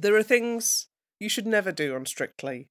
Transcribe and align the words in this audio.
There 0.00 0.14
are 0.14 0.22
things 0.22 0.86
you 1.18 1.28
should 1.28 1.46
never 1.46 1.72
do 1.72 1.96
on 1.96 2.06
Strictly. 2.06 2.68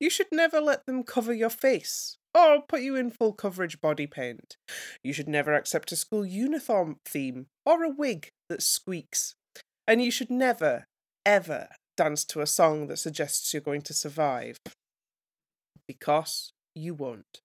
You 0.00 0.10
should 0.10 0.26
never 0.32 0.60
let 0.60 0.86
them 0.86 1.04
cover 1.04 1.32
your 1.32 1.50
face 1.50 2.18
or 2.34 2.62
put 2.62 2.82
you 2.82 2.96
in 2.96 3.12
full 3.12 3.32
coverage 3.32 3.80
body 3.80 4.08
paint. 4.08 4.56
You 5.04 5.12
should 5.12 5.28
never 5.28 5.54
accept 5.54 5.92
a 5.92 5.96
school 5.96 6.26
uniform 6.26 6.96
theme 7.06 7.46
or 7.64 7.84
a 7.84 7.90
wig 7.90 8.28
that 8.48 8.60
squeaks. 8.60 9.36
And 9.86 10.02
you 10.02 10.10
should 10.10 10.30
never, 10.30 10.86
ever 11.24 11.68
dance 11.96 12.24
to 12.24 12.40
a 12.40 12.46
song 12.46 12.88
that 12.88 12.98
suggests 12.98 13.54
you're 13.54 13.62
going 13.62 13.82
to 13.82 13.94
survive. 13.94 14.58
Because 15.86 16.52
you 16.74 16.94
won't. 16.94 17.40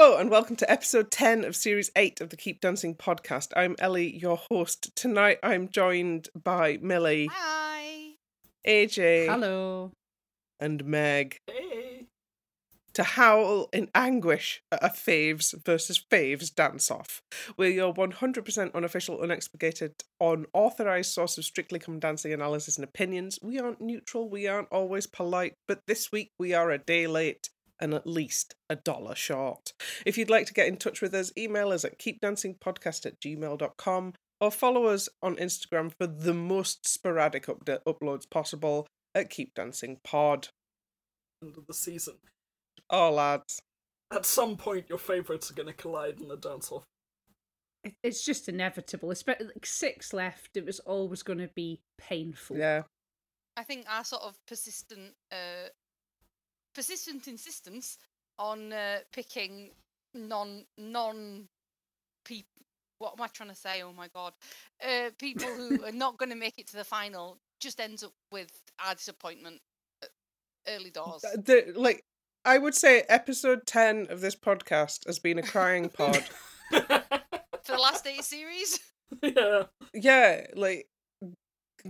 Hello 0.00 0.16
and 0.16 0.30
welcome 0.30 0.54
to 0.54 0.70
episode 0.70 1.10
10 1.10 1.44
of 1.44 1.56
series 1.56 1.90
8 1.96 2.20
of 2.20 2.30
the 2.30 2.36
Keep 2.36 2.60
Dancing 2.60 2.94
podcast. 2.94 3.48
I'm 3.56 3.74
Ellie, 3.80 4.16
your 4.16 4.38
host. 4.48 4.94
Tonight 4.94 5.40
I'm 5.42 5.68
joined 5.68 6.28
by 6.40 6.78
Millie, 6.80 7.28
Hi. 7.32 8.12
AJ, 8.64 9.26
Hello. 9.26 9.90
and 10.60 10.84
Meg 10.84 11.38
Hey. 11.50 12.06
to 12.94 13.02
howl 13.02 13.68
in 13.72 13.90
anguish 13.92 14.62
at 14.70 14.84
a 14.84 14.88
Faves 14.90 15.52
versus 15.64 16.00
Faves 16.12 16.54
dance 16.54 16.92
off. 16.92 17.20
We're 17.56 17.70
your 17.70 17.92
100% 17.92 18.74
unofficial, 18.76 19.18
unexpurgated, 19.18 19.94
unauthorized 20.20 21.12
source 21.12 21.36
of 21.38 21.44
strictly 21.44 21.80
come 21.80 21.98
dancing 21.98 22.32
analysis 22.32 22.76
and 22.76 22.84
opinions. 22.84 23.40
We 23.42 23.58
aren't 23.58 23.80
neutral, 23.80 24.28
we 24.30 24.46
aren't 24.46 24.68
always 24.70 25.08
polite, 25.08 25.54
but 25.66 25.80
this 25.88 26.12
week 26.12 26.30
we 26.38 26.54
are 26.54 26.70
a 26.70 26.78
day 26.78 27.08
late 27.08 27.50
and 27.80 27.94
at 27.94 28.06
least 28.06 28.54
a 28.68 28.76
dollar 28.76 29.14
short. 29.14 29.72
If 30.04 30.18
you'd 30.18 30.30
like 30.30 30.46
to 30.46 30.54
get 30.54 30.68
in 30.68 30.76
touch 30.76 31.00
with 31.00 31.14
us, 31.14 31.32
email 31.36 31.70
us 31.70 31.84
at 31.84 31.98
keepdancingpodcast 31.98 33.06
at 33.06 33.20
gmail.com 33.20 34.14
or 34.40 34.50
follow 34.50 34.86
us 34.86 35.08
on 35.22 35.36
Instagram 35.36 35.92
for 35.98 36.06
the 36.06 36.34
most 36.34 36.86
sporadic 36.86 37.46
upda- 37.46 37.82
uploads 37.86 38.28
possible 38.28 38.86
at 39.14 39.30
Keep 39.30 39.54
Dancing 39.54 39.98
Pod. 40.04 40.48
End 41.42 41.56
of 41.56 41.66
the 41.66 41.74
season. 41.74 42.14
Oh, 42.90 43.10
lads. 43.10 43.60
At 44.12 44.24
some 44.24 44.56
point, 44.56 44.86
your 44.88 44.98
favourites 44.98 45.50
are 45.50 45.54
going 45.54 45.66
to 45.66 45.74
collide 45.74 46.20
in 46.20 46.28
the 46.28 46.36
dance 46.36 46.72
off. 46.72 46.84
It's 48.02 48.24
just 48.24 48.48
inevitable. 48.48 49.10
Especially 49.10 49.46
like 49.46 49.66
six 49.66 50.12
left. 50.12 50.56
It 50.56 50.64
was 50.64 50.80
always 50.80 51.22
going 51.22 51.38
to 51.38 51.50
be 51.54 51.80
painful. 51.98 52.56
Yeah. 52.56 52.82
I 53.56 53.64
think 53.64 53.86
our 53.88 54.04
sort 54.04 54.22
of 54.22 54.34
persistent, 54.46 55.14
uh, 55.32 55.68
persistent 56.78 57.26
insistence 57.26 57.98
on 58.38 58.72
uh, 58.72 58.98
picking 59.12 59.70
non 60.14 60.64
non 60.78 61.48
people. 62.24 62.46
What 63.00 63.14
am 63.18 63.22
I 63.24 63.26
trying 63.28 63.48
to 63.48 63.54
say? 63.56 63.82
Oh 63.82 63.92
my 63.92 64.06
god! 64.14 64.32
Uh, 64.80 65.10
people 65.18 65.48
who 65.48 65.84
are 65.86 65.92
not 65.92 66.18
going 66.18 66.30
to 66.30 66.36
make 66.36 66.54
it 66.56 66.68
to 66.68 66.76
the 66.76 66.84
final 66.84 67.38
just 67.60 67.80
ends 67.80 68.04
up 68.04 68.12
with 68.30 68.50
our 68.86 68.94
disappointment 68.94 69.60
early 70.68 70.90
doors. 70.90 71.24
Uh, 71.24 71.36
The, 71.44 71.72
like, 71.74 72.04
I 72.44 72.58
would 72.58 72.74
say 72.76 73.02
episode 73.08 73.66
10 73.66 74.06
of 74.10 74.20
this 74.20 74.36
podcast 74.36 75.04
has 75.08 75.18
been 75.18 75.38
a 75.38 75.42
crying 75.42 75.88
pod. 75.98 76.22
For 76.70 77.72
the 77.74 77.78
last 77.78 78.06
eight 78.06 78.22
series, 78.22 78.78
yeah. 79.22 79.64
yeah, 79.94 80.46
like, 80.54 80.86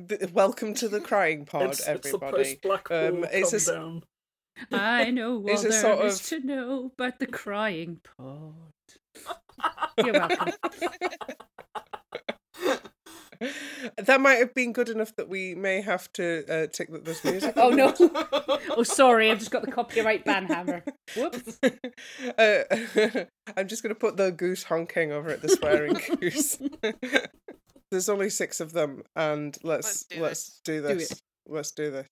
th- 0.09 0.31
welcome 0.33 0.73
to 0.75 0.89
the 0.89 1.01
crying 1.01 1.45
pod, 1.45 1.65
it's, 1.71 1.81
it's 1.81 2.11
the 2.11 2.17
everybody. 2.17 2.45
post 2.45 2.63
Black 2.63 2.91
Um, 2.91 3.17
Hole 3.17 3.27
it's 3.31 3.51
come 3.51 3.55
a 3.55 3.61
s- 3.61 3.67
down. 3.67 4.03
I 4.73 5.11
know 5.11 5.37
all 5.37 5.49
It's 5.51 5.65
a 5.65 5.69
there 5.69 5.81
sort 5.81 6.05
is 6.07 6.21
of- 6.21 6.27
to 6.41 6.47
know 6.47 6.93
about 6.99 7.19
the 7.19 7.27
crying 7.27 8.01
pod. 8.17 8.55
You're 10.05 10.13
welcome. 10.13 10.53
that 13.99 14.21
might 14.21 14.37
have 14.37 14.53
been 14.55 14.73
good 14.73 14.89
enough 14.89 15.15
that 15.17 15.29
we 15.29 15.55
may 15.55 15.81
have 15.81 16.13
to 16.15 16.45
uh, 16.49 16.67
tick 16.73 16.91
that 16.93 17.05
there's 17.05 17.23
music. 17.25 17.55
Oh 17.57 17.71
no. 17.71 17.95
Oh, 18.77 18.83
sorry. 18.85 19.31
I've 19.31 19.39
just 19.41 19.51
got 19.51 19.65
the 19.65 19.73
copyright 19.73 20.25
ban 20.25 20.47
hammer. 20.47 20.85
Whoops. 21.17 21.59
uh, 21.63 23.25
I'm 23.57 23.67
just 23.67 23.83
going 23.83 23.93
to 23.95 23.99
put 23.99 24.17
the 24.17 24.31
goose 24.31 24.63
honking 24.65 25.11
over 25.11 25.31
at 25.31 25.43
the 25.43 25.49
swearing 25.49 25.95
goose. 26.21 26.59
There's 27.91 28.09
only 28.09 28.31
six 28.31 28.61
of 28.61 28.73
them, 28.73 29.03
and 29.17 29.57
let's 29.65 30.05
Let's 30.11 30.21
let's 30.21 30.61
do 30.65 30.81
do 30.83 30.89
Do 30.89 30.95
this. 30.95 31.11
it. 31.13 31.21
Let's 31.49 31.73
do 31.73 31.91
this. 31.91 32.07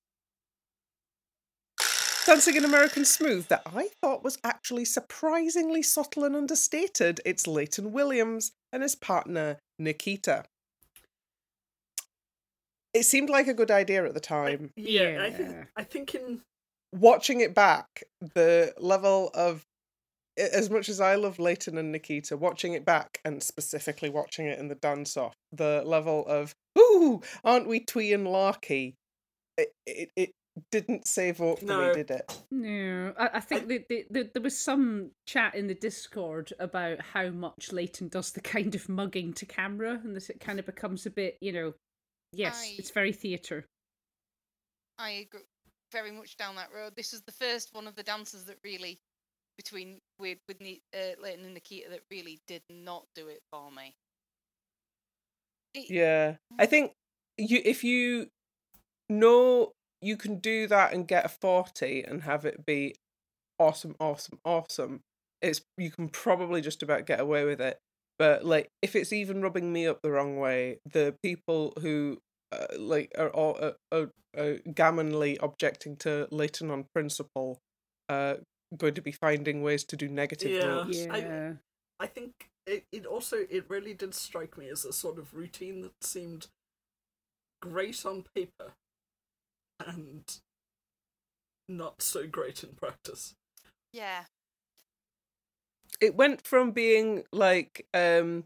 Dancing 2.27 2.57
in 2.57 2.65
American 2.65 3.05
Smooth 3.05 3.47
that 3.47 3.63
I 3.65 3.91
thought 4.01 4.25
was 4.25 4.37
actually 4.43 4.85
surprisingly 4.85 5.81
subtle 5.81 6.25
and 6.25 6.35
understated. 6.35 7.21
It's 7.25 7.47
Layton 7.47 7.93
Williams 7.93 8.51
and 8.73 8.83
his 8.83 8.97
partner 8.97 9.59
Nikita. 9.79 10.43
It 12.93 13.05
seemed 13.05 13.31
like 13.31 13.47
a 13.47 13.55
good 13.55 13.71
idea 13.71 14.05
at 14.05 14.13
the 14.13 14.19
time. 14.19 14.73
Yeah, 14.75 15.21
I 15.23 15.31
think 15.31 15.69
I 15.77 15.85
think 15.85 16.17
in 16.17 16.41
watching 16.93 17.43
it 17.43 17.55
back, 17.55 17.87
the 18.35 18.75
level 18.77 19.31
of 19.33 19.65
as 20.37 20.69
much 20.69 20.89
as 20.89 21.01
I 21.01 21.15
love 21.15 21.39
Layton 21.39 21.79
and 21.79 21.93
Nikita, 21.93 22.37
watching 22.37 22.73
it 22.73 22.85
back 22.85 23.21
and 23.25 23.41
specifically 23.41 24.11
watching 24.11 24.47
it 24.47 24.59
in 24.59 24.67
the 24.67 24.75
dance 24.75 25.17
off, 25.17 25.35
the 25.53 25.85
level 25.87 26.27
of 26.27 26.57
ooh, 26.77 27.23
aren't 27.45 27.69
we 27.69 27.79
twee 27.79 28.13
and 28.13 28.27
larky? 28.27 28.97
It 29.57 29.69
it, 29.87 30.11
it 30.17 30.31
didn't 30.71 31.07
save 31.07 31.41
up 31.41 31.59
for 31.61 31.65
No. 31.65 31.89
me, 31.89 31.95
did 31.95 32.11
it? 32.11 32.43
No, 32.51 33.13
I, 33.19 33.31
I 33.35 33.41
think 33.41 33.69
that 33.69 33.89
the, 33.89 34.07
the, 34.11 34.31
there 34.33 34.43
was 34.43 34.59
some 34.59 35.11
chat 35.27 35.55
in 35.55 35.67
the 35.67 35.75
Discord 35.75 36.53
about 36.59 37.01
how 37.01 37.29
much 37.31 37.73
Layton 37.73 38.09
does 38.09 38.33
the 38.33 38.41
kind 38.41 38.75
of 38.75 38.89
mugging 38.89 39.33
to 39.35 39.47
camera, 39.47 40.01
and 40.03 40.15
this 40.17 40.31
it 40.31 40.41
kind 40.41 40.59
of 40.59 40.67
becomes 40.67 41.07
a 41.07 41.11
bit, 41.11 41.37
you 41.41 41.53
know, 41.53 41.75
yes, 42.33 42.63
I- 42.65 42.75
it's 42.79 42.91
very 42.91 43.13
theatre. 43.13 43.67
I 44.99 45.11
agree 45.11 45.43
very 45.93 46.11
much 46.11 46.37
down 46.37 46.57
that 46.57 46.73
road. 46.75 46.95
This 46.97 47.13
was 47.13 47.23
the 47.23 47.33
first 47.33 47.69
one 47.73 47.87
of 47.87 47.95
the 47.95 48.03
dancers 48.03 48.45
that 48.45 48.57
really, 48.65 48.99
between 49.57 49.99
with 50.19 50.39
with 50.49 50.61
Ni- 50.61 50.83
uh, 50.95 51.21
Leighton 51.23 51.45
and 51.45 51.55
Nikita, 51.55 51.91
that 51.91 52.01
really 52.11 52.41
did 52.47 52.63
not 52.71 53.05
do 53.15 53.29
it 53.29 53.41
for 53.53 53.71
me. 53.71 53.95
It- 55.75 55.91
Yeah, 55.91 56.37
I 56.59 56.67
think 56.67 56.93
you 57.37 57.61
if 57.65 57.85
you 57.85 58.29
know 59.09 59.73
you 60.07 60.17
can 60.17 60.39
do 60.39 60.67
that 60.69 60.93
and 60.93 61.09
get 61.09 61.25
a 61.25 61.29
forty 61.29 62.03
and 62.03 62.23
have 62.23 62.45
it 62.45 62.65
be 62.65 62.95
awesome, 63.59 63.97
awesome, 63.99 64.39
awesome. 64.45 65.01
It's 65.43 65.61
you 65.77 65.91
can 65.91 66.09
probably 66.09 66.61
just 66.61 66.83
about 66.83 67.07
get 67.07 67.21
away 67.21 67.45
with 67.45 67.61
it. 67.61 67.79
But 68.19 68.45
like, 68.45 68.69
if 68.83 68.97
it's 68.97 69.13
even 69.13 69.43
rubbing 69.43 69.73
me 69.73 69.87
up 69.87 70.01
the 70.03 70.11
wrong 70.11 70.39
way, 70.39 70.79
the 70.91 71.15
people 71.23 71.73
who 71.81 72.19
uh, 72.53 72.67
like 72.79 73.13
are 73.19 73.29
all 73.31 73.59
uh, 73.61 73.73
uh, 73.93 74.07
uh, 74.37 74.55
gammonly 74.69 75.37
objecting 75.43 75.97
to 75.99 76.27
Layton 76.31 76.71
on 76.71 76.87
principle, 76.95 77.59
uh, 78.09 78.37
going 78.77 78.95
to 78.95 79.03
be 79.03 79.13
finding 79.13 79.63
ways 79.63 79.85
to 79.85 79.97
do 79.97 80.09
negative 80.09 80.53
Yeah. 80.53 80.61
jokes. 80.61 81.07
I- 81.11 81.19
Yeah. 81.19 81.53
I 81.99 82.07
think 82.07 82.51
it, 82.67 82.85
it 82.93 83.07
also 83.07 83.47
it 83.49 83.65
really 83.69 83.95
did 83.95 84.15
strike 84.15 84.59
me 84.59 84.69
as 84.69 84.85
a 84.85 84.93
sort 84.93 85.19
of 85.19 85.33
routine 85.33 85.81
that 85.83 85.93
seemed 86.03 86.49
great 87.63 88.05
on 88.05 88.25
paper 88.35 88.75
and 89.85 90.39
not 91.69 92.03
so 92.03 92.27
great 92.27 92.63
in 92.63 92.71
practice. 92.75 93.35
yeah, 93.93 94.25
it 96.01 96.15
went 96.15 96.47
from 96.47 96.71
being 96.73 97.25
like 97.33 97.87
um 97.95 98.45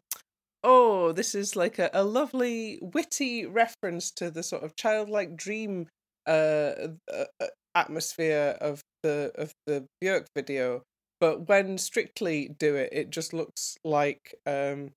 oh 0.63 1.13
this 1.13 1.35
is 1.35 1.57
like 1.57 1.79
a, 1.79 1.91
a 1.93 2.05
lovely 2.05 2.79
witty 2.81 3.47
reference 3.47 4.11
to 4.11 4.31
the 4.31 4.43
sort 4.43 4.63
of 4.63 4.77
childlike 4.77 5.37
dream 5.37 5.87
uh, 6.27 6.73
uh 7.13 7.25
uh, 7.41 7.47
atmosphere 7.75 8.57
of 8.61 8.83
the 9.03 9.33
of 9.37 9.53
the 9.67 9.87
Björk 10.03 10.27
video 10.35 10.83
but 11.21 11.49
when 11.49 11.79
strictly 11.79 12.55
do 12.59 12.75
it 12.77 12.91
it 12.93 13.11
just 13.11 13.33
looks 13.33 13.77
like 13.85 14.35
um 14.47 14.91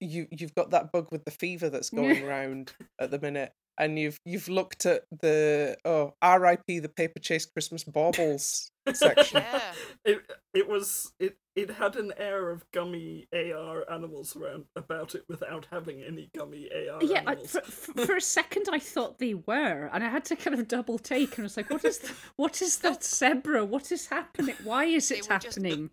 you 0.00 0.26
you've 0.30 0.54
got 0.54 0.70
that 0.70 0.92
bug 0.92 1.08
with 1.10 1.24
the 1.24 1.30
fever 1.30 1.70
that's 1.70 1.90
going 1.90 2.22
around 2.24 2.72
at 3.00 3.10
the 3.10 3.18
minute 3.18 3.52
and 3.78 3.98
you've 3.98 4.18
you've 4.24 4.48
looked 4.48 4.86
at 4.86 5.02
the 5.20 5.76
oh 5.84 6.14
RIP 6.22 6.66
the 6.66 6.88
Paperchase 6.88 7.46
Christmas 7.52 7.84
baubles 7.84 8.70
section 8.92 9.42
yeah. 9.42 9.60
It 10.04 10.20
it 10.54 10.68
was 10.68 11.12
it 11.18 11.36
it 11.54 11.70
had 11.70 11.96
an 11.96 12.12
air 12.16 12.50
of 12.50 12.64
gummy 12.72 13.26
AR 13.32 13.84
animals 13.90 14.34
around 14.36 14.64
about 14.76 15.14
it 15.14 15.24
without 15.28 15.66
having 15.70 16.02
any 16.02 16.30
gummy 16.36 16.68
AR 16.72 17.02
Yeah, 17.02 17.22
I, 17.26 17.32
animals. 17.32 17.50
for, 17.52 17.60
for 17.62 18.06
for 18.06 18.16
a 18.16 18.20
second 18.20 18.68
I 18.72 18.78
thought 18.78 19.18
they 19.18 19.34
were, 19.34 19.90
and 19.92 20.02
I 20.02 20.08
had 20.08 20.24
to 20.26 20.36
kind 20.36 20.58
of 20.58 20.66
double 20.68 20.98
take, 20.98 21.36
and 21.36 21.40
I 21.40 21.46
was 21.46 21.56
like, 21.56 21.70
"What 21.70 21.84
is 21.84 21.98
th- 21.98 22.12
what 22.36 22.62
is 22.62 22.78
that 22.78 23.04
zebra? 23.04 23.64
What 23.64 23.92
is 23.92 24.06
happening? 24.06 24.56
Why 24.64 24.84
is 24.86 25.10
it 25.10 25.28
were 25.28 25.38
just- 25.38 25.56
happening?" 25.56 25.90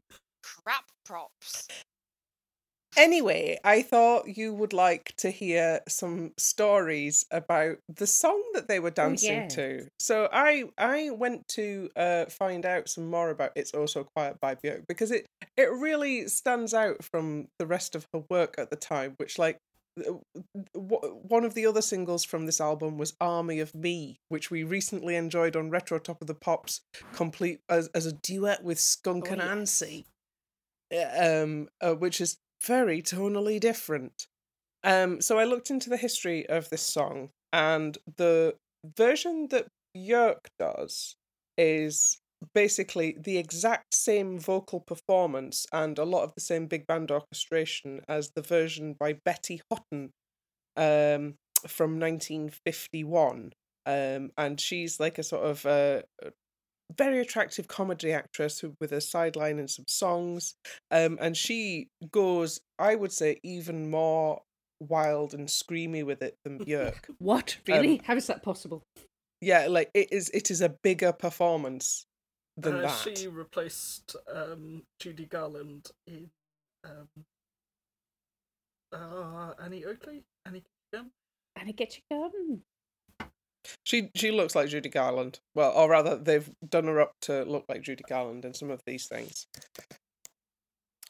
Crap 0.64 0.86
props. 1.06 1.68
Anyway, 2.98 3.58
I 3.64 3.82
thought 3.82 4.38
you 4.38 4.54
would 4.54 4.74
like 4.74 5.14
to 5.18 5.30
hear 5.30 5.82
some 5.88 6.34
stories 6.38 7.26
about 7.32 7.78
the 7.88 8.08
song 8.08 8.42
that 8.54 8.68
they 8.68 8.80
were 8.80 8.90
dancing 8.90 9.42
yeah. 9.44 9.48
to. 9.48 9.88
So 10.00 10.28
I 10.32 10.66
I 10.78 11.12
went 11.12 11.48
to 11.50 11.90
uh, 11.96 12.26
find 12.26 12.66
out 12.66 12.90
some 12.90 13.10
more 13.10 13.30
about 13.30 13.52
"It's 13.56 13.72
Also 13.74 14.02
So 14.02 14.10
Quiet" 14.16 14.40
by 14.40 14.56
Björk 14.56 14.86
because 14.88 15.12
it 15.12 15.26
it 15.56 15.72
really 15.72 16.28
stands 16.28 16.74
out 16.74 17.04
from 17.04 17.48
the 17.60 17.68
rest 17.68 17.96
of 17.96 18.08
her 18.14 18.24
work 18.30 18.56
at 18.58 18.70
the 18.70 18.76
time, 18.76 19.14
which 19.18 19.38
like 19.38 19.58
uh, 20.00 20.14
w- 20.74 21.20
one 21.28 21.46
of 21.46 21.54
the 21.54 21.66
other 21.66 21.82
singles 21.82 22.24
from 22.24 22.48
this 22.48 22.60
album 22.60 22.98
was 22.98 23.14
"Army 23.22 23.60
of 23.60 23.74
Me," 23.76 24.18
which 24.30 24.50
we 24.50 24.64
recently 24.64 25.16
enjoyed 25.16 25.56
on 25.56 25.70
Retro 25.70 26.00
Top 26.00 26.22
of 26.22 26.28
the 26.28 26.36
Pops, 26.36 26.82
complete 27.14 27.60
as 27.70 27.88
as 27.90 28.06
a 28.06 28.14
duet 28.14 28.64
with 28.64 28.80
Skunk 28.80 29.28
Oh, 29.30 29.34
and 29.34 29.42
yes. 29.42 29.82
Ansi 29.84 30.06
um, 30.92 31.70
uh, 31.82 31.94
which 31.94 32.22
is 32.22 32.38
very 32.66 33.02
tonally 33.02 33.60
different. 33.60 34.28
Um, 34.84 35.22
so 35.22 35.38
I 35.38 35.44
looked 35.44 35.70
into 35.70 35.90
the 35.90 35.98
history 35.98 36.48
of 36.48 36.70
this 36.70 36.82
song, 36.82 37.30
and 37.52 37.98
the 38.18 38.56
version 38.98 39.48
that 39.50 39.68
Björk 39.96 40.48
does 40.58 41.16
is 41.58 42.20
basically 42.54 43.18
the 43.20 43.38
exact 43.38 43.94
same 43.94 44.40
vocal 44.40 44.80
performance 44.80 45.66
and 45.74 45.98
a 46.00 46.06
lot 46.06 46.24
of 46.24 46.34
the 46.36 46.42
same 46.42 46.68
big 46.68 46.88
band 46.88 47.12
orchestration 47.12 48.02
as 48.08 48.32
the 48.36 48.42
version 48.42 48.96
by 48.98 49.20
Betty 49.26 49.62
Hutton 49.70 50.12
um, 50.78 51.36
from 51.68 52.00
1951. 52.00 53.52
Um, 53.86 54.32
and 54.38 54.60
she's 54.60 55.00
like 55.00 55.18
a 55.18 55.24
sort 55.24 55.46
of 55.46 55.66
uh, 55.66 56.02
very 56.98 57.20
attractive 57.20 57.68
comedy 57.68 58.12
actress 58.12 58.64
with 58.80 58.92
a 58.92 59.02
sideline 59.02 59.60
in 59.60 59.68
some 59.68 59.86
songs. 59.88 60.56
Um, 60.92 61.18
and 61.22 61.36
she 61.38 61.88
goes, 62.12 62.60
I 62.80 62.96
would 62.96 63.12
say, 63.12 63.40
even 63.44 63.90
more 63.92 64.42
wild 64.82 65.34
and 65.34 65.48
screamy 65.48 66.06
with 66.06 66.22
it 66.22 66.36
than 66.44 66.60
Björk. 66.66 67.10
What? 67.20 67.58
Um, 67.70 67.74
Really? 67.76 68.02
How 68.06 68.16
is 68.16 68.28
that 68.28 68.42
possible? 68.44 68.82
yeah, 69.42 69.68
like 69.68 69.90
it 69.94 70.12
is. 70.12 70.30
It 70.32 70.52
is 70.52 70.62
a 70.62 70.70
bigger 70.84 71.14
performance 71.14 72.06
than 72.58 72.76
Uh, 72.78 72.82
that. 72.82 73.18
She 73.18 73.28
replaced 73.28 74.16
um, 74.34 74.84
Judy 75.00 75.26
Garland 75.26 75.90
in 76.08 76.30
um, 76.84 77.08
uh, 78.94 79.54
Annie 79.64 79.86
Oakley. 79.86 80.24
Annie 80.46 80.64
Kim. 80.94 81.12
And 81.56 81.70
I 81.70 81.72
get 81.72 81.98
you 81.98 82.02
gun. 82.12 82.62
She 83.90 84.12
she 84.14 84.30
looks 84.30 84.54
like 84.54 84.70
Judy 84.70 84.90
Garland. 84.90 85.40
Well, 85.56 85.72
or 85.72 85.90
rather, 85.90 86.16
they've 86.16 86.48
done 86.68 86.86
her 86.86 87.02
up 87.02 87.14
to 87.22 87.44
look 87.44 87.66
like 87.68 87.82
Judy 87.82 88.04
Garland 88.08 88.46
in 88.46 88.54
some 88.54 88.70
of 88.70 88.84
these 88.86 89.08
things. 89.08 89.48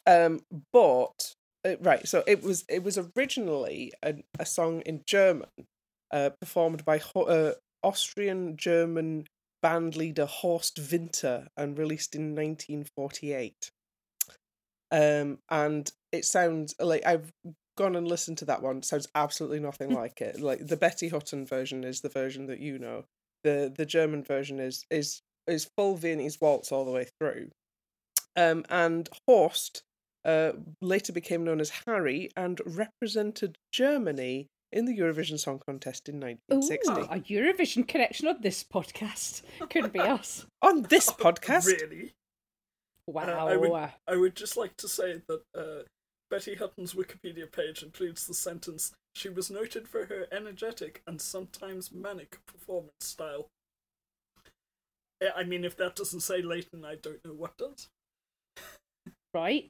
Um, 0.07 0.39
but 0.71 1.35
uh, 1.67 1.75
right, 1.81 2.07
so 2.07 2.23
it 2.25 2.41
was 2.41 2.63
it 2.69 2.81
was 2.81 2.97
originally 3.17 3.91
a, 4.01 4.23
a 4.39 4.45
song 4.45 4.79
in 4.85 5.01
German, 5.05 5.49
uh, 6.11 6.29
performed 6.39 6.85
by 6.85 6.99
Ho- 6.99 7.23
uh, 7.23 7.53
Austrian 7.83 8.55
German 8.55 9.25
band 9.61 9.97
leader 9.97 10.25
Horst 10.25 10.79
Winter 10.89 11.47
and 11.57 11.77
released 11.77 12.15
in 12.15 12.33
nineteen 12.33 12.85
forty 12.95 13.33
eight. 13.33 13.71
Um, 14.89 15.39
and 15.49 15.91
it 16.13 16.23
sounds 16.23 16.75
like 16.79 17.05
I've 17.05 17.33
gone 17.79 17.95
and 17.95 18.07
listened 18.07 18.37
to 18.39 18.45
that 18.45 18.61
one. 18.61 18.77
It 18.77 18.85
sounds 18.85 19.07
absolutely 19.15 19.59
nothing 19.59 19.93
like 20.03 20.21
it. 20.21 20.39
Like 20.39 20.67
the 20.67 20.77
Betty 20.77 21.09
Hutton 21.09 21.45
version 21.45 21.83
is 21.83 22.01
the 22.01 22.09
version 22.09 22.45
that 22.47 22.59
you 22.59 22.77
know. 22.77 23.05
The 23.43 23.73
the 23.75 23.85
German 23.85 24.23
version 24.23 24.59
is 24.59 24.85
is 24.91 25.21
is 25.47 25.69
full 25.77 25.95
Viennese 25.95 26.37
waltz 26.41 26.71
all 26.71 26.85
the 26.85 26.91
way 26.91 27.07
through. 27.19 27.49
Um, 28.35 28.63
and 28.69 29.09
Horst 29.27 29.81
uh, 30.25 30.51
later 30.81 31.11
became 31.13 31.43
known 31.43 31.59
as 31.59 31.71
Harry 31.87 32.29
and 32.37 32.61
represented 32.65 33.57
Germany 33.71 34.47
in 34.71 34.85
the 34.85 34.95
Eurovision 34.95 35.39
Song 35.39 35.59
Contest 35.65 36.07
in 36.09 36.15
Ooh, 36.17 36.35
1960. 36.49 37.01
a 37.09 37.19
Eurovision 37.33 37.87
connection 37.87 38.27
on 38.27 38.41
this 38.41 38.63
podcast. 38.63 39.41
Couldn't 39.69 39.93
be 39.93 39.99
us. 40.17 40.45
On 40.61 40.83
this 40.83 41.09
podcast, 41.25 41.65
Really? 41.65 42.11
Wow. 43.07 43.47
I 43.47 43.57
would- 43.57 43.89
I 44.07 44.15
would 44.17 44.35
just 44.35 44.55
like 44.57 44.75
to 44.77 44.87
say 44.87 45.21
that 45.27 45.41
uh, 45.57 45.83
Betty 46.29 46.55
Hutton's 46.55 46.93
Wikipedia 46.93 47.51
page 47.51 47.81
includes 47.81 48.27
the 48.27 48.33
sentence 48.33 48.93
She 49.15 49.29
was 49.29 49.49
noted 49.49 49.87
for 49.87 50.05
her 50.05 50.27
energetic 50.31 51.01
and 51.07 51.19
sometimes 51.19 51.91
manic 51.91 52.39
performance 52.45 52.93
style. 53.01 53.47
I 55.35 55.43
mean, 55.43 55.65
if 55.65 55.75
that 55.77 55.95
doesn't 55.95 56.21
say 56.21 56.41
Layton, 56.41 56.85
I 56.85 56.95
don't 56.95 57.23
know 57.25 57.33
what 57.33 57.57
does. 57.57 57.89
right? 59.33 59.69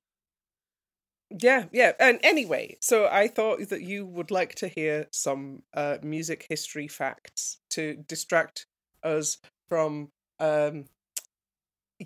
Yeah, 1.31 1.65
yeah. 1.71 1.93
And 1.99 2.19
anyway, 2.23 2.77
so 2.81 3.07
I 3.07 3.27
thought 3.27 3.69
that 3.69 3.81
you 3.81 4.05
would 4.05 4.31
like 4.31 4.55
to 4.55 4.67
hear 4.67 5.07
some 5.11 5.63
uh, 5.73 5.97
music 6.03 6.45
history 6.49 6.87
facts 6.87 7.59
to 7.71 7.95
distract 8.07 8.65
us 9.03 9.37
from, 9.67 10.09
um, 10.39 10.85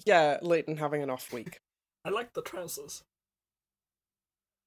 yeah, 0.05 0.37
Layton 0.41 0.77
having 0.77 1.01
an 1.01 1.09
off 1.09 1.33
week. 1.33 1.57
I 2.05 2.09
like 2.09 2.33
the 2.33 2.41
trousers. 2.41 3.03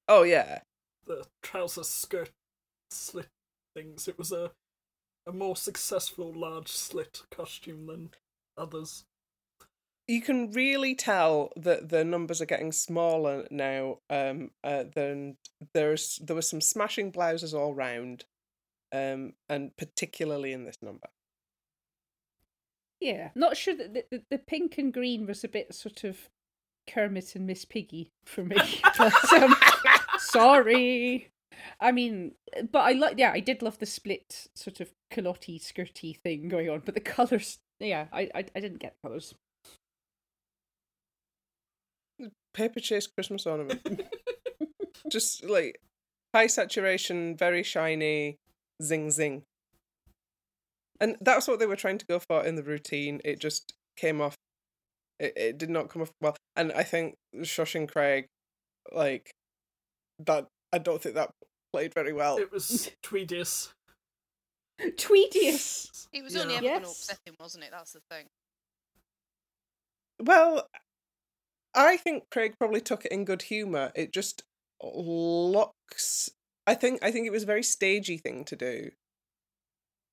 Oh 0.07 0.23
yeah, 0.23 0.59
The 1.05 1.25
trouser 1.43 1.83
skirt 1.83 2.31
slit 2.91 3.27
things. 3.75 4.07
It 4.07 4.17
was 4.17 4.31
a 4.31 4.51
a 5.25 5.33
more 5.33 5.57
successful 5.57 6.31
large 6.33 6.69
slit 6.69 7.23
costume 7.29 7.87
than 7.87 8.11
others. 8.57 9.03
you 10.07 10.21
can 10.21 10.51
really 10.51 10.95
tell 10.95 11.51
that 11.57 11.89
the 11.89 12.05
numbers 12.05 12.41
are 12.41 12.45
getting 12.45 12.71
smaller 12.71 13.45
now. 13.51 13.97
Um, 14.09 14.51
uh, 14.63 14.85
then 14.95 15.35
there's 15.73 16.17
there 16.23 16.35
were 16.35 16.41
some 16.41 16.61
smashing 16.61 17.11
blouses 17.11 17.53
all 17.53 17.73
round, 17.75 18.23
um, 18.93 19.33
and 19.49 19.75
particularly 19.77 20.53
in 20.53 20.63
this 20.63 20.77
number. 20.81 21.09
Yeah. 23.01 23.29
Not 23.35 23.57
sure 23.57 23.75
that 23.75 23.93
the, 23.93 24.05
the, 24.09 24.23
the 24.31 24.37
pink 24.39 24.77
and 24.77 24.93
green 24.93 25.27
was 25.27 25.43
a 25.43 25.47
bit 25.49 25.73
sort 25.75 26.03
of 26.03 26.29
Kermit 26.87 27.35
and 27.35 27.45
Miss 27.45 27.65
Piggy 27.65 28.11
for 28.25 28.43
me. 28.43 28.55
but, 28.97 29.33
um, 29.33 29.55
sorry. 30.17 31.29
I 31.79 31.91
mean, 31.91 32.33
but 32.71 32.79
I 32.79 32.91
like, 32.93 33.17
yeah, 33.17 33.31
I 33.33 33.39
did 33.39 33.61
love 33.61 33.79
the 33.79 33.85
split 33.85 34.47
sort 34.55 34.79
of 34.79 34.91
culotte 35.11 35.61
skirty 35.61 36.17
thing 36.17 36.49
going 36.49 36.69
on, 36.69 36.81
but 36.85 36.95
the 36.95 37.01
colours, 37.01 37.59
yeah, 37.79 38.07
I, 38.11 38.29
I, 38.33 38.45
I 38.55 38.59
didn't 38.59 38.79
get 38.79 38.95
the 39.01 39.09
colours. 39.09 39.35
Paperchase 42.55 43.07
Christmas 43.13 43.45
ornament, 43.45 44.01
just 45.11 45.43
like 45.43 45.79
high 46.33 46.47
saturation, 46.47 47.37
very 47.37 47.61
shiny, 47.61 48.37
zing 48.81 49.11
zing. 49.11 49.43
And 50.99 51.15
that's 51.21 51.47
what 51.47 51.59
they 51.59 51.67
were 51.67 51.75
trying 51.75 51.99
to 51.99 52.05
go 52.07 52.19
for 52.19 52.43
in 52.43 52.55
the 52.55 52.63
routine. 52.63 53.21
It 53.23 53.39
just 53.39 53.73
came 53.95 54.19
off. 54.21 54.35
It, 55.19 55.33
it 55.35 55.57
did 55.57 55.69
not 55.69 55.89
come 55.89 56.01
off 56.03 56.11
well, 56.21 56.35
and 56.55 56.71
I 56.73 56.83
think 56.83 57.15
Shush 57.43 57.75
and 57.75 57.89
Craig, 57.91 58.27
like 58.91 59.31
that. 60.19 60.47
I 60.73 60.77
don't 60.79 61.01
think 61.01 61.15
that 61.15 61.31
played 61.73 61.93
very 61.93 62.13
well. 62.13 62.37
It 62.37 62.51
was 62.51 62.91
Tweedious. 63.03 63.69
Tweedious! 64.81 66.07
It 66.13 66.23
was 66.23 66.35
Yeah. 66.35 66.41
only 66.41 66.55
ever 66.55 66.61
going 66.67 66.81
to 66.81 66.87
Yes. 66.87 66.99
upset 67.01 67.19
him, 67.25 67.35
wasn't 67.39 67.63
it? 67.65 67.71
That's 67.71 67.93
the 67.93 67.99
thing. 68.11 68.27
Well, 70.19 70.67
I 71.73 71.97
think 71.97 72.23
Craig 72.31 72.55
probably 72.59 72.81
took 72.81 73.05
it 73.05 73.11
in 73.11 73.25
good 73.25 73.43
humor. 73.43 73.91
It 73.95 74.13
just 74.13 74.43
looks. 74.81 76.29
I 76.65 76.75
think. 76.75 76.99
I 77.03 77.11
think 77.11 77.27
it 77.27 77.31
was 77.31 77.43
a 77.43 77.47
very 77.47 77.63
stagey 77.63 78.17
thing 78.17 78.43
to 78.45 78.55
do. 78.55 78.91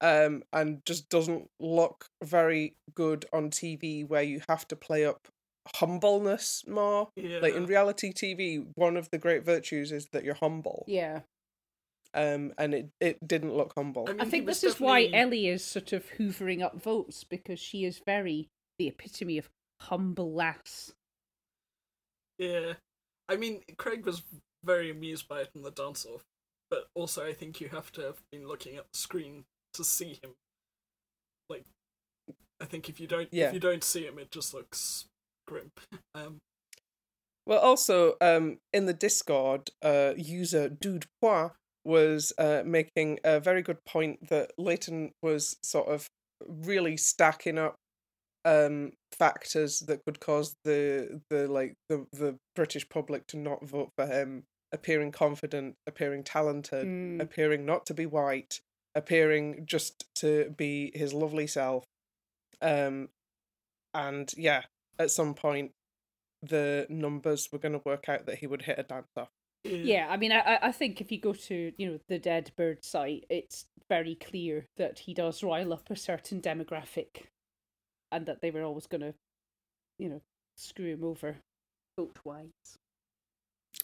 Um, 0.01 0.43
and 0.53 0.85
just 0.85 1.09
doesn't 1.09 1.49
look 1.61 2.07
very 2.23 2.75
good 2.95 3.25
on 3.33 3.51
TV, 3.51 4.07
where 4.07 4.23
you 4.23 4.43
have 4.49 4.69
to 4.69 4.77
play 4.77 5.05
up 5.07 5.29
humbleness 5.77 6.65
more. 6.67 7.09
Yeah. 7.17 7.39
Like 7.41 7.55
in 7.55 7.67
reality 7.67 8.13
TV, 8.13 8.67
one 8.75 8.97
of 8.97 9.11
the 9.11 9.19
great 9.19 9.45
virtues 9.45 9.93
is 9.93 10.09
that 10.13 10.25
you're 10.25 10.35
humble. 10.35 10.85
Yeah. 10.87 11.21
Um, 12.13 12.53
and 12.59 12.75
it 12.75 12.91
it 13.01 13.27
didn't 13.27 13.57
look 13.57 13.73
humble. 13.77 14.05
I 14.09 14.13
mean, 14.13 14.21
I 14.21 14.25
think 14.25 14.47
was 14.47 14.61
this 14.61 14.75
is 14.75 14.81
why 14.81 15.09
Ellie 15.13 15.49
is 15.49 15.65
sort 15.65 15.93
of 15.93 16.05
hoovering 16.19 16.63
up 16.63 16.81
votes 16.81 17.25
because 17.25 17.59
she 17.59 17.85
is 17.85 18.01
very 18.07 18.49
the 18.79 18.89
epitome 18.89 19.39
of 19.39 19.49
humble 19.81 20.33
lass. 20.33 20.93
Yeah. 22.39 22.75
I 23.29 23.37
mean, 23.37 23.63
Craig 23.79 24.05
was 24.05 24.23
very 24.65 24.91
amused 24.91 25.29
by 25.29 25.41
it 25.41 25.51
in 25.55 25.63
the 25.63 25.71
dance 25.71 26.05
off, 26.07 26.23
but 26.71 26.87
also 26.95 27.25
I 27.27 27.33
think 27.33 27.61
you 27.61 27.69
have 27.69 27.91
to 27.93 28.03
have 28.03 28.21
been 28.31 28.47
looking 28.47 28.77
at 28.77 28.85
the 28.93 28.99
screen 28.99 29.45
to 29.75 29.85
see 29.85 30.19
him. 30.23 30.33
Like, 31.49 31.65
I 32.61 32.65
think 32.65 32.89
if 32.89 32.99
you 33.01 33.07
don't, 33.07 33.29
Yeah. 33.33 33.49
if 33.49 33.55
you 33.55 33.61
don't 33.61 33.85
see 33.85 34.05
him, 34.07 34.19
it 34.19 34.31
just 34.31 34.55
looks 34.55 35.07
grim. 35.47 35.71
Um, 36.15 36.39
Well, 37.47 37.61
also, 37.61 38.15
um, 38.23 38.59
in 38.73 38.87
the 38.87 38.95
Discord, 38.95 39.69
uh, 39.83 40.15
user 40.17 40.69
Dude 40.71 41.05
Pois 41.21 41.51
was 41.85 42.33
uh, 42.39 42.63
making 42.65 43.19
a 43.23 43.39
very 43.39 43.61
good 43.61 43.85
point 43.85 44.29
that 44.31 44.53
Layton 44.57 45.13
was 45.23 45.59
sort 45.63 45.89
of 45.89 46.09
really 46.47 46.97
stacking 46.97 47.59
up 47.59 47.75
um, 48.47 48.93
factors 49.19 49.81
that 49.81 50.01
could 50.07 50.21
cause 50.21 50.55
the 50.65 51.21
the 51.31 51.47
like 51.49 51.75
the 51.89 52.07
the 52.13 52.39
British 52.55 52.89
public 52.89 53.27
to 53.29 53.37
not 53.39 53.65
vote 53.67 53.91
for 53.97 54.07
him 54.07 54.45
appearing 54.73 55.13
confident, 55.13 55.75
appearing 55.87 56.25
talented, 56.25 56.87
Mm. 56.87 57.21
appearing 57.23 57.65
not 57.67 57.85
to 57.87 57.95
be 57.95 58.07
white, 58.07 58.61
appearing 58.95 59.65
just 59.67 60.05
to 60.17 60.51
be 60.57 60.91
his 60.95 61.13
lovely 61.13 61.47
self. 61.47 61.85
Um, 62.63 63.09
and 63.93 64.33
yeah, 64.37 64.63
at 64.99 65.11
some 65.11 65.35
point, 65.35 65.73
the 66.43 66.87
numbers 66.89 67.49
were 67.53 67.59
going 67.59 67.73
to 67.73 67.83
work 67.85 68.09
out 68.09 68.27
that 68.27 68.39
he 68.39 68.47
would 68.47 68.63
hit 68.63 68.79
a 68.79 68.83
dance 68.83 69.07
off. 69.17 69.29
Yeah, 69.65 70.09
I 70.11 70.17
mean, 70.19 70.31
I 70.31 70.41
I- 70.41 70.69
I 70.69 70.73
think 70.73 71.01
if 71.01 71.11
you 71.11 71.19
go 71.19 71.33
to 71.33 71.73
you 71.77 71.91
know 71.91 71.99
the 72.09 72.19
Dead 72.19 72.53
Bird 72.57 72.85
site, 72.85 73.25
it's 73.31 73.65
very 73.89 74.15
clear 74.15 74.67
that 74.77 74.99
he 75.01 75.15
does 75.15 75.43
rile 75.43 75.73
up 75.73 75.91
a 75.91 75.97
certain 75.97 76.41
demographic, 76.43 77.25
and 78.13 78.27
that 78.27 78.41
they 78.43 78.51
were 78.51 78.63
always 78.63 78.87
going 78.87 79.01
to, 79.01 79.15
you 79.99 80.09
know, 80.11 80.21
screw 80.57 80.93
him 80.93 81.05
over, 81.05 81.37
vote 81.99 82.19
wise. 82.25 82.51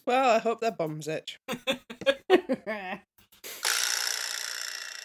Well, 0.05 0.29
I 0.29 0.39
hope 0.39 0.61
their 0.61 0.71
bums 0.71 1.07
itch. 1.07 1.39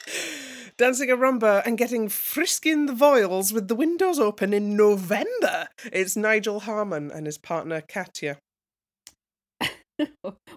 Dancing 0.76 1.10
a 1.10 1.16
rumba 1.16 1.62
and 1.64 1.78
getting 1.78 2.08
frisky 2.08 2.70
in 2.70 2.86
the 2.86 2.92
voiles 2.92 3.52
with 3.52 3.68
the 3.68 3.75
windows 3.75 4.18
open 4.18 4.52
in 4.52 4.76
November. 4.76 5.68
It's 5.92 6.16
Nigel 6.16 6.60
Harman 6.60 7.10
and 7.10 7.26
his 7.26 7.38
partner 7.38 7.80
Katya. 7.80 8.38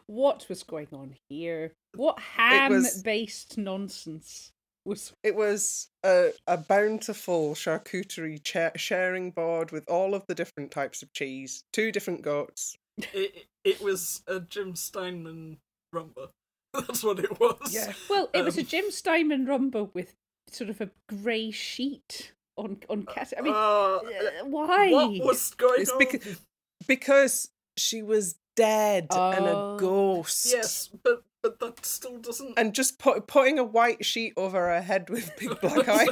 what 0.07 0.45
was 0.49 0.63
going 0.63 0.89
on 0.91 1.15
here? 1.29 1.71
What 1.95 2.19
ham-based 2.19 3.57
nonsense 3.57 4.51
was? 4.85 5.13
It 5.23 5.35
was 5.35 5.87
a, 6.03 6.31
a 6.47 6.57
bountiful 6.57 7.55
charcuterie 7.55 8.43
cha- 8.43 8.71
sharing 8.75 9.31
board 9.31 9.71
with 9.71 9.89
all 9.89 10.13
of 10.13 10.25
the 10.27 10.35
different 10.35 10.71
types 10.71 11.01
of 11.01 11.13
cheese, 11.13 11.63
two 11.71 11.91
different 11.91 12.21
goats. 12.21 12.75
It, 13.13 13.45
it 13.63 13.81
was 13.81 14.21
a 14.27 14.41
Jim 14.41 14.75
Steinman 14.75 15.57
rumba. 15.95 16.29
That's 16.73 17.03
what 17.03 17.19
it 17.19 17.39
was. 17.39 17.71
Yeah. 17.73 17.93
Well, 18.09 18.29
it 18.33 18.43
was 18.43 18.57
a 18.57 18.61
Um, 18.61 18.67
Jim 18.67 18.91
Steinman 18.91 19.45
rumba 19.47 19.93
with 19.93 20.13
sort 20.51 20.69
of 20.69 20.81
a 20.81 20.89
grey 21.07 21.51
sheet 21.51 22.33
on 22.57 22.81
on 22.89 23.05
cat. 23.05 23.33
I 23.37 23.41
mean, 23.41 23.53
Uh, 23.53 23.57
uh, 23.57 24.45
why? 24.45 24.91
what 24.91 25.11
was 25.25 25.53
going 25.55 25.81
It's 25.81 25.91
on? 25.91 25.97
because- 25.99 26.41
Because 26.87 27.49
she 27.77 28.01
was 28.01 28.35
dead 28.55 29.07
and 29.11 29.45
Oh. 29.45 29.75
a 29.75 29.79
ghost. 29.79 30.47
Yes, 30.51 30.89
but 31.03 31.23
but 31.41 31.59
that 31.59 31.85
still 31.85 32.17
doesn't. 32.17 32.57
And 32.57 32.73
just 32.75 32.99
put, 32.99 33.27
putting 33.27 33.59
a 33.59 33.63
white 33.63 34.03
sheet 34.05 34.33
over 34.35 34.57
her 34.57 34.81
head 34.81 35.09
with 35.09 35.31
big 35.39 35.59
black 35.61 35.87
eyes 35.87 36.09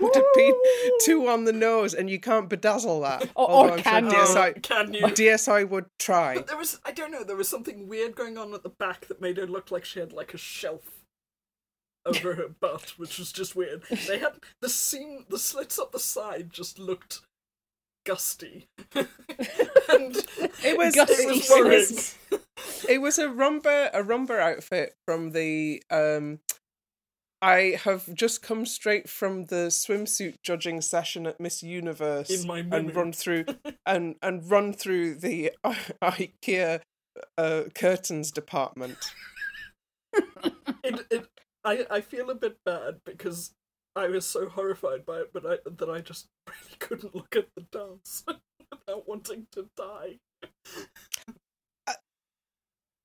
would 0.00 0.14
have 0.14 0.24
been 0.34 0.54
too 1.04 1.28
on 1.28 1.44
the 1.44 1.52
nose, 1.52 1.94
and 1.94 2.10
you 2.10 2.20
can't 2.20 2.48
bedazzle 2.50 3.02
that. 3.02 3.30
Or- 3.34 3.46
or 3.46 3.50
Although 3.50 3.72
I'm 3.74 3.82
can 3.82 4.10
sure 4.10 4.20
you? 4.20 4.26
DSI, 4.26 4.62
can 4.62 4.92
you? 4.94 5.02
DSI 5.02 5.68
would 5.68 5.86
try. 5.98 6.34
But 6.36 6.46
there 6.48 6.56
was 6.56 6.78
I 6.84 6.92
don't 6.92 7.10
know, 7.10 7.24
there 7.24 7.36
was 7.36 7.48
something 7.48 7.88
weird 7.88 8.14
going 8.14 8.36
on 8.38 8.52
at 8.54 8.62
the 8.62 8.68
back 8.70 9.06
that 9.06 9.20
made 9.20 9.36
her 9.38 9.46
look 9.46 9.70
like 9.70 9.84
she 9.84 10.00
had 10.00 10.12
like 10.12 10.34
a 10.34 10.38
shelf 10.38 10.82
over 12.04 12.34
her 12.34 12.48
butt, 12.60 12.94
which 12.98 13.18
was 13.18 13.32
just 13.32 13.56
weird. 13.56 13.82
They 14.06 14.18
had 14.18 14.34
the 14.60 14.68
seam 14.68 15.24
the 15.28 15.38
slits 15.38 15.78
up 15.78 15.92
the 15.92 15.98
side 15.98 16.50
just 16.52 16.78
looked 16.78 17.20
gusty. 18.04 18.68
and 18.94 19.06
It 20.64 20.78
was, 20.78 20.94
Gusty 20.94 21.22
it 21.24 21.26
was, 21.28 21.44
slits. 21.46 22.18
It 22.88 23.00
was 23.00 23.18
a 23.18 23.26
rumba 23.28 23.90
a 23.92 24.02
rumba 24.02 24.38
outfit 24.38 24.96
from 25.06 25.32
the 25.32 25.82
um 25.90 26.40
I 27.42 27.78
have 27.84 28.12
just 28.14 28.42
come 28.42 28.64
straight 28.64 29.10
from 29.10 29.44
the 29.44 29.68
swimsuit 29.68 30.36
judging 30.42 30.80
session 30.80 31.26
at 31.26 31.38
Miss 31.38 31.62
Universe 31.62 32.30
In 32.30 32.46
my 32.46 32.60
and 32.60 32.94
run 32.96 33.12
through 33.12 33.44
and 33.86 34.16
and 34.22 34.50
run 34.50 34.72
through 34.72 35.16
the 35.16 35.52
IKEA 35.64 36.80
uh, 37.36 37.62
curtains 37.74 38.30
department. 38.30 38.96
it, 40.82 41.06
it 41.10 41.28
I, 41.64 41.86
I 41.90 42.00
feel 42.00 42.30
a 42.30 42.34
bit 42.34 42.58
bad 42.64 43.00
because 43.04 43.52
I 43.94 44.08
was 44.08 44.24
so 44.24 44.48
horrified 44.48 45.04
by 45.04 45.18
it, 45.18 45.30
but 45.32 45.44
I 45.44 45.58
that 45.68 45.90
I 45.90 46.00
just 46.00 46.28
really 46.46 46.76
couldn't 46.78 47.14
look 47.14 47.36
at 47.36 47.48
the 47.54 47.62
dance 47.70 48.24
without 48.70 49.08
wanting 49.08 49.46
to 49.52 49.68
die. 49.76 50.18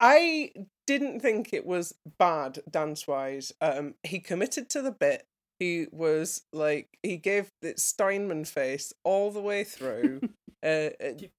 I 0.01 0.51
didn't 0.87 1.21
think 1.21 1.53
it 1.53 1.65
was 1.65 1.93
bad 2.17 2.59
dance 2.69 3.07
wise. 3.07 3.53
Um, 3.61 3.95
he 4.03 4.19
committed 4.19 4.69
to 4.71 4.81
the 4.81 4.91
bit. 4.91 5.27
He 5.61 5.85
was 5.91 6.41
like 6.51 6.87
he 7.03 7.17
gave 7.17 7.49
the 7.61 7.75
Steinman 7.77 8.45
face 8.45 8.91
all 9.03 9.29
the 9.29 9.41
way 9.41 9.63
through. 9.63 10.21
uh, 10.63 10.89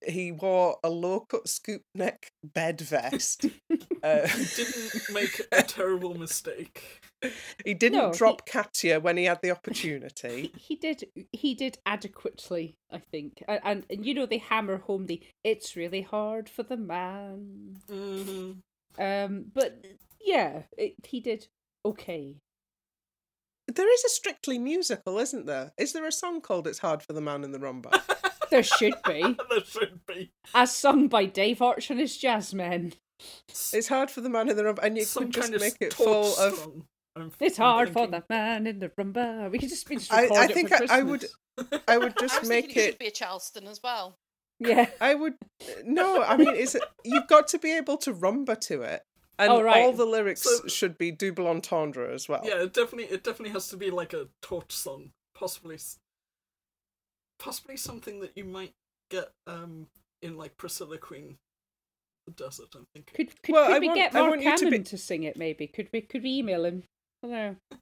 he 0.06 0.30
wore 0.30 0.76
a 0.84 0.90
low 0.90 1.20
cut 1.20 1.48
scoop 1.48 1.82
neck 1.94 2.28
bed 2.44 2.80
vest. 2.80 3.46
Uh, 4.04 4.26
He 4.26 4.44
didn't 4.64 5.10
make 5.12 5.40
a 5.52 5.62
terrible 5.78 6.14
mistake. 6.18 7.00
he 7.64 7.72
didn't 7.72 7.98
No, 7.98 8.10
he- 8.10 8.18
drop 8.18 8.46
Katya 8.46 8.98
when 8.98 9.16
he 9.16 9.24
had 9.24 9.38
the 9.42 9.52
opportunity. 9.52 10.50
he 10.56 10.74
did 10.74 11.04
he 11.32 11.54
did 11.54 11.78
adequately, 11.86 12.74
I 12.90 12.98
think, 12.98 13.44
and, 13.46 13.60
and 13.64 13.84
and 13.90 14.04
you 14.06 14.12
know 14.14 14.26
they 14.26 14.38
hammer 14.38 14.78
home 14.78 15.06
the 15.06 15.20
it's 15.44 15.76
really 15.76 16.02
hard 16.02 16.48
for 16.48 16.64
the 16.64 16.76
man. 16.76 17.76
Mhm. 17.88 18.56
Um, 18.98 19.44
but 19.54 19.84
yeah, 20.20 20.62
it, 20.76 20.94
he 21.06 21.20
did 21.20 21.46
okay. 21.84 22.38
There 23.74 23.92
is 23.92 24.04
a 24.04 24.08
strictly 24.08 24.58
musical, 24.58 25.18
isn't 25.18 25.46
there? 25.46 25.72
Is 25.78 25.92
there 25.92 26.06
a 26.06 26.12
song 26.12 26.40
called 26.40 26.66
"It's 26.66 26.78
Hard 26.80 27.02
for 27.02 27.12
the 27.12 27.20
Man 27.20 27.44
in 27.44 27.52
the 27.52 27.58
Rumba"? 27.58 27.90
There 28.50 28.62
should 28.62 28.96
be, 29.06 29.22
there 29.50 29.64
should 29.64 30.00
be 30.06 30.30
as 30.54 30.74
sung 30.74 31.08
by 31.08 31.24
Dave 31.24 31.62
Arch 31.62 31.90
and 31.90 31.98
his 31.98 32.18
jazzmen. 32.18 32.92
It's 33.48 33.88
hard 33.88 34.10
for 34.10 34.20
the 34.20 34.28
man 34.28 34.50
in 34.50 34.56
the 34.58 34.62
rumba, 34.64 34.80
and 34.82 34.98
you 34.98 35.04
some 35.04 35.24
could 35.24 35.32
just 35.32 35.44
kind 35.52 35.54
of 35.54 35.60
make 35.62 35.76
it 35.80 35.92
torch 35.92 36.34
full 36.36 36.44
of. 36.44 36.68
I'm- 37.16 37.32
It's 37.40 37.58
I'm 37.58 37.64
hard 37.64 37.90
for 37.94 38.06
the 38.06 38.22
man 38.28 38.66
in 38.66 38.78
the 38.78 38.90
rumba. 38.90 39.50
We 39.50 39.58
could 39.58 39.70
just, 39.70 39.88
we 39.88 39.96
just 39.96 40.12
I- 40.12 40.24
record 40.24 40.36
I 40.36 40.44
it 40.44 40.52
think 40.52 40.68
for 40.68 40.74
I- 40.90 40.98
I 40.98 41.02
would- 41.02 41.24
I 41.88 41.96
would 41.96 42.12
I 42.18 42.20
just 42.20 42.40
was 42.40 42.48
make 42.50 42.76
it 42.76 42.76
it 42.76 42.86
should 42.90 42.98
be 42.98 43.06
a 43.06 43.10
Charleston 43.10 43.66
as 43.68 43.80
well. 43.82 44.16
Yeah. 44.58 44.90
I 45.00 45.14
would 45.14 45.34
no. 45.84 46.22
I 46.22 46.36
mean, 46.36 46.54
is 46.54 46.74
it? 46.74 46.82
You've 47.04 47.28
got 47.28 47.48
to 47.48 47.58
be 47.58 47.72
able 47.74 47.96
to 47.98 48.12
rumba 48.12 48.60
to 48.68 48.82
it, 48.82 49.02
and 49.42 49.52
Oh, 49.52 49.62
right. 49.62 49.82
all 49.82 49.92
the 49.92 50.04
lyrics 50.06 50.42
So- 50.42 50.66
should 50.68 50.96
be 50.98 51.10
double 51.10 51.46
entendre 51.48 52.12
as 52.12 52.28
well. 52.28 52.42
Yeah, 52.44 52.62
it 52.62 52.72
definitely 52.72 53.14
it 53.14 53.22
definitely 53.24 53.52
has 53.52 53.68
to 53.68 53.76
be 53.76 53.90
like 53.90 54.12
a 54.12 54.28
torch 54.42 54.72
song, 54.72 55.12
possibly 55.34 55.78
possibly 57.38 57.76
something 57.76 58.20
that 58.20 58.32
you 58.36 58.44
might 58.44 58.72
get 59.10 59.30
um 59.46 59.88
in 60.22 60.36
like 60.36 60.56
Priscilla 60.56 60.98
Queen 60.98 61.38
the 62.26 62.32
desert, 62.32 62.68
I'm 62.76 62.86
thinking. 62.94 63.14
Could 63.26 63.42
could, 63.42 63.52
Well, 63.52 63.66
could 63.66 63.76
I 63.76 63.78
we 63.80 63.86
want- 63.88 63.96
get 63.98 64.14
I 64.14 64.20
Mark 64.20 64.30
want 64.30 64.42
you 64.42 64.56
to 64.58 64.70
be- 64.70 64.82
to 64.84 64.98
sing 64.98 65.24
it? 65.24 65.36
Maybe 65.36 65.66
could 65.66 65.88
we 65.92 66.00
could 66.02 66.22
we 66.22 66.38
email 66.38 66.64
him? 66.64 66.84
I 67.22 67.26
don't 67.26 67.32
know. 67.32 67.56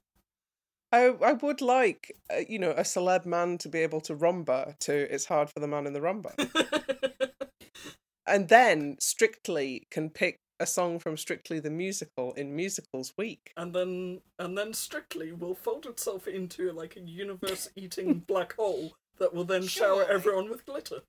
I 0.93 1.05
I 1.23 1.33
would 1.33 1.61
like 1.61 2.11
uh, 2.33 2.41
you 2.49 2.59
know 2.59 2.71
a 2.71 2.81
celeb 2.81 3.25
man 3.25 3.57
to 3.59 3.69
be 3.69 3.79
able 3.79 4.01
to 4.01 4.15
rumba 4.15 4.77
to 4.79 5.13
"It's 5.13 5.25
Hard 5.25 5.49
for 5.49 5.59
the 5.61 5.67
Man 5.67 5.87
in 5.87 5.93
the 5.93 6.01
Rumba," 6.01 6.33
and 8.27 8.49
then 8.49 8.97
Strictly 8.99 9.87
can 9.91 10.09
pick 10.09 10.37
a 10.61 10.65
song 10.65 10.99
from 10.99 11.17
Strictly 11.17 11.59
the 11.59 11.69
musical 11.71 12.33
in 12.33 12.55
Musicals 12.55 13.13
Week. 13.17 13.51
and 13.57 13.73
then 13.73 14.21
and 14.39 14.57
then 14.57 14.73
Strictly 14.73 15.31
will 15.31 15.55
fold 15.55 15.85
itself 15.85 16.27
into 16.27 16.71
like 16.71 16.95
a 16.95 17.01
universe 17.01 17.67
eating 17.75 18.19
black 18.27 18.53
hole 18.55 18.93
that 19.17 19.33
will 19.33 19.43
then 19.43 19.63
shower 19.67 20.05
everyone 20.09 20.49
with 20.49 20.65
glitter. 20.65 21.01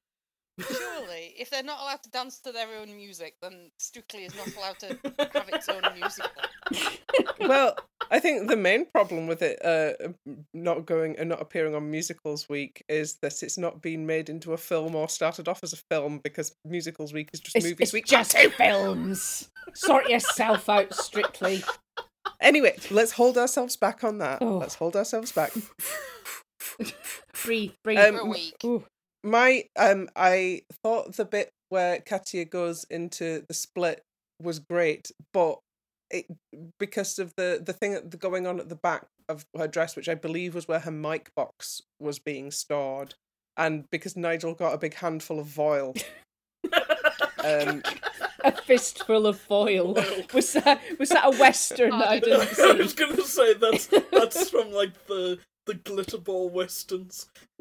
Surely, 0.61 1.35
if 1.39 1.49
they're 1.49 1.63
not 1.63 1.81
allowed 1.81 2.03
to 2.03 2.11
dance 2.11 2.39
to 2.41 2.53
their 2.53 2.69
own 2.81 2.95
music, 2.95 3.37
then 3.41 3.71
Strictly 3.79 4.25
is 4.25 4.35
not 4.35 4.55
allowed 4.57 4.79
to 4.81 4.89
have 5.33 5.49
its 5.49 5.69
own 5.69 5.83
musical. 5.95 6.31
well, 7.41 7.77
I 8.11 8.19
think 8.19 8.49
the 8.49 8.57
main 8.57 8.87
problem 8.87 9.27
with 9.27 9.43
it 9.43 9.65
uh, 9.65 9.93
not 10.53 10.85
going 10.87 11.17
and 11.19 11.29
not 11.29 11.41
appearing 11.41 11.75
on 11.75 11.91
Musicals 11.91 12.49
Week 12.49 12.85
is 12.89 13.17
that 13.23 13.43
it's 13.43 13.57
not 13.57 13.81
been 13.81 14.07
made 14.07 14.29
into 14.29 14.53
a 14.53 14.57
film 14.59 14.95
or 14.95 15.09
started 15.09 15.49
off 15.49 15.61
as 15.63 15.73
a 15.73 15.79
film 15.91 16.21
because 16.23 16.55
Musicals 16.65 17.13
Week 17.13 17.31
is 17.33 17.41
just 17.41 17.57
It's, 17.57 17.65
Movies 17.65 17.79
it's 17.81 17.93
Week. 17.93 18.07
just 18.07 18.37
two 18.37 18.51
films. 18.51 19.51
Sort 19.75 20.09
yourself 20.09 20.69
out 20.69 20.93
strictly. 20.95 21.63
Anyway, 22.41 22.77
let's 22.91 23.13
hold 23.13 23.39
ourselves 23.39 23.77
back 23.77 24.05
on 24.05 24.19
that. 24.19 24.39
Oh. 24.43 24.59
Let's 24.59 24.75
hold 24.75 24.97
ourselves 24.97 25.33
back. 25.33 25.53
Breathe, 27.45 27.73
breathe. 27.85 27.99
Um, 27.99 28.15
For 28.17 28.21
a 28.21 28.27
week. 28.27 28.55
Ooh. 28.65 28.85
My 29.25 29.65
um, 29.79 30.09
I 30.17 30.63
thought 30.83 31.15
the 31.17 31.25
bit 31.25 31.51
where 31.69 32.01
Katya 32.01 32.45
goes 32.47 32.85
into 32.91 33.45
the 33.49 33.55
split 33.55 34.03
was 34.41 34.59
great, 34.59 35.11
but 35.33 35.59
it 36.13 36.27
because 36.79 37.19
of 37.19 37.35
the 37.37 37.61
the 37.65 37.73
thing 37.73 37.93
that- 37.95 38.19
going 38.19 38.47
on 38.47 38.61
at 38.61 38.69
the 38.69 38.77
back 38.77 39.07
of 39.29 39.47
her 39.57 39.67
dress, 39.69 39.97
which 39.97 40.09
I 40.09 40.15
believe 40.15 40.55
was 40.55 40.69
where 40.69 40.81
her 40.81 40.91
mic 40.91 41.35
box 41.35 41.83
was 41.99 42.19
being 42.19 42.51
stored, 42.51 43.15
and 43.57 43.89
because 43.91 44.17
Nigel 44.17 44.55
got 44.55 44.75
a 44.75 44.79
big 44.79 44.95
handful 44.95 45.41
of 45.41 45.49
foil. 45.49 45.95
um, 47.45 47.83
a 48.45 48.53
fistful 48.53 49.27
of 49.27 49.39
foil. 49.41 49.95
Was 50.33 50.53
that 50.53 50.81
was 50.99 51.09
that 51.11 51.25
a 51.35 51.37
western 51.39 51.91
that 51.99 52.09
I 52.09 52.19
didn't 52.21 52.59
I 52.61 52.73
was 52.75 52.93
gonna 52.95 53.23
say 53.23 53.55
that's 53.55 53.89
that's 54.13 54.51
from 54.51 54.73
like 54.73 55.07
the 55.07 55.39
the 55.67 55.75
glitter 55.75 56.19
ball 56.19 56.49
westerns 56.49 57.27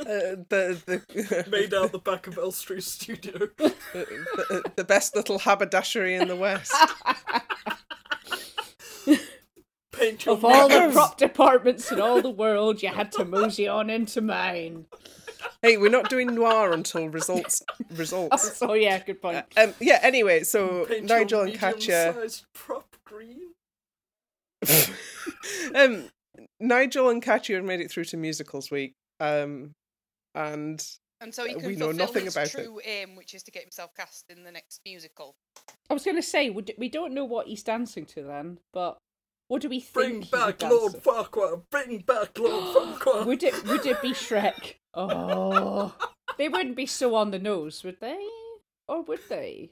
Uh, 0.00 0.36
the 0.48 0.80
the 0.86 1.46
made 1.50 1.72
out 1.74 1.92
the 1.92 1.98
back 1.98 2.26
of 2.26 2.36
Elstree 2.36 2.80
Studio. 2.80 3.32
the, 3.58 3.76
the, 3.92 4.72
the 4.76 4.84
best 4.84 5.14
little 5.14 5.38
haberdashery 5.38 6.14
in 6.14 6.26
the 6.26 6.34
West. 6.36 6.74
Paint 9.92 10.24
your 10.24 10.34
of 10.34 10.44
all 10.44 10.68
the 10.68 10.90
prop 10.92 11.16
departments 11.16 11.92
in 11.92 12.00
all 12.00 12.22
the 12.22 12.30
world, 12.30 12.82
you 12.82 12.88
had 12.88 13.12
to 13.12 13.24
mosey 13.24 13.68
on 13.68 13.90
into 13.90 14.20
mine. 14.20 14.86
Hey, 15.62 15.76
we're 15.76 15.90
not 15.90 16.08
doing 16.08 16.34
noir 16.34 16.72
until 16.72 17.08
results 17.08 17.62
results. 17.90 18.60
Oh 18.62 18.74
yeah, 18.74 18.98
good 18.98 19.20
point. 19.20 19.44
Um, 19.56 19.74
yeah. 19.80 20.00
Anyway, 20.02 20.44
so 20.44 20.86
Paint 20.86 21.08
your 21.08 21.18
Nigel 21.18 21.40
and 21.42 21.54
Katya. 21.58 22.06
medium-sized 22.08 22.46
prop 22.54 22.96
green. 23.04 23.40
um, 25.74 26.08
Nigel 26.60 27.08
and 27.08 27.22
Katya 27.22 27.56
have 27.56 27.64
made 27.64 27.80
it 27.80 27.90
through 27.90 28.04
to 28.04 28.16
musicals 28.16 28.70
week. 28.70 28.92
Um, 29.18 29.72
and 30.34 30.84
And 31.20 31.34
so 31.34 31.44
he 31.44 31.54
Uh, 31.54 31.58
can 31.58 31.68
we 31.68 31.76
know 31.76 31.92
nothing 31.92 32.24
his 32.24 32.34
about 32.34 32.46
it. 32.46 32.50
true 32.64 32.80
aim, 32.84 33.16
which 33.16 33.34
is 33.34 33.42
to 33.42 33.50
get 33.50 33.62
himself 33.62 33.94
cast 33.94 34.24
in 34.30 34.42
the 34.44 34.52
next 34.52 34.80
musical. 34.84 35.34
I 35.90 35.94
was 35.94 36.04
going 36.04 36.16
to 36.16 36.22
say 36.22 36.48
we 36.50 36.88
don't 36.88 37.12
know 37.12 37.24
what 37.24 37.46
he's 37.46 37.62
dancing 37.62 38.06
to 38.06 38.22
then, 38.22 38.58
but 38.72 38.96
what 39.48 39.60
do 39.60 39.68
we 39.68 39.80
think? 39.80 39.92
Bring 39.92 40.22
he 40.22 40.30
back 40.30 40.62
Lord 40.62 40.92
dance 40.92 41.04
Farquhar. 41.04 41.56
Bring 41.70 41.98
back 41.98 42.38
Lord 42.38 42.74
Farquhar. 43.00 43.24
Would 43.26 43.42
it 43.42 43.64
would 43.64 43.84
it 43.84 44.00
be 44.00 44.10
Shrek? 44.12 44.74
Oh, 44.94 45.94
they 46.36 46.48
wouldn't 46.48 46.74
be 46.74 46.86
so 46.86 47.14
on 47.14 47.30
the 47.30 47.38
nose, 47.38 47.84
would 47.84 48.00
they? 48.00 48.18
Or 48.88 49.02
would 49.02 49.20
they? 49.28 49.70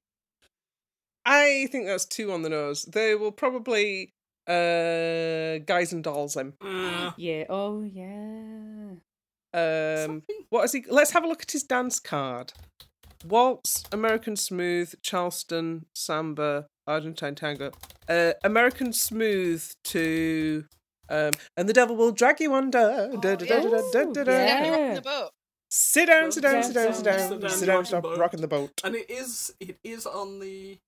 I 1.24 1.66
think 1.72 1.86
that's 1.86 2.04
two 2.06 2.30
on 2.30 2.42
the 2.42 2.48
nose. 2.48 2.84
They 2.84 3.14
will 3.16 3.32
probably 3.32 4.12
uh 4.48 5.58
guys 5.66 5.92
and 5.92 6.02
dolls 6.02 6.36
him. 6.36 6.54
Uh, 6.60 7.12
Yeah. 7.16 7.44
Oh 7.48 7.82
yeah. 7.82 8.94
Um, 9.54 10.22
what 10.50 10.64
is 10.64 10.72
he? 10.72 10.84
Let's 10.88 11.10
have 11.12 11.24
a 11.24 11.28
look 11.28 11.42
at 11.42 11.50
his 11.50 11.62
dance 11.62 12.00
card. 12.00 12.52
Waltz, 13.24 13.82
American 13.92 14.36
Smooth, 14.36 14.94
Charleston, 15.02 15.86
Samba, 15.94 16.66
Argentine 16.86 17.34
Tango. 17.34 17.72
Uh, 18.08 18.32
American 18.44 18.92
Smooth 18.92 19.68
to, 19.84 20.64
um, 21.08 21.32
and 21.56 21.68
the 21.68 21.72
devil 21.72 21.96
will 21.96 22.12
drag 22.12 22.40
you 22.40 22.54
under. 22.54 23.10
Da, 23.20 23.34
da, 23.34 23.36
da, 23.36 23.60
da, 23.62 23.82
da, 23.90 24.04
da, 24.12 24.24
da. 24.24 24.32
yeah. 24.32 24.70
Rocking 24.70 24.94
the 24.94 25.00
boat. 25.02 25.30
Sit 25.70 26.06
down, 26.06 26.30
sit 26.32 26.42
down, 26.42 26.62
sit 26.62 26.74
down, 26.74 26.94
sit 26.94 26.96
Sit 26.96 27.04
down, 27.04 27.40
down, 27.40 27.50
sit 27.50 27.66
down, 27.66 27.84
stop 27.84 28.04
rocking 28.16 28.40
the 28.40 28.48
boat. 28.48 28.70
and 28.84 28.94
it 28.94 29.10
is 29.10 29.52
it 29.60 29.76
is 29.84 30.06
on 30.06 30.38
the 30.40 30.78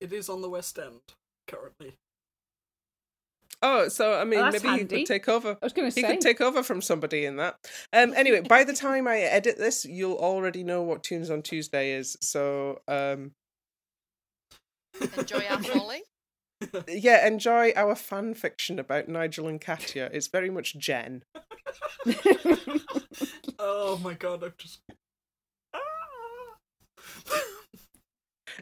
it 0.00 0.12
is 0.12 0.28
on 0.28 0.42
the 0.42 0.48
West 0.48 0.78
End 0.78 1.00
currently. 1.46 1.94
Oh, 3.66 3.88
so 3.88 4.12
I 4.20 4.24
mean, 4.24 4.40
Oh, 4.40 4.50
that's 4.50 4.62
maybe 4.62 4.82
he 4.82 4.84
could 4.84 5.06
take 5.06 5.26
over. 5.26 5.52
I 5.60 5.64
was 5.64 5.72
going 5.72 5.88
to 5.88 5.90
say 5.92 6.02
He 6.02 6.06
could 6.06 6.20
take 6.20 6.42
over 6.42 6.62
from 6.62 6.82
somebody 6.82 7.24
in 7.24 7.36
that. 7.36 7.56
Um. 7.94 8.12
Anyway, 8.14 8.40
by 8.42 8.62
the 8.62 8.72
time 8.86 9.08
I 9.08 9.20
edit 9.20 9.56
this, 9.56 9.86
you'll 9.86 10.18
already 10.18 10.62
know 10.62 10.82
what 10.82 11.02
Tunes 11.02 11.30
on 11.30 11.40
Tuesday 11.42 11.92
is. 11.92 12.16
So, 12.20 12.82
um, 12.88 13.32
Enjoy 15.16 15.44
our 15.48 15.62
folly. 15.62 16.02
yeah, 16.88 17.26
enjoy 17.26 17.72
our 17.74 17.94
fan 17.94 18.34
fiction 18.34 18.78
about 18.78 19.08
Nigel 19.08 19.48
and 19.48 19.60
Katya. 19.60 20.10
It's 20.12 20.28
very 20.28 20.50
much 20.50 20.76
Jen. 20.78 21.22
Oh 23.58 23.98
my 24.02 24.12
god, 24.14 24.44
I've 24.44 24.56
just 24.58 24.80
Ah! 25.72 25.78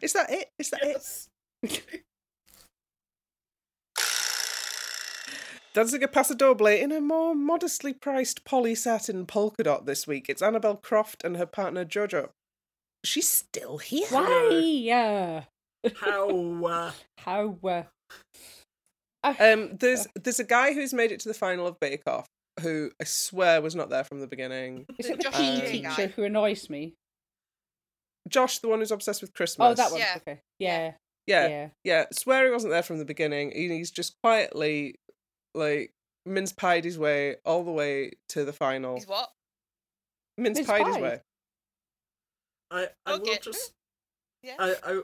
Is 0.01 0.13
that 0.13 0.31
it? 0.31 0.51
Is 0.59 0.71
that 0.71 1.27
it? 1.65 2.03
Dancing 5.75 6.03
a 6.03 6.09
Paso 6.09 6.35
Doble 6.35 6.67
in 6.67 6.93
a 6.93 7.01
more 7.01 7.35
modestly 7.35 7.95
priced 7.95 8.45
poly 8.45 8.75
satin 8.75 9.25
polka 9.25 9.63
dot 9.63 9.87
this 9.87 10.07
week. 10.07 10.29
It's 10.29 10.43
Annabel 10.43 10.77
Croft 10.77 11.25
and 11.25 11.39
her 11.39 11.47
partner 11.47 11.85
Jojo. 11.85 12.29
She's 13.05 13.29
still 13.29 13.79
here. 13.79 14.07
Why? 14.11 14.51
Yeah. 14.63 15.45
How 15.97 16.29
uh, 16.65 16.93
How? 17.19 17.59
Uh... 17.63 17.83
Um, 19.25 19.77
there's 19.79 20.07
there's 20.15 20.41
a 20.41 20.45
guy 20.45 20.75
who's 20.75 20.93
made 20.93 21.11
it 21.11 21.21
to 21.21 21.29
the 21.29 21.35
final 21.35 21.67
of 21.67 21.81
Bake 21.81 22.03
Off 22.07 22.27
who 22.61 22.91
I 23.01 23.05
swear 23.05 23.63
was 23.63 23.75
not 23.75 23.89
there 23.89 24.05
from 24.05 24.21
the 24.21 24.27
beginning. 24.27 24.85
Is 24.99 25.07
it 25.07 25.17
the 25.17 25.23
Josh 25.23 25.35
PE 25.35 25.71
teacher 25.71 25.89
guy. 25.97 26.07
who 26.09 26.25
annoys 26.25 26.69
me? 26.69 26.95
Josh, 28.29 28.59
the 28.59 28.69
one 28.69 28.81
who's 28.81 28.93
obsessed 28.93 29.23
with 29.23 29.33
Christmas. 29.33 29.71
Oh, 29.71 29.75
that 29.75 29.91
one. 29.91 30.01
Yeah. 30.01 30.15
Okay. 30.19 30.41
Yeah. 30.59 30.93
Yeah, 31.27 31.49
Yeah. 31.49 31.69
yeah. 31.85 32.05
Swear 32.13 32.45
he 32.47 32.51
wasn't 32.51 32.73
there 32.73 32.83
from 32.83 32.99
the 32.99 33.05
beginning. 33.05 33.53
and 33.53 33.73
He's 33.73 33.91
just 33.91 34.15
quietly 34.23 34.97
like 35.55 35.93
mince 36.27 36.53
pied 36.53 36.85
his 36.85 36.99
way 36.99 37.37
all 37.45 37.65
the 37.65 37.71
way 37.73 38.13
to 38.31 38.45
the 38.45 38.53
final. 38.53 38.95
He's 38.97 39.07
what? 39.07 39.31
Mince 40.39 40.59
Mince 40.59 40.69
pied 40.69 40.87
his 40.87 40.97
way. 40.99 41.21
I 42.71 42.89
I 43.07 43.13
will 43.13 43.21
Okay. 43.23 43.39
just 43.43 43.73
Yeah. 44.43 44.55
I, 44.59 44.75
I 44.85 45.03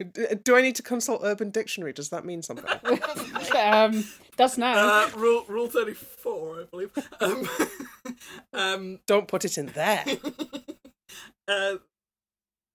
D- 0.12 0.26
Do 0.42 0.56
I 0.56 0.62
need 0.62 0.76
to 0.76 0.82
consult 0.82 1.20
Urban 1.24 1.50
Dictionary? 1.50 1.92
Does 1.92 2.08
that 2.10 2.24
mean 2.24 2.42
something? 2.42 2.64
Probably. 2.82 3.50
um, 3.52 4.04
does 4.36 4.56
now. 4.58 5.04
uh, 5.04 5.10
rule 5.16 5.44
rule 5.48 5.68
thirty 5.68 5.94
four 5.94 6.60
I 6.60 6.64
believe. 6.64 6.90
Um, 7.20 7.48
um 8.52 9.00
Don't 9.06 9.28
put 9.28 9.44
it 9.44 9.58
in 9.58 9.66
there. 9.66 10.04
uh, 11.46 11.76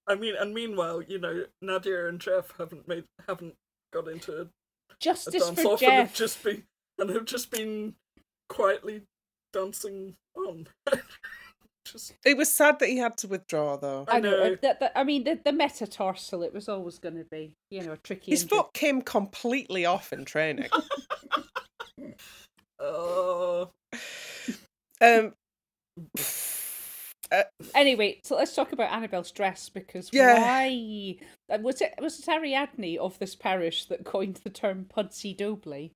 I 0.08 0.16
mean, 0.16 0.36
and 0.38 0.54
meanwhile, 0.54 1.02
you 1.02 1.18
know, 1.18 1.46
Nadiya 1.64 2.10
and 2.10 2.20
Geoff 2.20 2.54
haven't 2.58 2.88
made 2.88 3.06
haven't 3.28 3.56
got 3.94 4.08
into 4.08 4.42
a 4.42 4.48
Justice 5.00 5.34
dance 5.46 5.62
for 5.62 5.74
off 5.74 5.82
and 5.82 5.92
have 5.94 6.14
just 6.14 6.44
been 6.44 6.64
and 7.00 7.10
have 7.10 7.26
just 7.26 7.52
been 7.52 7.96
quietly 8.50 9.02
dancing 9.52 10.16
on. 10.36 10.68
just 11.86 12.14
It 12.26 12.38
was 12.38 12.52
sad 12.52 12.80
that 12.80 12.90
he 12.90 12.98
had 12.98 13.18
to 13.18 13.28
withdraw, 13.28 13.78
though. 13.78 14.06
I 14.08 14.18
I 14.18 14.20
know. 14.20 14.32
know. 14.32 14.54
uh, 14.54 14.56
that- 14.62 14.80
that- 14.80 14.92
I 14.96 15.04
mean, 15.04 15.24
the, 15.24 15.40
the 15.44 15.52
metatarsal, 15.52 16.44
it 16.44 16.54
was 16.54 16.70
always 16.70 17.00
going 17.00 17.18
to 17.18 17.26
be, 17.26 17.54
you 17.72 17.84
know, 17.84 17.94
a 17.94 17.98
tricky. 17.98 18.32
His 18.32 18.44
injury. 18.44 18.58
foot 18.60 18.74
came 18.74 19.02
completely 19.02 19.86
off 19.86 20.14
in 20.14 20.26
training. 20.26 20.70
uh, 22.80 23.66
Um, 25.02 25.34
Anyway, 27.74 28.20
so 28.24 28.36
let's 28.36 28.54
talk 28.54 28.74
about 28.74 28.92
Annabelle's 28.92 29.32
dress 29.32 29.68
because 29.68 30.12
Yeah. 30.14 30.40
why 30.40 31.16
uh, 31.52 31.58
was 31.64 31.82
it 31.82 31.96
was 32.00 32.20
it 32.20 32.28
Ariadne 32.30 33.00
of 33.00 33.18
this 33.18 33.36
parish 33.36 33.86
that 33.86 34.06
coined 34.06 34.40
the 34.44 34.52
term 34.52 34.86
pudsey 34.88 35.36
doble? 35.36 35.90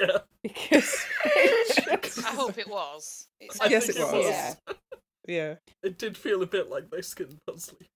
Yeah. 0.00 0.18
Because 0.42 1.06
I 2.24 2.30
hope 2.34 2.58
it 2.58 2.68
was. 2.68 3.28
It 3.40 3.56
I 3.60 3.66
Yes, 3.68 3.84
sounds 3.86 3.96
it 3.96 4.00
think 4.00 4.12
was. 4.12 4.24
Yeah. 4.24 4.54
yeah, 5.28 5.54
It 5.84 5.98
did 5.98 6.16
feel 6.18 6.42
a 6.42 6.46
bit 6.46 6.68
like 6.68 6.90
they 6.90 7.00
skinned 7.02 7.38
Pudsey. 7.48 7.86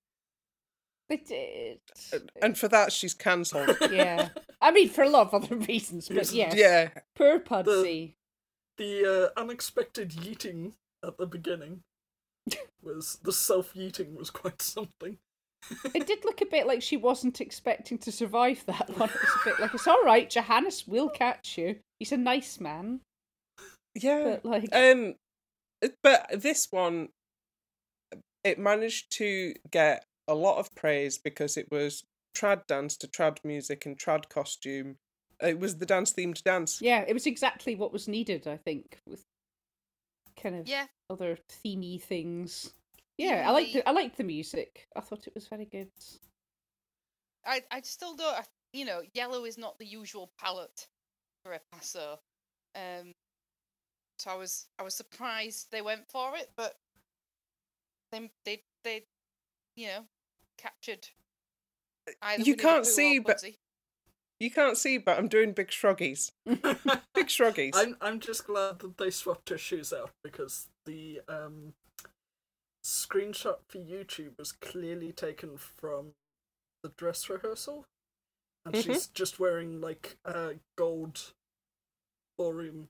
they 1.09 1.17
did. 1.17 1.81
and 2.43 2.57
for 2.57 2.69
that 2.69 2.93
she's 2.93 3.15
cancelled. 3.15 3.77
Yeah, 3.91 4.29
I 4.61 4.71
mean 4.71 4.89
for 4.89 5.03
a 5.03 5.09
lot 5.09 5.33
of 5.33 5.35
other 5.43 5.57
reasons, 5.57 6.09
but 6.09 6.31
yes, 6.33 6.55
Yeah, 6.57 6.91
poor 7.17 7.41
pudsey. 7.41 8.13
The 8.77 9.33
uh, 9.37 9.41
unexpected 9.41 10.11
yeeting 10.11 10.75
at 11.05 11.17
the 11.19 11.27
beginning 11.27 11.81
was 12.83 13.19
the 13.23 13.33
self 13.33 13.75
yeeting 13.75 14.15
was 14.17 14.31
quite 14.31 14.63
something. 14.63 15.19
It 15.95 16.07
did 16.07 16.25
look 16.25 16.41
a 16.41 16.47
bit 16.47 16.67
like 16.67 16.83
she 16.83 16.97
wasn't 16.97 17.41
expecting 17.41 17.99
to 17.99 18.13
survive 18.13 18.65
that 18.67 18.89
one. 18.99 19.09
It 19.09 19.21
was 19.21 19.31
a 19.43 19.49
bit 19.49 19.61
like 19.61 19.75
it's 19.75 19.87
all 19.87 20.03
right, 20.05 20.29
Johannes 20.31 20.87
will 20.87 21.09
catch 21.09 21.59
you. 21.59 21.77
He's 21.99 22.13
a 22.13 22.17
nice 22.17 22.61
man, 22.61 23.01
yeah. 23.95 24.23
but 24.25 24.45
like 24.45 24.69
Um, 24.75 25.15
but 26.03 26.29
this 26.33 26.69
one, 26.71 27.09
it 28.45 28.59
managed 28.59 29.11
to 29.19 29.55
get 29.71 30.05
a 30.29 30.35
lot 30.35 30.59
of 30.59 30.75
praise 30.75 31.19
because 31.19 31.57
it 31.57 31.67
was 31.71 32.05
trad 32.37 32.67
dance 32.67 32.97
to 32.99 33.09
trad 33.09 33.39
music 33.45 33.87
and 33.87 33.99
trad 33.99 34.29
costume. 34.29 34.97
It 35.41 35.59
was 35.59 35.77
the 35.79 35.87
dance 35.87 36.13
themed 36.13 36.43
dance. 36.45 36.81
yeah, 36.81 37.05
it 37.07 37.13
was 37.13 37.27
exactly 37.27 37.75
what 37.75 37.93
was 37.93 38.07
needed. 38.09 38.47
I 38.47 38.57
think 38.57 38.99
with 39.07 39.23
kind 40.41 40.55
of 40.57 40.69
Yeah. 40.69 40.87
other 41.11 41.39
themey 41.65 42.01
things. 42.01 42.71
Yeah, 43.19 43.45
I 43.49 43.53
liked 43.53 43.73
The- 43.73 43.81
the, 43.81 43.89
I 43.89 43.93
liked 43.93 44.17
the 44.17 44.25
music. 44.25 44.89
I 44.95 45.01
thought 45.01 45.27
it 45.27 45.35
was 45.35 45.47
very 45.49 45.65
good. 45.65 45.89
I, 47.47 47.63
I 47.71 47.81
still 47.83 48.15
don't. 48.17 48.35
I, 48.37 48.43
you 48.73 48.85
know, 48.85 49.03
yellow 49.15 49.45
is 49.45 49.57
not 49.57 49.79
the 49.79 49.87
usual 49.87 50.31
palette 50.39 50.89
for 51.45 51.53
a 51.53 51.61
paso. 51.73 52.19
Um, 52.75 53.13
so 54.19 54.31
I 54.31 54.35
was 54.37 54.67
I 54.79 54.83
was 54.83 54.95
surprised 54.95 55.69
they 55.71 55.83
went 55.83 56.09
for 56.11 56.37
it, 56.37 56.51
but 56.57 56.75
they 58.13 58.31
they 58.45 58.63
they, 58.85 59.05
you 59.77 59.87
know, 59.89 60.05
captured. 60.59 61.09
Either 62.23 62.43
You 62.43 62.53
Winnie 62.53 62.63
can't 62.63 62.87
see, 62.87 63.19
but- 63.19 63.43
You 64.39 64.51
can't 64.51 64.77
see, 64.77 64.99
but 64.99 65.19
I'm 65.19 65.29
doing 65.29 65.53
big 65.53 65.69
shruggies. 65.69 66.33
Big 66.45 66.61
shruggies. 67.27 67.73
I'm 67.75 67.97
I'm 68.01 68.21
just 68.21 68.47
glad 68.47 68.81
that 68.81 68.99
they 68.99 69.11
swapped 69.11 69.49
her 69.51 69.59
shoes 69.59 69.93
out 69.93 70.11
because 70.23 70.69
the 70.85 71.21
um 71.29 71.73
screenshot 72.87 73.59
for 73.69 73.79
YouTube 73.79 74.39
was 74.39 74.53
clearly 74.53 75.13
taken 75.13 75.59
from 75.59 76.15
the 76.83 76.91
dress 76.91 77.29
rehearsal, 77.29 77.85
and 78.65 78.75
Mhm. 78.75 78.83
she's 78.85 79.07
just 79.09 79.39
wearing 79.41 79.81
like 79.81 80.19
uh, 80.25 80.55
gold 80.77 81.35
ballroom 82.39 82.89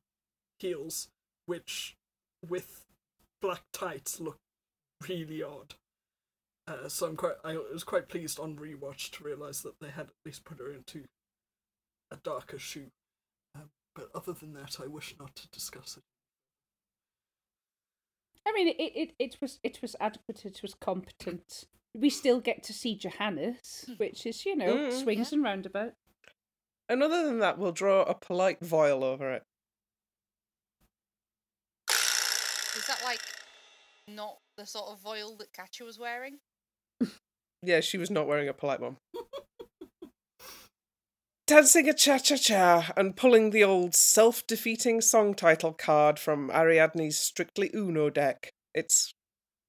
heels, 0.59 1.09
which 1.47 1.97
with 2.47 2.85
black 3.41 3.65
tights 3.73 4.21
look 4.21 4.39
really 5.09 5.43
odd. 5.43 5.77
Uh, 6.67 6.89
so 6.89 7.07
I'm 7.07 7.17
quite 7.17 7.37
I 7.45 7.57
was 7.57 7.85
quite 7.85 8.09
pleased 8.09 8.39
on 8.39 8.57
rewatch 8.57 9.11
to 9.13 9.25
realise 9.25 9.63
that 9.63 9.79
they 9.81 9.91
had 9.91 10.09
at 10.09 10.17
least 10.25 10.45
put 10.45 10.59
her 10.59 10.73
into 10.73 11.07
a 12.11 12.17
darker 12.17 12.59
shoe. 12.59 12.91
Um, 13.55 13.71
but 13.95 14.11
other 14.15 14.33
than 14.33 14.53
that, 14.55 14.79
I 14.81 14.87
wish 14.87 15.17
not 15.19 15.35
to 15.37 15.49
discuss 15.49 15.97
it. 15.97 16.05
I 18.47 18.53
mean, 18.53 18.69
it, 18.69 18.77
it 18.79 19.15
it 19.19 19.37
was 19.41 19.59
it 19.63 19.81
was 19.83 19.97
adequate. 20.01 20.45
It 20.45 20.61
was 20.63 20.75
competent. 20.75 21.65
We 21.95 22.11
still 22.11 22.41
get 22.41 22.63
to 22.65 22.73
see 22.73 22.95
Johannes, 22.97 23.87
which 23.97 24.27
is 24.27 24.45
you 24.47 24.55
know 24.57 24.77
Mm, 24.77 24.93
swings 25.03 25.33
and 25.33 25.43
roundabouts. 25.43 25.97
And 26.89 27.03
other 27.03 27.25
than 27.25 27.41
that, 27.41 27.59
we'll 27.59 27.73
draw 27.73 28.03
a 28.03 28.15
polite 28.15 28.61
voile 28.61 29.03
over 29.03 29.33
it. 29.33 29.43
Is 31.91 32.87
that 32.87 33.01
like 33.05 33.21
not 34.07 34.39
the 34.57 34.67
sort 34.67 34.91
of 34.91 35.01
voile 35.01 35.35
that 35.37 35.53
Katya 35.53 35.85
was 35.85 35.99
wearing? 35.99 36.39
Yeah, 37.63 37.81
she 37.81 37.99
was 37.99 38.11
not 38.11 38.29
wearing 38.29 38.49
a 38.49 38.53
polite 38.53 38.81
one. 38.81 38.99
Dancing 41.47 41.89
a 41.89 41.95
cha 41.95 42.19
cha 42.19 42.35
cha 42.37 42.93
and 42.97 43.15
pulling 43.15 43.51
the 43.51 43.63
old 43.63 43.95
self 43.95 44.45
defeating 44.49 45.01
song 45.01 45.33
title 45.33 45.73
card 45.73 46.19
from 46.19 46.51
Ariadne's 46.51 47.19
Strictly 47.21 47.71
Uno 47.73 48.11
deck. 48.11 48.51
It's 48.75 49.13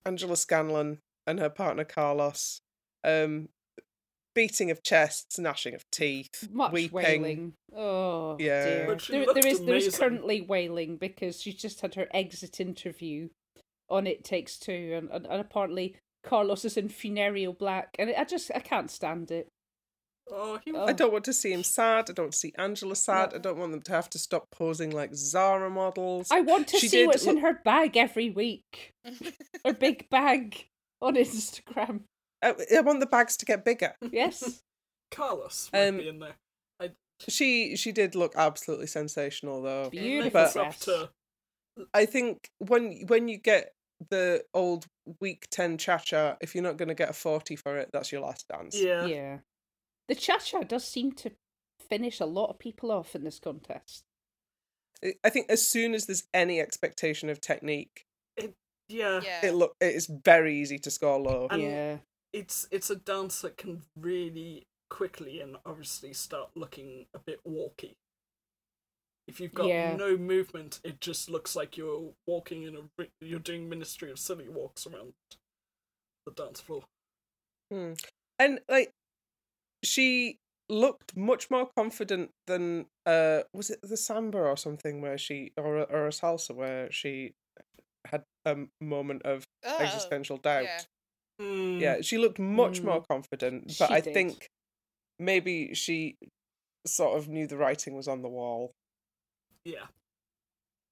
Angela 0.04 0.38
Scanlon 0.38 0.98
and 1.28 1.40
her 1.40 1.52
partner 1.52 1.84
Carlos. 1.84 2.62
Um, 3.04 3.50
beating 4.34 4.72
of 4.72 4.82
chests, 4.82 5.38
gnashing 5.38 5.76
of 5.76 5.86
teeth, 5.92 6.50
Much 6.52 6.72
weeping. 6.72 6.94
wailing. 6.96 7.54
Oh 7.76 8.38
Yeah. 8.40 8.66
dear. 8.66 8.98
There, 9.10 9.26
looked 9.28 9.36
there 9.36 9.48
is 9.48 9.60
there 9.64 9.76
is 9.76 9.96
currently 10.00 10.42
wailing 10.42 10.98
because 10.98 11.40
she's 11.44 11.56
just 11.62 11.82
had 11.82 11.94
her 11.94 12.08
exit 12.12 12.60
interview 12.60 13.30
on 13.88 14.08
It 14.08 14.24
Takes 14.24 14.58
Two, 14.58 14.94
and, 14.98 15.12
and, 15.12 15.28
and 15.28 15.40
apparently 15.42 15.96
Carlos 16.24 16.66
is 16.66 16.76
in 16.76 16.90
funereal 16.90 17.54
black, 17.54 17.96
and 18.00 18.12
I 18.18 18.24
just 18.24 18.50
I 18.56 18.62
can't 18.62 18.90
stand 18.90 19.30
it. 19.30 19.48
Oh, 20.30 20.60
he 20.64 20.74
Oh. 20.74 20.86
I 20.86 20.94
don't 20.94 21.12
want 21.14 21.24
to 21.26 21.34
see 21.34 21.54
him 21.54 21.64
sad. 21.64 22.10
I 22.10 22.14
don't 22.14 22.26
want 22.26 22.34
to 22.34 22.38
see 22.40 22.54
Angela 22.58 22.96
sad. 22.96 23.32
No. 23.32 23.38
I 23.38 23.40
don't 23.40 23.58
want 23.58 23.72
them 23.72 23.82
to 23.84 23.92
have 23.94 24.10
to 24.12 24.20
stop 24.20 24.50
posing 24.52 24.92
like 24.92 25.16
Zara 25.16 25.70
models. 25.70 26.28
I 26.32 26.42
want 26.42 26.68
to 26.70 26.78
She 26.80 26.88
see 26.90 26.98
did 26.98 27.08
what's 27.08 27.26
in 27.26 27.38
her 27.38 27.62
bag 27.64 27.96
every 27.98 28.30
week. 28.30 28.94
Her 29.66 29.74
big 29.74 30.10
bag 30.10 30.68
on 31.02 31.16
Instagram. 31.16 32.02
I, 32.44 32.54
I 32.76 32.82
want 32.82 33.00
the 33.00 33.06
bags 33.06 33.38
to 33.38 33.46
get 33.46 33.64
bigger. 33.66 33.94
Yes. 34.12 34.62
Carlos 35.12 35.70
might 35.72 35.88
Um, 35.88 35.98
be 35.98 36.08
in 36.10 36.20
there. 36.20 36.36
I 36.80 36.92
She 37.30 37.76
she 37.78 37.92
did 37.92 38.14
look 38.16 38.34
absolutely 38.36 38.88
sensational 38.88 39.62
though. 39.62 39.90
Beautiful 39.90 40.50
But- 40.54 40.74
to 40.82 41.10
I 41.94 42.06
think 42.06 42.50
when 42.60 43.06
when 43.08 43.28
you 43.28 43.38
get 43.38 43.72
the 44.10 44.44
old 44.54 44.86
week 45.22 45.48
ten 45.52 45.78
cha 45.78 45.98
cha, 46.00 46.36
if 46.42 46.54
you're 46.54 46.64
not 46.64 46.78
going 46.78 46.90
to 46.90 46.96
get 46.96 47.10
a 47.10 47.14
forty 47.14 47.56
for 47.56 47.78
it, 47.78 47.90
that's 47.94 48.12
your 48.12 48.22
last 48.22 48.48
dance. 48.48 48.80
yeah. 48.80 49.06
Yeah. 49.06 49.38
The 50.08 50.16
cha 50.16 50.38
cha 50.38 50.62
does 50.62 50.88
seem 50.88 51.12
to 51.14 51.32
finish 51.90 52.20
a 52.20 52.26
lot 52.26 52.50
of 52.50 52.60
people 52.60 52.92
off 52.92 53.16
in 53.16 53.24
this 53.24 53.40
contest. 53.40 54.04
I- 55.04 55.16
I 55.24 55.30
think 55.30 55.50
as 55.50 55.68
soon 55.68 55.94
as 55.94 56.06
there's 56.06 56.28
any 56.34 56.60
expectation 56.60 57.30
of 57.30 57.40
technique, 57.42 58.06
yeah, 58.90 59.22
yeah. 59.22 59.46
it 59.46 59.52
look 59.54 59.76
it 59.82 59.94
is 59.94 60.08
very 60.08 60.58
easy 60.58 60.80
to 60.80 60.90
score 60.92 61.20
low. 61.20 61.48
And- 61.50 61.62
yeah. 61.62 61.98
It's 62.34 62.68
it's 62.72 62.90
a 62.90 62.96
dance 62.96 63.42
that 63.42 63.58
can 63.58 63.84
really 63.96 64.68
quickly 64.90 65.42
and 65.42 65.58
obviously 65.66 66.14
start 66.14 66.52
looking 66.56 67.08
a 67.14 67.20
bit 67.20 67.40
walky. 67.46 67.96
If 69.28 69.40
you've 69.42 69.54
got 69.54 69.68
Yeah. 69.68 69.96
no 69.96 70.16
movement, 70.18 70.80
it 70.84 71.02
just 71.02 71.30
looks 71.30 71.56
like 71.56 71.76
you're 71.78 72.14
walking 72.26 72.64
in 72.64 72.76
a 72.78 73.08
you're 73.22 73.40
doing 73.40 73.68
Ministry 73.68 74.10
of 74.12 74.20
Silly 74.20 74.48
walks 74.48 74.86
around 74.88 75.14
the 76.26 76.32
dance 76.32 76.62
floor. 76.62 76.84
Hmm. 77.72 77.94
And 78.40 78.62
like 78.70 78.92
she 79.88 80.38
looked 80.70 81.16
much 81.16 81.50
more 81.50 81.70
confident 81.78 82.30
than 82.46 82.86
uh 83.06 83.42
was 83.54 83.70
it 83.70 83.80
the 83.82 83.96
samba 83.98 84.38
or 84.38 84.58
something 84.58 85.02
where 85.02 85.18
she 85.18 85.52
or 85.58 85.78
a, 85.78 85.84
or 85.84 86.08
a 86.08 86.12
salsa 86.12 86.54
where 86.54 86.92
she 86.92 87.34
had 88.06 88.24
a 88.46 88.56
moment 88.82 89.24
of 89.24 89.44
Oh, 89.66 89.78
existential 89.80 90.38
doubt. 90.38 90.64
yeah. 90.66 90.82
Hmm. 91.40 91.80
Yeah, 91.80 92.02
she 92.02 92.18
looked 92.18 92.40
much 92.40 92.82
Mm. 92.82 92.86
more 92.86 93.04
confident, 93.10 93.68
but 93.80 93.90
She 93.90 93.94
I 93.94 94.02
did. 94.02 94.14
think 94.14 94.50
maybe 95.20 95.74
she 95.74 96.18
sort 96.86 97.18
of 97.18 97.28
knew 97.28 97.48
the 97.48 97.58
writing 97.58 97.96
was 97.96 98.08
on 98.08 98.22
the 98.22 98.30
wall. 98.30 98.72
Yeah. 99.66 99.88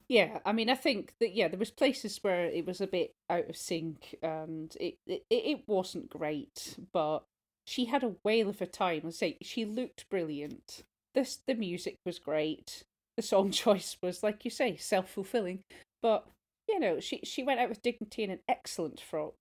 Yeah, 0.08 0.40
I 0.46 0.54
mean, 0.54 0.70
I 0.70 0.76
think 0.76 1.14
that 1.20 1.34
yeah, 1.34 1.48
there 1.48 1.58
was 1.60 1.72
places 1.72 2.20
where 2.22 2.46
it 2.46 2.66
was 2.66 2.80
a 2.80 2.86
bit 2.88 3.12
out 3.30 3.50
of 3.50 3.58
sync, 3.58 4.16
and 4.22 4.76
it 4.80 4.98
it, 5.08 5.24
it 5.32 5.68
wasn't 5.68 6.10
great. 6.10 6.78
But 6.94 7.24
she 7.66 7.86
had 7.86 8.04
a 8.04 8.16
whale 8.24 8.50
of 8.50 8.62
a 8.62 8.66
time. 8.68 9.02
I 9.06 9.10
say 9.10 9.38
she 9.42 9.66
looked 9.66 10.10
brilliant. 10.10 10.84
This 11.14 11.40
the 11.48 11.56
music 11.56 11.96
was 12.06 12.20
great. 12.20 12.84
The 13.18 13.24
song 13.24 13.52
choice 13.64 13.98
was 14.02 14.24
like 14.24 14.46
you 14.46 14.52
say, 14.52 14.76
self 14.78 15.10
fulfilling. 15.10 15.62
But 16.02 16.28
you 16.68 16.80
know, 16.80 17.00
she 17.00 17.22
she 17.24 17.44
went 17.44 17.60
out 17.60 17.70
with 17.70 17.82
dignity 17.82 18.24
in 18.24 18.30
an 18.32 18.40
excellent 18.48 19.00
frock. 19.00 19.36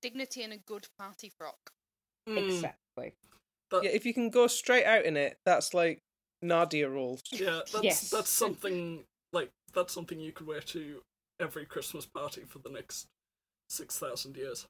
Dignity 0.00 0.42
and 0.42 0.52
a 0.52 0.58
good 0.58 0.86
party 0.98 1.30
frock. 1.38 1.70
Hmm. 2.28 2.38
Exactly. 2.38 3.14
That- 3.70 3.84
Yeah, 3.84 3.90
if 3.90 4.04
you 4.04 4.12
can 4.14 4.30
go 4.30 4.46
straight 4.46 4.84
out 4.84 5.04
in 5.04 5.16
it, 5.16 5.36
that's 5.46 5.74
like 5.74 6.00
Nadiya 6.44 6.90
rules. 6.90 7.22
Yeah, 7.30 7.60
that's 7.72 7.82
Yes. 7.84 8.10
that's 8.10 8.30
something 8.30 9.04
like 9.32 9.50
that's 9.72 9.92
something 9.94 10.18
you 10.18 10.32
could 10.32 10.46
wear 10.46 10.60
to 10.60 11.00
every 11.40 11.64
Christmas 11.66 12.04
party 12.06 12.42
for 12.46 12.58
the 12.58 12.68
next 12.68 13.06
six 13.68 13.98
thousand 13.98 14.36
years. 14.36 14.66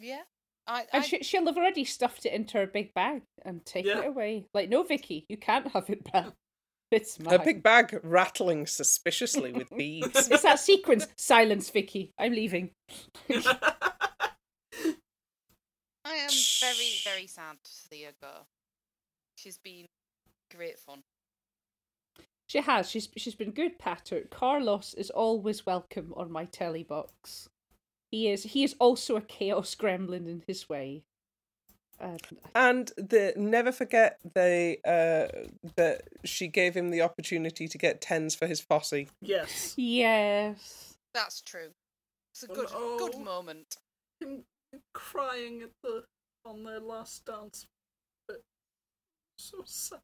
Yeah. 0.00 0.20
I, 0.66 0.80
I 0.80 0.84
And 0.92 1.04
she, 1.04 1.22
she'll 1.22 1.46
have 1.46 1.56
already 1.56 1.84
stuffed 1.84 2.26
it 2.26 2.32
into 2.32 2.58
her 2.58 2.66
big 2.66 2.92
bag 2.94 3.22
and 3.44 3.64
taken 3.64 3.90
Yeah. 3.90 4.02
it 4.02 4.08
away. 4.08 4.46
Like, 4.54 4.68
no, 4.68 4.82
Vicky, 4.82 5.26
you 5.28 5.36
can't 5.36 5.68
have 5.72 5.88
it 5.90 6.10
back. 6.12 6.28
It's 6.92 7.16
Her 7.24 7.38
big 7.38 7.62
bag 7.62 8.00
rattling 8.02 8.66
suspiciously 8.66 9.52
with 9.52 9.70
beads. 9.76 10.28
It's 10.28 10.42
that 10.42 10.58
sequence. 10.58 11.06
Silence, 11.16 11.70
Vicky. 11.70 12.10
I'm 12.18 12.32
leaving. 12.32 12.70
I 13.30 13.60
am 16.04 16.30
very, 16.60 16.90
very 17.04 17.28
sad 17.28 17.58
to 17.62 17.70
see 17.70 18.02
her 18.02 18.10
go. 18.20 18.40
She's 19.36 19.58
been 19.58 19.86
great 20.52 20.80
fun. 20.80 21.02
She 22.48 22.58
has. 22.60 22.90
She's 22.90 23.08
she's 23.16 23.36
been 23.36 23.52
good, 23.52 23.78
Patter. 23.78 24.22
Carlos 24.28 24.92
is 24.94 25.10
always 25.10 25.64
welcome 25.64 26.12
on 26.16 26.32
my 26.32 26.46
telly 26.46 26.82
box. 26.82 27.49
He 28.10 28.28
is. 28.28 28.42
He 28.42 28.64
is 28.64 28.74
also 28.78 29.16
a 29.16 29.20
chaos 29.20 29.74
gremlin 29.74 30.26
in 30.28 30.42
his 30.46 30.68
way. 30.68 31.02
Um, 32.00 32.16
And 32.54 32.90
the 32.96 33.34
never 33.36 33.72
forget 33.72 34.18
they 34.34 34.78
uh 34.86 35.28
that 35.76 36.08
she 36.24 36.48
gave 36.48 36.74
him 36.74 36.90
the 36.90 37.02
opportunity 37.02 37.68
to 37.68 37.78
get 37.78 38.00
tens 38.00 38.34
for 38.34 38.46
his 38.46 38.60
posse. 38.62 39.08
yes. 39.20 39.74
yes. 39.76 40.94
That's 41.12 41.42
true. 41.42 41.70
It's 42.32 42.44
a 42.44 42.46
Oh, 42.50 42.54
good, 42.98 43.12
good 43.12 43.20
moment. 43.24 43.76
Him 44.20 44.44
crying 44.94 45.62
at 45.62 45.70
the 45.82 46.04
on 46.44 46.64
their 46.64 46.80
last 46.80 47.26
dance. 47.26 47.66
But 48.26 48.40
so 49.36 49.62
sad. 49.66 50.00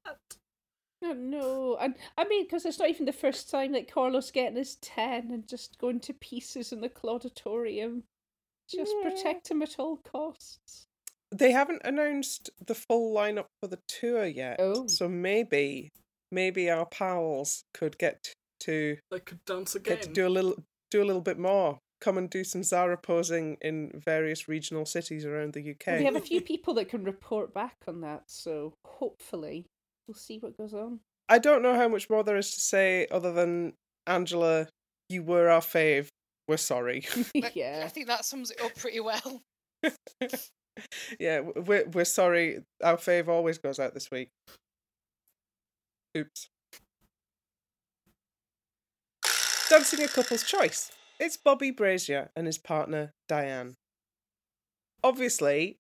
Oh 1.05 1.13
no! 1.13 1.77
And 1.81 1.95
I 2.17 2.25
mean, 2.27 2.45
because 2.45 2.65
it's 2.65 2.79
not 2.79 2.89
even 2.89 3.05
the 3.07 3.13
first 3.13 3.51
time 3.51 3.73
that 3.73 3.91
Carlos 3.93 4.31
getting 4.31 4.57
his 4.57 4.77
ten 4.77 5.31
and 5.31 5.47
just 5.47 5.79
going 5.79 6.01
to 6.01 6.15
pieces 6.15 6.73
in 6.73 6.81
the 6.81 6.89
Clauditorium. 6.89 8.05
Just 8.69 8.93
Yeah. 9.03 9.11
protect 9.11 9.51
him 9.51 9.63
at 9.63 9.79
all 9.79 9.99
costs. 9.99 10.87
They 11.31 11.53
haven't 11.53 11.83
announced 11.85 12.51
the 12.65 12.75
full 12.75 13.15
lineup 13.15 13.47
for 13.61 13.69
the 13.69 13.81
tour 13.89 14.27
yet. 14.27 14.57
Oh. 14.61 14.87
So 14.87 15.09
maybe 15.09 15.91
maybe 16.33 16.71
our 16.71 16.87
pals 16.87 17.63
could 17.75 17.99
get 17.99 18.33
to 18.61 18.97
They 19.11 19.21
could 19.21 19.45
dance 19.45 19.75
again. 19.75 19.97
get 19.97 20.03
to 20.05 20.13
do 20.13 20.27
a 20.27 20.31
little 20.31 20.57
do 20.91 21.03
a 21.03 21.05
little 21.05 21.23
bit 21.23 21.39
more. 21.39 21.79
Come 22.01 22.19
and 22.19 22.29
do 22.29 22.43
some 22.45 22.63
Zara 22.63 22.97
posing 22.99 23.57
in 23.61 23.91
various 24.05 24.49
regional 24.49 24.85
cities 24.87 25.25
around 25.25 25.53
the 25.55 25.71
UK. 25.71 25.99
We 25.99 26.05
have 26.05 26.17
a 26.17 26.21
few 26.21 26.41
people 26.41 26.75
that 26.75 26.89
can 26.89 27.05
report 27.05 27.55
back 27.55 27.77
on 27.87 28.01
that, 28.03 28.25
so 28.31 28.75
hopefully 28.85 29.67
we'll 30.07 30.15
see 30.15 30.39
what 30.39 30.57
goes 30.57 30.75
on. 30.75 31.01
I 31.29 31.39
don't 31.39 31.63
know 31.63 31.75
how 31.75 31.89
much 31.89 32.09
more 32.09 32.23
there 32.23 32.37
is 32.37 32.53
to 32.53 32.61
say 32.61 33.07
other 33.11 33.33
than 33.33 33.75
Angela, 34.07 34.69
you 35.09 35.23
were 35.23 35.49
our 35.49 35.61
fave. 35.61 36.09
We're 36.49 36.57
sorry. 36.57 37.07
yeah, 37.55 37.83
I 37.85 37.89
think 37.89 38.07
that 38.07 38.25
sums 38.25 38.53
it 38.53 38.61
up 38.61 38.77
pretty 38.77 39.01
well. 39.01 39.43
yeah, 41.19 41.41
we're 41.41 41.87
we're 41.89 42.05
sorry. 42.05 42.61
Our 42.83 42.97
fave 42.97 43.29
always 43.29 43.59
goes 43.59 43.81
out 43.81 43.95
this 43.95 44.11
week. 44.11 44.29
Oops. 46.17 46.49
Dancing 49.69 50.03
a 50.03 50.09
couple's 50.09 50.45
choice. 50.45 50.93
It's 51.19 51.37
Bobby 51.37 51.73
Brazier 51.73 52.31
and 52.37 52.47
his 52.47 52.59
partner 52.59 53.13
Dianne. 53.29 53.75
Obviously, 55.03 55.79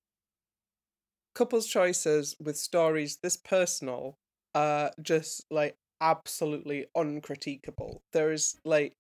couples 1.37 1.67
choices 1.67 2.35
with 2.43 2.57
stories 2.57 3.19
this 3.23 3.37
personal 3.37 4.17
are 4.55 4.91
just 5.01 5.45
like 5.51 5.77
absolutely 6.01 6.87
uncritiquable. 6.97 8.01
There 8.13 8.33
is 8.33 8.59
like 8.65 8.95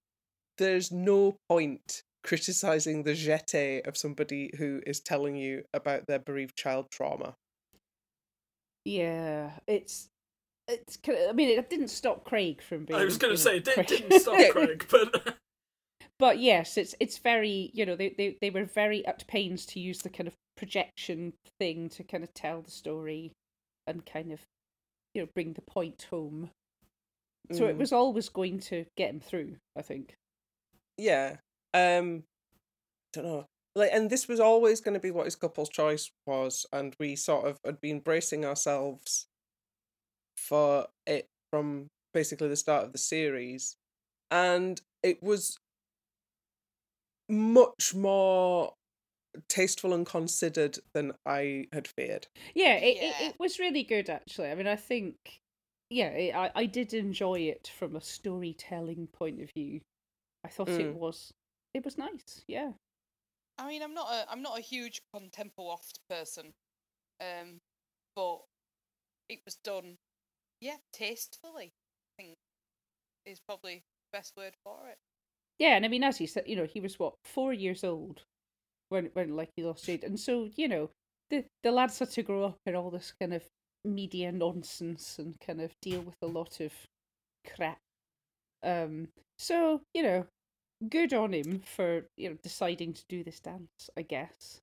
there's 0.58 0.92
no 0.92 1.38
point 1.48 2.02
criticizing 2.22 3.02
the 3.02 3.12
jeté 3.12 3.86
of 3.86 3.96
somebody 3.96 4.50
who 4.58 4.82
is 4.86 5.00
telling 5.00 5.36
you 5.36 5.64
about 5.72 6.06
their 6.06 6.18
bereaved 6.18 6.56
child 6.56 6.86
trauma. 6.90 7.34
Yeah, 8.84 9.52
it's 9.66 10.08
it's. 10.68 10.98
I 11.08 11.32
mean, 11.32 11.48
it 11.48 11.70
didn't 11.70 11.88
stop 11.88 12.24
Craig 12.24 12.60
from 12.60 12.84
being. 12.84 13.00
I 13.00 13.04
was 13.04 13.16
going 13.16 13.34
to 13.34 13.38
say, 13.38 13.58
it 13.58 13.64
did, 13.64 13.86
didn't 13.86 14.20
stop 14.20 14.38
Craig, 14.50 14.86
but 14.90 15.36
but 16.18 16.38
yes, 16.38 16.76
it's 16.76 16.94
it's 17.00 17.18
very 17.18 17.70
you 17.74 17.84
know 17.86 17.96
they, 17.96 18.10
they 18.16 18.36
they 18.40 18.50
were 18.50 18.64
very 18.64 19.04
at 19.06 19.26
pains 19.26 19.66
to 19.66 19.80
use 19.80 20.00
the 20.00 20.10
kind 20.10 20.26
of 20.28 20.34
projection 20.56 21.34
thing 21.60 21.88
to 21.90 22.02
kind 22.02 22.24
of 22.24 22.32
tell 22.34 22.62
the 22.62 22.70
story 22.70 23.32
and 23.86 24.06
kind 24.06 24.32
of 24.32 24.40
you 25.14 25.22
know 25.22 25.28
bring 25.34 25.52
the 25.54 25.62
point 25.62 26.06
home. 26.10 26.50
So 27.52 27.66
it 27.66 27.76
Mm. 27.76 27.78
was 27.78 27.92
always 27.92 28.28
going 28.28 28.60
to 28.60 28.86
get 28.96 29.10
him 29.10 29.20
through. 29.20 29.56
I 29.76 29.82
think. 29.82 30.16
Yeah. 30.96 31.36
Um 31.74 32.24
don't 33.12 33.24
know. 33.26 33.46
Like 33.74 33.90
and 33.92 34.10
this 34.10 34.28
was 34.28 34.40
always 34.40 34.80
going 34.80 34.94
to 34.94 35.00
be 35.00 35.10
what 35.10 35.26
his 35.26 35.36
couple's 35.36 35.68
choice 35.68 36.10
was 36.26 36.66
and 36.72 36.96
we 36.98 37.16
sort 37.16 37.46
of 37.46 37.58
had 37.64 37.80
been 37.80 38.00
bracing 38.00 38.44
ourselves 38.44 39.26
for 40.36 40.86
it 41.06 41.26
from 41.50 41.88
basically 42.12 42.48
the 42.48 42.56
start 42.56 42.84
of 42.84 42.92
the 42.92 42.98
series 42.98 43.76
and 44.30 44.80
it 45.02 45.22
was 45.22 45.58
much 47.28 47.94
more 47.94 48.72
tasteful 49.48 49.92
and 49.92 50.06
considered 50.06 50.78
than 50.94 51.12
I 51.26 51.66
had 51.72 51.88
feared. 51.88 52.26
Yeah, 52.54 52.74
it, 52.74 52.96
it, 52.96 53.02
Yeah. 53.20 53.28
it 53.28 53.36
was 53.38 53.58
really 53.58 53.82
good 53.82 54.08
actually. 54.10 54.50
I 54.50 54.54
mean, 54.54 54.66
I 54.66 54.76
think 54.76 55.16
yeah, 55.90 56.08
it, 56.08 56.34
I 56.34 56.50
I 56.54 56.66
did 56.66 56.94
enjoy 56.94 57.40
it 57.40 57.70
from 57.78 57.96
a 57.96 58.00
storytelling 58.00 59.08
point 59.08 59.40
of 59.42 59.50
view. 59.56 59.80
I 60.44 60.48
thought 60.48 60.68
it 60.68 60.92
Mm. 60.92 60.94
was 60.94 61.32
it 61.74 61.84
was 61.84 61.98
nice. 61.98 62.42
Yeah. 62.48 62.72
I 63.58 63.68
mean, 63.68 63.82
I'm 63.82 63.94
not 63.94 64.12
a 64.12 64.30
I'm 64.30 64.42
not 64.42 64.58
a 64.58 64.62
huge 64.62 65.00
contempo 65.14 65.70
oft 65.70 65.98
person, 66.08 66.52
um, 67.20 67.60
but 68.14 68.40
it 69.28 69.40
was 69.44 69.56
done, 69.64 69.96
yeah, 70.60 70.76
tastefully. 70.92 71.72
I 72.18 72.22
think 72.22 72.36
is 73.24 73.40
probably 73.40 73.82
the 74.12 74.18
best 74.18 74.36
word 74.36 74.54
for 74.62 74.88
it. 74.88 74.98
Yeah, 75.58 75.76
and 75.76 75.84
I 75.84 75.88
mean, 75.88 76.04
as 76.04 76.18
he 76.18 76.26
said, 76.26 76.44
you 76.46 76.56
know, 76.56 76.66
he 76.66 76.80
was 76.80 76.98
what 76.98 77.14
four 77.24 77.52
years 77.52 77.82
old 77.84 78.22
when 78.88 79.10
when 79.14 79.36
like 79.36 79.50
he 79.56 79.64
lost 79.64 79.86
Jade, 79.86 80.04
and 80.04 80.18
so 80.18 80.48
you 80.56 80.68
know, 80.68 80.90
the 81.30 81.44
the 81.62 81.72
lads 81.72 81.98
had 81.98 82.10
to 82.10 82.22
grow 82.22 82.44
up 82.44 82.58
in 82.66 82.74
all 82.74 82.90
this 82.90 83.14
kind 83.20 83.32
of 83.32 83.44
media 83.84 84.32
nonsense 84.32 85.18
and 85.18 85.38
kind 85.40 85.60
of 85.60 85.72
deal 85.80 86.00
with 86.00 86.16
a 86.22 86.26
lot 86.26 86.60
of 86.60 86.72
crap. 87.46 87.78
Um, 88.62 89.08
so 89.38 89.82
you 89.94 90.02
know, 90.02 90.26
good 90.88 91.14
on 91.14 91.32
him 91.32 91.62
for 91.64 92.06
you 92.16 92.30
know 92.30 92.36
deciding 92.42 92.92
to 92.94 93.04
do 93.08 93.24
this 93.24 93.40
dance. 93.40 93.90
I 93.96 94.02
guess. 94.02 94.60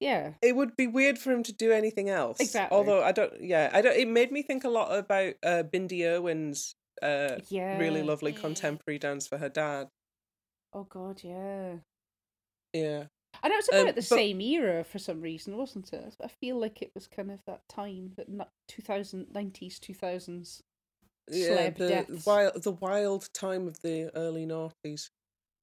Yeah. 0.00 0.34
It 0.42 0.54
would 0.56 0.76
be 0.76 0.86
weird 0.86 1.18
for 1.18 1.32
him 1.32 1.42
to 1.44 1.52
do 1.52 1.72
anything 1.72 2.10
else. 2.10 2.38
Exactly. 2.40 2.76
Although 2.76 3.02
I 3.02 3.12
don't 3.12 3.32
yeah, 3.40 3.70
I 3.72 3.80
don't 3.80 3.96
it 3.96 4.08
made 4.08 4.30
me 4.30 4.42
think 4.42 4.64
a 4.64 4.68
lot 4.68 4.94
about 4.94 5.34
uh 5.42 5.62
Bindi 5.72 6.02
Irwin's 6.04 6.75
uh 7.02 7.38
Yeah. 7.48 7.78
really 7.78 8.02
lovely 8.02 8.32
contemporary 8.32 8.98
dance 8.98 9.26
for 9.26 9.38
her 9.38 9.48
dad. 9.48 9.88
Oh 10.72 10.84
God, 10.84 11.22
yeah. 11.22 11.76
Yeah. 12.72 13.06
And 13.42 13.52
it 13.52 13.56
was 13.56 13.68
about 13.68 13.80
Um, 13.80 13.86
the 13.88 13.92
but- 13.94 14.04
same 14.04 14.40
era 14.40 14.82
for 14.84 14.98
some 14.98 15.20
reason, 15.20 15.56
wasn't 15.56 15.92
it? 15.92 16.16
I 16.22 16.28
feel 16.28 16.58
like 16.58 16.80
it 16.82 16.90
was 16.94 17.06
kind 17.06 17.30
of 17.30 17.40
that 17.46 17.68
time, 17.68 18.12
that 18.16 18.28
nu- 18.28 18.44
2000, 18.68 19.26
90s, 19.32 19.78
2000s. 19.78 20.62
yeah, 21.28 21.70
the 21.70 21.88
deaths. 21.88 22.24
wild 22.26 22.62
the 22.62 22.70
wild 22.72 23.28
time 23.34 23.66
of 23.66 23.80
the 23.82 24.10
early 24.16 24.46
noughties. 24.46 25.10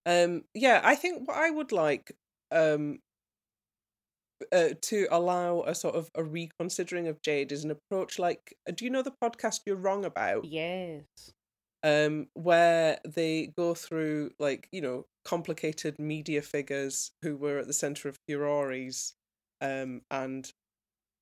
Um, 0.06 0.44
yeah, 0.54 0.82
I 0.84 0.96
think 0.96 1.28
what 1.28 1.38
I 1.38 1.50
would 1.50 1.72
like 1.72 2.12
um 2.52 3.00
uh, 4.52 4.70
to 4.82 5.08
allow 5.12 5.62
a 5.62 5.76
sort 5.76 5.96
of 5.96 6.10
a 6.16 6.24
reconsidering 6.24 7.08
of 7.08 7.22
Jade 7.22 7.52
is 7.52 7.64
an 7.64 7.72
approach 7.72 8.20
like 8.20 8.56
uh, 8.68 8.72
do 8.76 8.86
you 8.86 8.92
know 8.92 9.02
the 9.02 9.14
podcast 9.24 9.62
You're 9.66 9.76
Wrong 9.76 10.06
About? 10.06 10.46
Yes. 10.46 11.04
Um, 11.86 12.28
where 12.34 13.00
they 13.06 13.52
go 13.58 13.74
through 13.74 14.32
like 14.40 14.68
you 14.72 14.82
know 14.82 15.06
complicated 15.26 16.00
media 16.00 16.42
figures 16.42 17.12
who 17.22 17.36
were 17.36 17.60
at 17.60 17.68
the 17.68 17.74
center 17.74 18.08
of 18.08 18.18
furores, 18.30 19.14
um, 19.62 20.02
and 20.10 20.52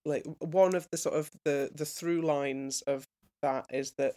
like 0.06 0.26
one 0.40 0.76
of 0.76 0.88
the 0.92 0.98
sort 0.98 1.16
of 1.16 1.30
the 1.46 1.72
the 1.74 1.86
through 1.86 2.22
lines 2.22 2.82
of 2.82 3.06
that 3.42 3.66
is 3.72 3.94
that 3.98 4.16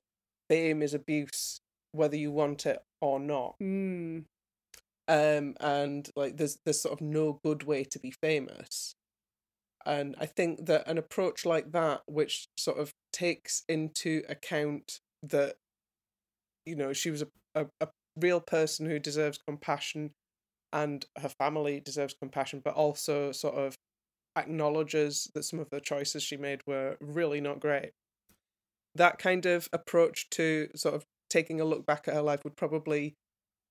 fame 0.48 0.82
is 0.82 0.94
abuse 0.94 1.60
whether 1.92 2.16
you 2.16 2.30
want 2.30 2.66
it 2.66 2.82
or 3.00 3.20
not 3.20 3.54
Mm. 3.62 4.24
Um 5.08 5.54
and 5.60 6.10
like 6.16 6.36
there's 6.36 6.58
there's 6.64 6.80
sort 6.80 6.94
of 6.94 7.00
no 7.00 7.40
good 7.44 7.64
way 7.64 7.84
to 7.84 7.98
be 7.98 8.10
famous. 8.10 8.94
And 9.86 10.16
i 10.18 10.26
think 10.26 10.64
that 10.66 10.88
an 10.88 10.96
approach 10.98 11.44
like 11.44 11.72
that 11.72 12.02
which 12.06 12.48
sort 12.56 12.78
of 12.78 12.92
takes 13.12 13.64
into 13.68 14.22
account 14.28 15.00
that 15.22 15.56
you 16.64 16.74
know 16.74 16.92
she 16.92 17.10
was 17.10 17.22
a, 17.22 17.28
a, 17.54 17.66
a 17.80 17.88
real 18.16 18.40
person 18.40 18.86
who 18.86 18.98
deserves 18.98 19.38
compassion 19.46 20.12
and 20.72 21.04
her 21.18 21.28
family 21.28 21.80
deserves 21.80 22.14
compassion 22.18 22.62
but 22.64 22.74
also 22.74 23.30
sort 23.30 23.54
of 23.54 23.76
acknowledges 24.36 25.30
that 25.34 25.44
some 25.44 25.58
of 25.60 25.70
the 25.70 25.80
choices 25.80 26.22
she 26.22 26.36
made 26.36 26.60
were 26.66 26.96
really 27.00 27.40
not 27.40 27.60
great. 27.60 27.92
That 28.94 29.18
kind 29.18 29.46
of 29.46 29.68
approach 29.72 30.28
to 30.30 30.68
sort 30.74 30.94
of 30.94 31.04
taking 31.30 31.60
a 31.60 31.64
look 31.64 31.86
back 31.86 32.06
at 32.08 32.14
her 32.14 32.22
life 32.22 32.44
would 32.44 32.56
probably 32.56 33.14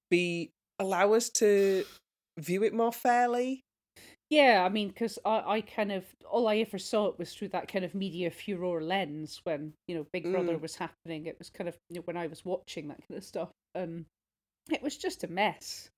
be 0.09 0.51
allow 0.79 1.13
us 1.13 1.29
to 1.31 1.85
view 2.39 2.63
it 2.63 2.73
more 2.73 2.91
fairly. 2.91 3.61
Yeah, 4.29 4.63
I 4.65 4.69
mean, 4.69 4.87
because 4.87 5.19
I, 5.25 5.43
I 5.57 5.61
kind 5.61 5.91
of, 5.91 6.05
all 6.29 6.47
I 6.47 6.57
ever 6.57 6.79
saw 6.79 7.07
it 7.07 7.19
was 7.19 7.33
through 7.33 7.49
that 7.49 7.67
kind 7.67 7.85
of 7.85 7.93
media 7.93 8.31
furor 8.31 8.81
lens 8.81 9.41
when, 9.43 9.73
you 9.87 9.95
know, 9.95 10.07
Big 10.11 10.23
Brother 10.23 10.57
Mm. 10.57 10.61
was 10.61 10.75
happening. 10.75 11.27
It 11.27 11.37
was 11.37 11.49
kind 11.51 11.67
of, 11.67 11.77
you 11.89 11.97
know, 11.97 12.01
when 12.05 12.17
I 12.17 12.25
was 12.27 12.43
watching 12.43 12.87
that 12.87 12.99
kind 13.07 13.17
of 13.17 13.23
stuff. 13.23 13.49
and 13.75 14.05
it 14.71 14.81
was 14.81 14.97
just 14.97 15.23
a 15.23 15.27
mess. 15.27 15.89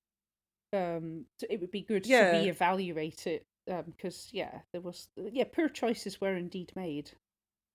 Um, 0.73 1.25
so 1.39 1.47
it 1.49 1.61
would 1.61 1.71
be 1.71 1.81
good 1.81 2.05
Yeah. 2.05 2.31
to 2.31 2.37
reevaluate 2.51 3.27
it. 3.27 3.43
Um, 3.71 3.83
because 3.85 4.29
yeah, 4.31 4.59
there 4.73 4.81
was, 4.81 5.07
yeah, 5.17 5.45
poor 5.51 5.69
choices 5.69 6.19
were 6.19 6.35
indeed 6.35 6.71
made. 6.75 7.11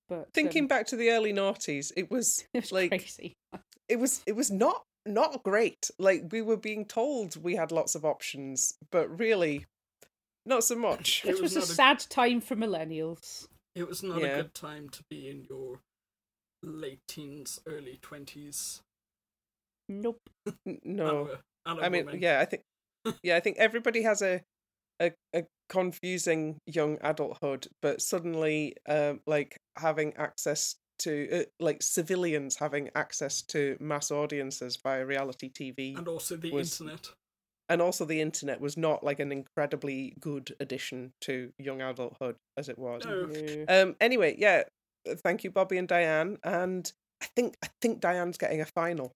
But 0.09 0.33
Thinking 0.35 0.65
um, 0.65 0.69
back 0.69 0.87
to 0.89 0.97
the 0.97 1.11
early 1.11 1.33
noughties, 1.33 1.93
it 1.97 2.11
was 2.11 2.45
it 2.55 2.63
was 2.63 2.73
like 2.73 2.91
crazy. 2.91 3.35
it 3.89 3.99
was 3.99 4.23
it 4.27 4.37
was 4.37 4.51
not 4.51 4.83
not 5.07 5.43
great. 5.43 5.91
Like 5.99 6.25
we 6.31 6.43
were 6.43 6.57
being 6.57 6.85
told 6.85 7.43
we 7.43 7.57
had 7.57 7.73
lots 7.73 7.95
of 7.95 8.05
options, 8.05 8.75
but 8.91 9.19
really 9.19 9.67
not 10.47 10.65
so 10.65 10.75
much. 10.89 11.23
It 11.25 11.31
It 11.31 11.41
was 11.43 11.55
was 11.55 11.57
a 11.57 11.59
not 11.61 11.69
a- 11.69 11.73
sad 11.73 11.99
time 12.11 12.41
for 12.41 12.57
millennials. 12.57 13.47
it 13.75 13.87
was 13.89 14.03
not 14.03 14.21
Yeah. 14.21 14.27
a 14.27 14.43
good 14.43 14.55
time 14.55 14.89
to 14.91 15.03
be 15.09 15.29
in 15.29 15.45
your 15.49 15.81
late 16.63 17.01
teens, 17.09 17.61
early 17.67 17.99
twenties. 18.03 18.81
Nope. 19.89 20.21
No. 20.85 21.39
and 21.67 21.79
a 21.79 21.85
I 21.85 21.89
mean, 21.89 22.09
yeah, 22.21 22.41
I 22.41 22.45
think 22.45 22.63
yeah, 23.23 23.37
I 23.37 23.41
think 23.41 23.57
everybody 23.59 24.03
has 24.03 24.23
a 24.23 24.43
a, 25.01 25.13
a 25.35 25.45
confusing 25.71 26.59
young 26.67 26.99
adulthood, 27.03 27.69
but 27.81 28.03
suddenly 28.03 28.77
um 28.89 29.21
like 29.27 29.57
having 29.79 30.15
access 30.17 30.77
to 31.01 31.41
uh, 31.41 31.45
like 31.59 31.83
civilians 31.83 32.57
having 32.57 32.91
access 32.95 33.43
to 33.43 33.77
mass 33.81 34.11
audiences 34.11 34.79
via 34.83 35.05
reality 35.05 35.51
TV 35.51 35.97
and 35.97 36.09
also 36.09 36.37
the 36.37 36.51
was- 36.53 36.81
internet. 36.81 37.09
and 37.69 37.83
also 37.83 38.05
the 38.05 38.21
internet 38.21 38.61
was 38.61 38.77
not 38.77 39.03
like 39.05 39.21
an 39.21 39.33
incredibly 39.33 40.15
good 40.21 40.55
addition 40.61 41.13
to 41.23 41.53
young 41.59 41.81
adulthood 41.83 42.37
as 42.57 42.69
it 42.69 42.79
was. 42.79 43.05
No. 43.05 43.27
No. 43.27 43.65
Um 43.69 43.97
anyway, 44.01 44.35
yeah, 44.39 44.63
uh, 45.11 45.15
thank 45.17 45.45
you 45.45 45.51
Bobby 45.51 45.79
and 45.79 45.89
Dianne 45.89 46.37
and 46.45 46.91
I 47.23 47.27
think 47.37 47.57
I 47.65 47.69
think 47.83 48.01
Dianne's 48.01 48.39
getting 48.39 48.61
a 48.61 48.67
final. 48.67 49.13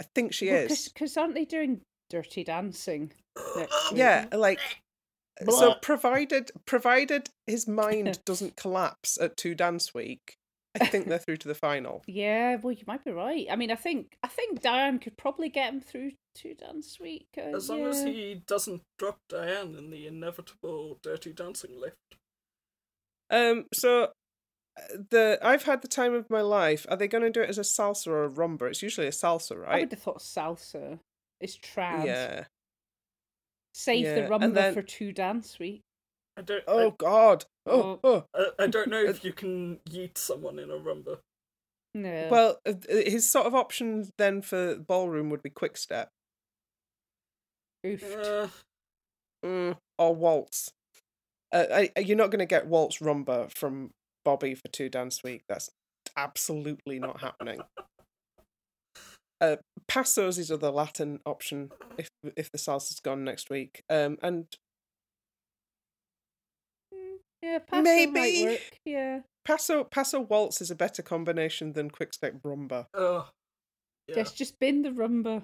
I 0.00 0.04
think 0.14 0.32
she 0.32 0.48
is. 0.48 0.88
Because 0.88 1.16
aren't 1.16 1.34
they 1.34 1.44
doing 1.44 1.80
Dirty 2.10 2.44
Dancing? 2.44 3.12
Yeah, 3.92 4.26
like 4.32 4.60
so 5.50 5.74
provided 5.82 6.50
provided 6.66 7.28
his 7.46 7.66
mind 7.82 8.20
doesn't 8.24 8.56
collapse 8.56 9.18
at 9.20 9.36
two 9.36 9.54
dance 9.54 9.92
week, 9.92 10.36
I 10.80 10.86
think 10.86 11.06
they're 11.06 11.18
through 11.18 11.36
to 11.38 11.48
the 11.48 11.54
final. 11.54 12.02
Yeah, 12.06 12.56
well, 12.56 12.72
you 12.72 12.82
might 12.86 13.04
be 13.04 13.12
right. 13.12 13.46
I 13.50 13.54
mean, 13.56 13.70
I 13.70 13.76
think 13.76 14.16
I 14.22 14.28
think 14.28 14.60
Dianne 14.60 15.00
could 15.00 15.16
probably 15.16 15.48
get 15.48 15.72
him 15.72 15.80
through 15.80 16.12
to 16.36 16.54
Dance 16.54 16.98
Week. 16.98 17.28
Uh, 17.38 17.56
As 17.56 17.70
long 17.70 17.84
as 17.86 18.02
he 18.02 18.42
doesn't 18.46 18.82
drop 18.98 19.18
Dianne 19.30 19.78
in 19.78 19.90
the 19.90 20.06
inevitable 20.08 20.98
Dirty 21.02 21.32
Dancing 21.32 21.80
lift. 21.80 21.96
Um 23.30 23.66
so 23.72 24.04
uh, 24.76 24.96
the 25.10 25.38
I've 25.40 25.62
had 25.62 25.80
the 25.82 25.88
time 25.88 26.12
of 26.12 26.28
my 26.28 26.40
life. 26.40 26.84
Are 26.90 26.96
they 26.96 27.06
going 27.08 27.22
to 27.22 27.30
do 27.30 27.40
it 27.42 27.48
as 27.48 27.58
a 27.58 27.62
salsa 27.62 28.08
or 28.08 28.24
a 28.24 28.28
rumba? 28.28 28.62
It's 28.68 28.82
usually 28.82 29.06
a 29.06 29.10
salsa, 29.12 29.56
right? 29.56 29.76
I 29.76 29.80
would 29.80 29.92
have 29.92 30.02
thought 30.02 30.18
salsa. 30.18 30.98
It's 31.40 31.56
trad. 31.56 32.04
Yeah. 32.04 32.44
Save 33.74 34.06
the 34.06 34.22
rumba 34.22 34.52
then- 34.52 34.74
for 34.74 34.82
two 34.82 35.12
Dance 35.12 35.58
Week. 35.60 35.82
I 36.36 36.42
don't. 36.42 36.64
Oh 36.66 36.90
God. 36.92 37.44
Oh, 37.66 38.00
Oh. 38.02 38.24
I, 38.34 38.38
I, 38.38 38.64
I 38.64 38.66
don't 38.66 38.88
know 38.90 39.02
if 39.02 39.24
you 39.24 39.32
can 39.32 39.78
yeet 39.88 40.18
someone 40.18 40.58
in 40.58 40.70
a 40.70 40.74
rumba. 40.74 41.18
No. 41.94 42.28
Well, 42.30 42.58
uh, 42.66 42.72
uh, 42.90 42.94
his 43.06 43.28
sort 43.30 43.46
of 43.46 43.54
option 43.54 44.10
then 44.18 44.42
for 44.42 44.76
ballroom 44.76 45.30
would 45.30 45.42
be 45.42 45.50
quick 45.50 45.76
step 45.76 46.08
Oof. 47.86 48.02
Uh, 48.02 48.48
mm, 49.44 49.76
or 49.98 50.14
waltz. 50.14 50.70
Uh, 51.52 51.66
I, 51.72 51.90
I- 51.96 52.00
you're 52.00 52.16
not 52.16 52.30
going 52.30 52.40
to 52.40 52.46
get 52.46 52.66
waltz 52.66 52.98
rumba 52.98 53.50
from 53.56 53.90
Bobby 54.24 54.54
for 54.56 54.66
two 54.72 54.88
dance 54.88 55.22
week. 55.22 55.42
That's 55.48 55.70
absolutely 56.16 56.98
not 56.98 57.20
happening. 57.20 57.60
Uh, 59.40 59.56
Paso's 59.86 60.38
is 60.38 60.50
other 60.50 60.70
Latin 60.70 61.20
option 61.26 61.70
if 61.98 62.08
if 62.36 62.50
the 62.50 62.58
salsa's 62.58 63.00
gone 63.00 63.22
next 63.24 63.50
week. 63.50 63.82
Um, 63.90 64.16
and 64.22 64.46
yeah, 67.44 67.58
Paso 67.58 67.82
maybe. 67.82 68.12
might 68.12 68.50
work. 68.50 68.78
Yeah. 68.84 69.20
Paso 69.44 69.84
Paso 69.84 70.20
waltz 70.20 70.60
is 70.60 70.70
a 70.70 70.74
better 70.74 71.02
combination 71.02 71.72
than 71.74 71.90
Quickstep 71.90 72.40
rumba. 72.42 72.86
uh, 72.94 73.24
yeah. 74.08 74.14
Just 74.16 74.36
just 74.36 74.58
bin 74.58 74.82
the 74.82 74.90
rumba. 74.90 75.42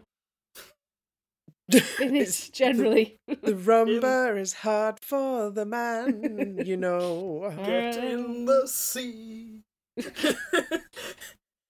Bin 1.71 2.17
It's- 2.17 2.49
it 2.49 2.53
generally. 2.53 3.17
The 3.29 3.53
rumba 3.53 4.37
is 4.41 4.53
hard 4.55 4.99
for 5.03 5.51
the 5.51 5.65
man, 5.65 6.61
you 6.65 6.77
know. 6.77 7.53
Get 7.65 7.97
in 7.99 8.45
the 8.47 8.67
sea. 8.67 9.61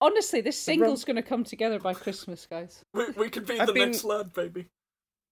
Honestly, 0.00 0.40
this 0.40 0.64
The 0.64 0.72
rum- 0.72 0.78
single's 0.80 1.04
going 1.04 1.16
to 1.16 1.22
come 1.22 1.44
together 1.44 1.78
by 1.78 1.92
Christmas, 1.92 2.46
guys. 2.50 2.80
we, 2.94 3.10
we 3.10 3.28
could 3.28 3.46
be 3.46 3.60
I've 3.60 3.66
the 3.66 3.74
been- 3.74 3.90
next 3.90 4.04
lad, 4.04 4.32
baby. 4.32 4.66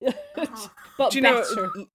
but 0.02 1.10
Do 1.10 1.16
you 1.16 1.22
know, 1.22 1.40
better. 1.42 1.70
L- 1.74 1.86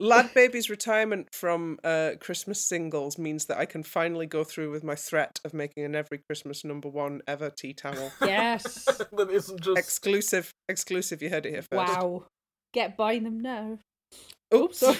LadBaby's 0.00 0.68
retirement 0.68 1.28
from 1.32 1.78
uh, 1.82 2.12
Christmas 2.20 2.60
singles 2.60 3.16
means 3.18 3.46
that 3.46 3.58
I 3.58 3.64
can 3.64 3.82
finally 3.82 4.26
go 4.26 4.44
through 4.44 4.70
with 4.70 4.84
my 4.84 4.94
threat 4.94 5.38
of 5.44 5.54
making 5.54 5.84
an 5.84 5.94
every 5.94 6.18
Christmas 6.18 6.64
number 6.64 6.88
one 6.88 7.22
ever 7.26 7.50
tea 7.50 7.72
towel. 7.72 8.12
yes. 8.22 8.84
that 9.12 9.30
isn't 9.30 9.60
just. 9.60 9.78
exclusive, 9.78 10.50
exclusive. 10.68 11.22
You 11.22 11.30
heard 11.30 11.46
it 11.46 11.52
here 11.52 11.62
first. 11.62 11.96
Wow. 11.96 12.24
Get 12.74 12.96
buying 12.96 13.24
them 13.24 13.40
now. 13.40 13.78
Oops! 14.54 14.78
Sorry. 14.78 14.96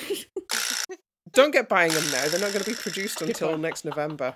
Don't 1.32 1.50
get 1.50 1.68
buying 1.68 1.92
them 1.92 2.04
now. 2.10 2.26
They're 2.28 2.40
not 2.40 2.52
going 2.52 2.64
to 2.64 2.70
be 2.70 2.74
produced 2.74 3.20
until 3.20 3.58
next 3.58 3.84
November. 3.84 4.34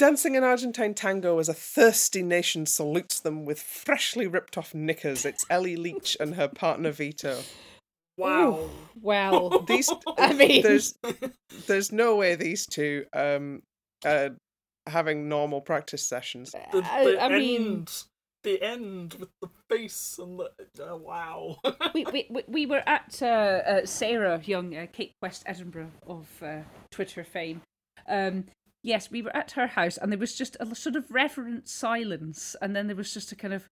Dancing 0.00 0.34
an 0.34 0.44
Argentine 0.44 0.94
tango 0.94 1.38
as 1.40 1.50
a 1.50 1.52
thirsty 1.52 2.22
nation 2.22 2.64
salutes 2.64 3.20
them 3.20 3.44
with 3.44 3.60
freshly 3.60 4.26
ripped 4.26 4.56
off 4.56 4.74
knickers. 4.74 5.26
It's 5.26 5.44
Ellie 5.50 5.76
Leach 5.76 6.16
and 6.18 6.36
her 6.36 6.48
partner 6.48 6.90
Vito. 6.90 7.42
wow. 8.16 8.60
Ooh, 8.60 8.70
well, 9.02 9.60
These 9.68 9.90
I 10.18 10.32
mean, 10.32 10.62
there's 10.62 10.94
there's 11.66 11.92
no 11.92 12.16
way 12.16 12.34
these 12.34 12.64
two 12.66 13.04
um 13.12 13.62
uh 14.02 14.30
having 14.86 15.28
normal 15.28 15.60
practice 15.60 16.06
sessions. 16.06 16.52
The, 16.52 16.78
I, 16.82 17.04
the 17.04 17.20
I 17.20 17.24
end. 17.26 17.34
mean, 17.34 17.86
The 18.42 18.62
end 18.62 19.14
with 19.20 19.28
the 19.42 19.50
face 19.68 20.18
and 20.18 20.40
the. 20.40 20.50
Uh, 20.92 20.96
wow. 20.96 21.58
we, 21.94 22.06
we, 22.06 22.26
we- 22.30 22.44
we 22.48 22.64
were 22.64 22.82
at 22.86 23.18
uh, 23.20 23.26
uh, 23.26 23.84
Sarah 23.84 24.40
Young, 24.42 24.74
uh, 24.74 24.86
Kate 24.94 25.12
West 25.20 25.42
Edinburgh 25.44 25.90
of 26.06 26.26
uh, 26.42 26.60
Twitter 26.90 27.22
fame. 27.22 27.60
Um, 28.08 28.46
yes, 28.82 29.10
we 29.10 29.22
were 29.22 29.34
at 29.36 29.52
her 29.52 29.66
house, 29.66 29.96
and 29.96 30.10
there 30.10 30.18
was 30.18 30.34
just 30.34 30.56
a 30.60 30.74
sort 30.74 30.96
of 30.96 31.10
reverent 31.10 31.68
silence, 31.68 32.56
and 32.60 32.74
then 32.74 32.86
there 32.86 32.96
was 32.96 33.12
just 33.12 33.32
a 33.32 33.36
kind 33.36 33.54
of 33.54 33.66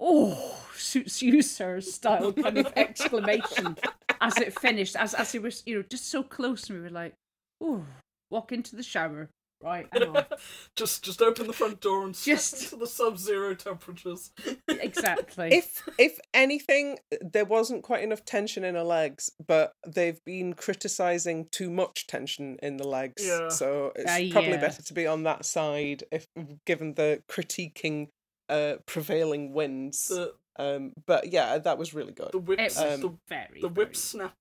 "oh, 0.00 0.66
suits 0.76 1.22
you, 1.22 1.42
sir" 1.42 1.80
style 1.80 2.32
kind 2.32 2.58
of 2.58 2.72
exclamation 2.76 3.76
as 4.20 4.36
it 4.38 4.58
finished, 4.58 4.96
as 4.96 5.14
as 5.14 5.34
it 5.34 5.42
was, 5.42 5.62
you 5.66 5.76
know, 5.76 5.82
just 5.82 6.08
so 6.08 6.22
close, 6.22 6.68
and 6.68 6.78
we 6.78 6.84
were 6.84 6.90
like, 6.90 7.14
"Oh, 7.60 7.84
walk 8.30 8.52
into 8.52 8.76
the 8.76 8.82
shower." 8.82 9.28
Right, 9.62 9.86
hang 9.92 10.16
on. 10.16 10.24
just 10.76 11.04
just 11.04 11.22
open 11.22 11.46
the 11.46 11.52
front 11.52 11.80
door 11.80 12.04
and 12.04 12.14
Just- 12.14 12.62
into 12.64 12.76
the 12.76 12.86
sub-zero 12.86 13.54
temperatures. 13.54 14.30
exactly. 14.68 15.48
If 15.52 15.88
if 15.98 16.18
anything, 16.34 16.98
there 17.20 17.44
wasn't 17.44 17.82
quite 17.82 18.02
enough 18.02 18.24
tension 18.24 18.64
in 18.64 18.74
her 18.74 18.82
legs, 18.82 19.30
but 19.46 19.72
they've 19.86 20.22
been 20.24 20.54
criticizing 20.54 21.46
too 21.50 21.70
much 21.70 22.06
tension 22.06 22.56
in 22.62 22.76
the 22.76 22.86
legs. 22.88 23.24
Yeah. 23.26 23.48
So 23.48 23.92
it's 23.94 24.10
Ah, 24.10 24.32
probably 24.32 24.52
yeah. 24.52 24.60
better 24.60 24.82
to 24.82 24.94
be 24.94 25.06
on 25.06 25.22
that 25.24 25.44
side 25.44 26.04
if 26.10 26.26
given 26.66 26.94
the 26.94 27.22
critiquing 27.30 28.08
uh 28.48 28.74
prevailing 28.86 29.52
winds. 29.52 30.08
the 30.08 30.34
Um 30.58 30.92
but 31.06 31.32
yeah, 31.32 31.58
that 31.58 31.78
was 31.78 31.94
really 31.94 32.12
good. 32.12 32.32
the 32.32 32.38
whip 32.38 32.58
Um, 32.60 33.00
the, 33.00 33.14
very 33.28 33.60
the 33.60 33.68
whip 33.68 33.88
very- 33.88 33.94
snap 33.94 34.36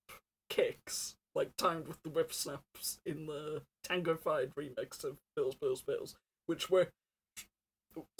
kicks 0.50 1.16
like 1.36 1.56
timed 1.58 1.88
with 1.88 2.02
the 2.04 2.10
whip 2.10 2.34
snaps 2.34 3.00
in 3.06 3.26
the 3.26 3.62
Tango 3.84 4.16
Fied 4.18 4.52
remix 4.56 5.04
of 5.04 5.18
Bills 5.36 5.56
Bills 5.56 5.82
Bills, 5.82 6.16
which 6.46 6.70
were 6.70 6.90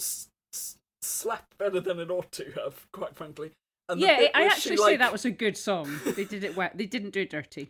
s- 0.00 0.28
s- 0.54 0.76
slapped 1.00 1.56
better 1.58 1.80
than 1.80 1.98
it 1.98 2.10
ought 2.10 2.32
to 2.32 2.50
have, 2.52 2.86
quite 2.92 3.14
frankly. 3.16 3.52
And 3.88 4.00
Yeah, 4.00 4.28
I 4.34 4.44
actually 4.44 4.76
she, 4.76 4.82
say 4.82 4.82
like, 4.82 4.98
that 5.00 5.12
was 5.12 5.24
a 5.24 5.30
good 5.30 5.56
song. 5.56 6.00
They 6.04 6.24
did 6.24 6.44
it 6.44 6.56
well. 6.56 6.70
They 6.74 6.86
didn't 6.86 7.10
do 7.10 7.20
it 7.20 7.30
dirty. 7.30 7.68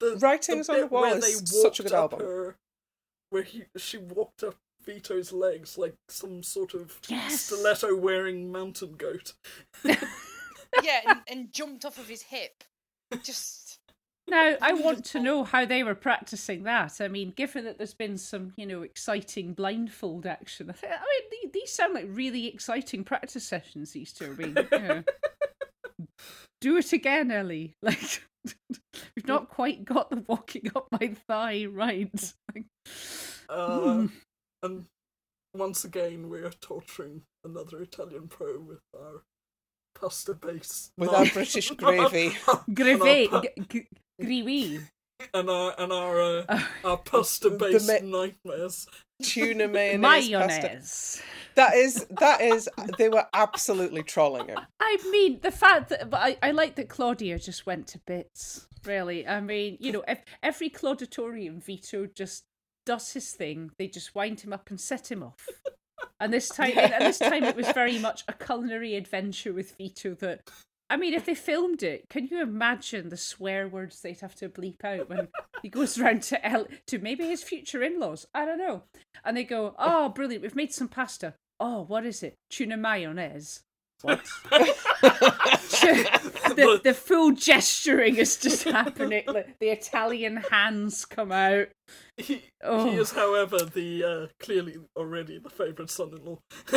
the, 0.00 0.16
Writings 0.16 0.66
the 0.66 0.74
on 0.74 0.80
the 0.80 0.86
Wall 0.88 1.02
where 1.02 1.16
is 1.18 1.24
they 1.24 1.32
such 1.46 1.80
a 1.80 1.82
walked 1.82 1.82
good 1.84 1.92
up 1.92 2.12
album. 2.12 2.20
Her, 2.20 2.56
where 3.30 3.42
he 3.44 3.64
she 3.76 3.96
walked 3.98 4.42
up 4.42 4.56
Vito's 4.84 5.32
legs 5.32 5.78
like 5.78 5.94
some 6.08 6.42
sort 6.42 6.74
of 6.74 7.00
Yes. 7.08 7.40
stiletto 7.40 7.96
wearing 7.96 8.52
mountain 8.52 8.96
goat. 8.96 9.32
yeah, 9.84 11.00
and, 11.06 11.20
and 11.28 11.52
jumped 11.52 11.84
off 11.84 11.98
of 11.98 12.08
his 12.08 12.22
hip. 12.22 12.64
Just 13.22 13.65
Now, 14.28 14.56
I 14.60 14.72
want 14.72 15.04
to 15.06 15.20
know 15.20 15.44
how 15.44 15.64
they 15.64 15.84
were 15.84 15.94
practicing 15.94 16.64
that. 16.64 17.00
I 17.00 17.06
mean, 17.06 17.30
given 17.36 17.64
that 17.64 17.78
there's 17.78 17.94
been 17.94 18.18
some, 18.18 18.52
you 18.56 18.66
know, 18.66 18.82
exciting 18.82 19.52
blindfold 19.52 20.26
action, 20.26 20.68
I, 20.68 20.72
think, 20.72 20.92
I 20.92 20.96
mean, 20.96 21.30
the- 21.52 21.60
these 21.60 21.72
sound 21.72 21.94
like 21.94 22.06
really 22.08 22.48
exciting 22.48 23.04
practice 23.04 23.44
sessions. 23.44 23.92
These 23.92 24.12
two, 24.12 24.36
I 24.38 24.42
mean, 24.42 24.56
you 24.72 24.78
know. 24.78 25.02
do 26.60 26.76
it 26.76 26.92
again, 26.92 27.30
Ellie. 27.30 27.74
Like, 27.82 28.22
we've 29.16 29.26
not 29.26 29.48
quite 29.48 29.84
got 29.84 30.08
the 30.10 30.22
walking 30.28 30.70
up 30.76 30.86
my 30.92 31.08
thigh 31.26 31.66
right. 31.68 32.32
Uh, 33.48 33.80
hmm. 33.80 34.06
And 34.62 34.84
once 35.54 35.84
again, 35.84 36.28
we 36.28 36.42
are 36.42 36.50
torturing 36.50 37.22
another 37.44 37.82
Italian 37.82 38.28
pro 38.28 38.60
with 38.60 38.78
our 38.94 39.22
pasta 39.98 40.34
base. 40.34 40.90
With 40.96 41.10
our 41.10 41.26
British 41.26 41.70
gravy. 41.76 42.36
Greve, 42.72 43.00
and 43.02 43.34
our, 43.34 43.42
g- 43.68 43.88
g- 44.20 44.26
gravy. 44.26 44.80
and 45.34 45.48
our 45.50 45.74
and 45.78 45.92
our, 45.92 46.20
uh, 46.20 46.44
Uh, 46.48 46.60
our 46.84 46.96
pasta 46.98 47.50
based 47.50 47.86
ma- 47.88 48.18
nightmares. 48.20 48.86
Tuna 49.22 49.66
mayonnaise. 49.68 50.30
pasta. 50.30 51.22
That 51.54 51.74
is 51.74 52.06
that 52.20 52.40
is 52.42 52.68
they 52.98 53.08
were 53.08 53.26
absolutely 53.32 54.02
trolling 54.02 54.48
him. 54.48 54.58
I 54.80 54.98
mean, 55.10 55.40
the 55.42 55.50
fact 55.50 55.88
that 55.88 56.10
but 56.10 56.20
I, 56.20 56.36
I 56.42 56.50
like 56.50 56.74
that 56.76 56.88
Claudia 56.90 57.38
just 57.38 57.64
went 57.66 57.86
to 57.88 57.98
bits. 58.06 58.66
Really, 58.84 59.26
I 59.26 59.40
mean, 59.40 59.78
you 59.80 59.90
know, 59.90 60.04
if 60.06 60.20
every 60.42 60.68
Clauditorium 60.68 61.60
Vito 61.60 62.06
just 62.06 62.44
does 62.84 63.12
his 63.14 63.32
thing, 63.32 63.70
they 63.78 63.88
just 63.88 64.14
wind 64.14 64.40
him 64.40 64.52
up 64.52 64.70
and 64.70 64.80
set 64.80 65.10
him 65.10 65.22
off. 65.24 65.48
And 66.20 66.32
this 66.32 66.48
time, 66.48 66.72
and 66.78 67.04
this 67.04 67.18
time, 67.18 67.42
it 67.42 67.56
was 67.56 67.66
very 67.72 67.98
much 67.98 68.22
a 68.28 68.32
culinary 68.32 68.94
adventure 68.94 69.52
with 69.52 69.76
Vito. 69.76 70.14
That, 70.14 70.48
I 70.88 70.96
mean, 70.96 71.14
if 71.14 71.24
they 71.24 71.34
filmed 71.34 71.82
it, 71.82 72.08
can 72.08 72.26
you 72.26 72.40
imagine 72.40 73.08
the 73.08 73.16
swear 73.16 73.66
words 73.66 74.00
they'd 74.00 74.20
have 74.20 74.36
to 74.36 74.48
bleep 74.48 74.84
out 74.84 75.08
when 75.08 75.28
he 75.62 75.68
goes 75.68 75.98
round 75.98 76.22
to 76.24 76.46
El 76.46 76.68
to 76.86 76.98
maybe 76.98 77.26
his 77.26 77.42
future 77.42 77.82
in-laws? 77.82 78.26
I 78.32 78.44
don't 78.44 78.58
know. 78.58 78.84
And 79.24 79.36
they 79.36 79.44
go, 79.44 79.74
"Oh, 79.78 80.10
brilliant! 80.10 80.42
We've 80.42 80.54
made 80.54 80.72
some 80.72 80.88
pasta. 80.88 81.34
Oh, 81.58 81.82
what 81.82 82.06
is 82.06 82.22
it? 82.22 82.36
Tuna 82.50 82.76
mayonnaise." 82.76 83.64
What? 84.02 84.20
the, 85.80 86.80
the 86.82 86.94
full 86.94 87.32
gesturing 87.32 88.16
is 88.16 88.36
just 88.36 88.64
happening. 88.64 89.24
Like, 89.26 89.58
the 89.58 89.68
Italian 89.70 90.36
hands 90.36 91.04
come 91.04 91.32
out. 91.32 91.68
He, 92.16 92.42
Oh. 92.62 92.90
he 92.90 92.96
is, 92.96 93.12
however, 93.12 93.58
the 93.64 94.04
uh, 94.04 94.26
clearly 94.40 94.76
already 94.96 95.38
the 95.38 95.50
favourite 95.50 95.90
son-in-law. 95.90 96.38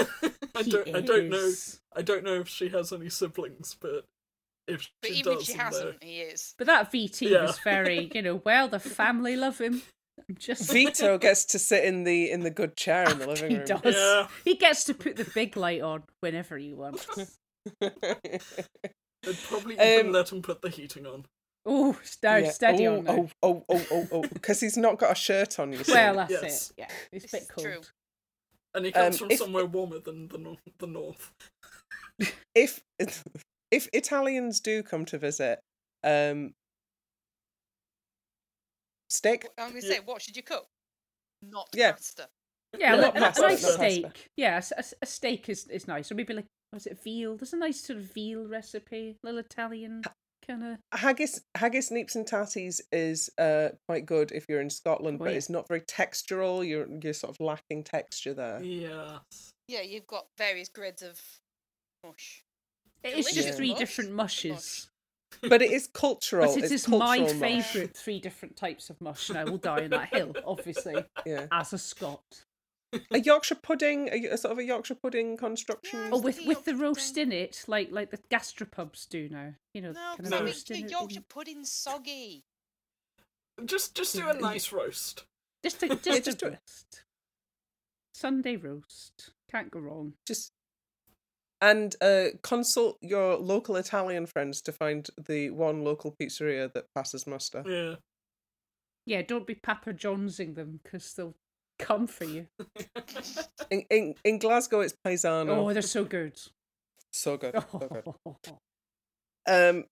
I 0.55 0.63
He 0.63 0.71
don't, 0.71 0.95
I 0.95 1.01
don't 1.01 1.29
know. 1.29 1.51
I 1.95 2.01
don't 2.01 2.23
know 2.23 2.35
if 2.35 2.47
she 2.47 2.69
has 2.69 2.93
any 2.93 3.09
siblings, 3.09 3.75
but 3.79 4.05
if 4.67 4.87
but 5.01 5.11
she 5.11 5.17
even 5.19 5.33
does, 5.33 5.41
if 5.43 5.47
she 5.55 5.57
hasn't, 5.57 6.03
he 6.03 6.19
is. 6.21 6.53
But 6.57 6.67
that 6.67 6.91
VT 6.91 7.29
Yeah. 7.29 7.41
was 7.43 7.59
very, 7.59 8.11
you 8.13 8.21
know, 8.21 8.41
well, 8.45 8.67
the 8.67 8.79
family 8.79 9.35
love 9.35 9.57
him. 9.59 9.81
I'm 10.29 10.35
just 10.39 10.71
Vito 10.71 11.17
gets 11.27 11.43
to 11.45 11.59
sit 11.59 11.83
in 11.83 12.03
the 12.03 12.31
in 12.31 12.41
the 12.41 12.49
good 12.51 12.77
chair 12.77 13.09
in 13.09 13.17
the 13.19 13.27
living 13.27 13.43
room. 13.43 13.51
he 13.51 13.57
room. 13.57 13.65
does. 13.81 13.95
Yeah. 13.95 14.27
He 14.45 14.55
gets 14.55 14.83
to 14.85 14.93
put 14.93 15.15
the 15.15 15.25
big 15.33 15.57
light 15.57 15.81
on 15.81 16.03
whenever 16.21 16.57
he 16.57 16.73
wants. 16.73 17.07
they'd 17.81 18.41
probably 19.47 19.75
even 19.75 20.07
Um, 20.07 20.11
let 20.13 20.31
him 20.31 20.41
put 20.41 20.61
the 20.61 20.69
heating 20.69 21.05
on. 21.05 21.25
Oh, 21.65 21.97
no, 22.23 22.35
Yeah. 22.37 22.51
steady 22.51 22.87
oh, 22.87 22.97
on 22.99 23.03
now. 23.03 23.11
Oh, 23.11 23.29
oh, 23.43 23.65
oh, 23.69 23.85
oh, 23.91 24.07
oh, 24.13 24.21
because 24.33 24.59
he's 24.61 24.77
not 24.77 24.97
got 24.97 25.11
a 25.11 25.15
shirt 25.15 25.59
on. 25.59 25.73
You 25.73 25.83
see. 25.83 25.91
well, 25.93 26.15
that's 26.15 26.31
Yes. 26.31 26.69
it. 26.71 26.73
Yeah, 26.79 26.87
it's 27.11 27.33
a 27.33 27.37
bit 27.37 27.47
cold. 27.49 27.65
true. 27.65 27.81
And 28.73 28.85
he 28.85 28.91
comes 28.91 29.15
Um, 29.15 29.19
from 29.19 29.31
if- 29.31 29.39
somewhere 29.39 29.65
warmer 29.65 29.99
than 29.99 30.27
the, 30.29 30.55
the 30.79 30.87
north. 30.87 31.31
if 32.55 32.81
if 33.71 33.87
Italians 33.93 34.59
do 34.61 34.81
come 34.83 35.05
to 35.05 35.17
visit, 35.17 35.59
um, 36.03 36.53
steak. 39.09 39.47
I'm 39.57 39.69
gonna 39.69 39.81
Yeah. 39.81 39.95
say, 39.95 39.99
what 40.03 40.21
should 40.21 40.35
you 40.37 40.43
cook? 40.43 40.67
not 41.41 41.69
Yeah. 41.73 41.93
pasta. 41.93 42.27
Yeah, 42.77 42.95
Not 42.97 43.13
a, 43.15 43.17
a 43.17 43.19
nice 43.21 43.37
not 43.39 43.49
pasta. 43.49 43.71
steak. 43.73 44.29
Yeah, 44.35 44.61
a, 45.01 45.05
steak 45.05 45.47
is, 45.49 45.67
is 45.67 45.87
nice. 45.87 46.11
Or 46.11 46.15
maybe 46.15 46.33
like, 46.33 46.45
was 46.73 46.85
it 46.85 47.01
veal? 47.01 47.35
There's 47.37 47.53
a 47.53 47.57
nice 47.57 47.81
sort 47.81 47.97
of 47.99 48.05
veal 48.13 48.45
recipe, 48.45 49.15
little 49.23 49.39
Italian 49.39 50.01
kind 50.45 50.63
of. 50.63 50.77
Haggis, 50.93 51.41
haggis, 51.55 51.89
neeps, 51.91 52.15
and 52.15 52.25
tatties 52.27 52.81
is 52.91 53.29
uh, 53.39 53.69
quite 53.87 54.05
good 54.05 54.31
if 54.33 54.45
you're 54.49 54.59
in 54.61 54.69
Scotland, 54.69 55.17
Oh, 55.21 55.23
but 55.23 55.31
yeah. 55.31 55.37
it's 55.37 55.49
not 55.49 55.67
very 55.67 55.81
textural. 55.81 56.67
You're 56.67 56.87
you're 57.01 57.13
sort 57.13 57.31
of 57.33 57.39
lacking 57.39 57.85
texture 57.85 58.33
there. 58.33 58.61
Yes. 58.61 59.51
Yeah, 59.69 59.81
you've 59.81 60.07
got 60.07 60.27
various 60.37 60.67
grids 60.69 61.01
of 61.01 61.19
mush. 62.05 62.43
It's 63.03 63.15
just 63.15 63.33
Delicious 63.35 63.55
three 63.55 63.69
mush. 63.69 63.79
different 63.79 64.11
mushes. 64.11 64.89
But 65.41 65.61
it 65.61 65.71
is 65.71 65.87
cultural. 65.87 66.47
But 66.47 66.57
it 66.57 66.63
it's 66.65 66.73
is 66.73 66.87
my 66.87 67.17
cultural 67.19 67.39
mush. 67.39 67.65
favourite 67.71 67.95
three 67.95 68.19
different 68.19 68.55
types 68.55 68.89
of 68.89 68.99
mush, 68.99 69.29
and 69.29 69.37
I 69.37 69.43
will 69.45 69.57
die 69.57 69.83
on 69.83 69.89
that 69.91 70.09
hill, 70.13 70.33
obviously, 70.45 71.03
Yeah, 71.25 71.47
as 71.51 71.71
a 71.73 71.77
Scot. 71.77 72.43
a 73.11 73.19
Yorkshire 73.19 73.55
pudding, 73.55 74.09
a, 74.11 74.27
a 74.33 74.37
sort 74.37 74.51
of 74.53 74.57
a 74.57 74.63
Yorkshire 74.63 74.95
pudding 74.95 75.37
construction. 75.37 75.99
Yeah, 75.99 76.09
Oh, 76.13 76.19
with 76.19 76.37
the 76.37 76.47
with 76.47 76.65
the 76.65 76.75
roast 76.75 77.15
pudding. 77.15 77.31
in 77.31 77.37
it, 77.43 77.63
like 77.67 77.89
like 77.91 78.09
the 78.11 78.17
gastropubs 78.31 79.07
do 79.07 79.29
now. 79.29 79.53
You 79.73 79.81
know, 79.83 79.91
No, 79.91 80.15
kind 80.17 80.17
because 80.17 80.31
of 80.33 80.41
I 80.41 80.43
roast 80.45 80.69
make 80.71 80.79
in 80.79 80.85
the 80.87 80.87
it. 80.87 80.91
Yorkshire 80.99 81.23
pudding 81.29 81.65
soggy. 81.65 82.43
Just 83.65 83.95
just 83.95 84.15
do 84.15 84.27
a 84.27 84.33
mm. 84.33 84.41
nice 84.41 84.71
roast. 84.71 85.25
Just 85.63 85.83
a, 85.83 85.87
just, 85.89 86.05
Yeah, 86.05 86.13
a 86.15 86.21
just 86.21 86.39
do 86.39 86.45
it. 86.47 86.59
roast. 86.65 87.03
Sunday 88.15 88.55
roast. 88.55 89.31
Can't 89.51 89.69
go 89.71 89.79
wrong. 89.79 90.13
Just 90.25 90.51
and 91.61 91.95
uh, 92.01 92.25
consult 92.41 92.97
your 93.01 93.37
local 93.37 93.75
Italian 93.75 94.25
friends 94.25 94.61
to 94.61 94.71
find 94.71 95.07
the 95.27 95.49
one 95.49 95.83
local 95.83 96.15
pizzeria 96.19 96.71
that 96.73 96.85
passes 96.95 97.27
muster. 97.27 97.63
Yeah. 97.67 97.95
Yeah, 99.05 99.21
don't 99.23 99.47
be 99.47 99.55
Papa 99.55 99.93
Johnsing 99.93 100.53
them 100.53 100.79
because 100.83 101.13
they'll 101.13 101.35
come 101.79 102.05
for 102.05 102.25
you. 102.25 102.47
In 103.71 103.83
in, 103.89 104.15
in 104.23 104.39
Glasgow, 104.39 104.81
it's 104.81 104.95
Paisano. 105.05 105.67
Oh, 105.67 105.73
they're 105.73 105.81
so 105.83 106.03
good. 106.03 106.39
so 107.11 107.37
good, 107.37 107.53
so 107.53 108.13
good. 108.25 108.45
Um, 109.47 109.85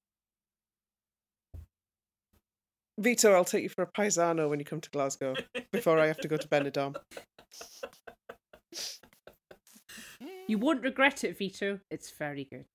Vito, 3.00 3.34
I'll 3.34 3.46
take 3.46 3.64
you 3.64 3.70
for 3.70 3.84
a 3.84 3.88
paisano 3.88 4.50
when 4.50 4.60
you 4.60 4.66
come 4.66 4.82
to 4.82 4.90
Glasgow 4.90 5.36
before 5.72 6.00
I 6.00 6.08
have 6.08 6.18
to 6.18 6.28
go 6.28 6.38
to 6.38 6.48
Benidorm. 6.48 6.96
You 10.48 10.58
won't 10.58 10.82
regret 10.84 11.24
it, 11.24 11.38
Vito. 11.38 11.80
It's 11.92 12.10
very 12.12 12.46
good. 12.46 12.66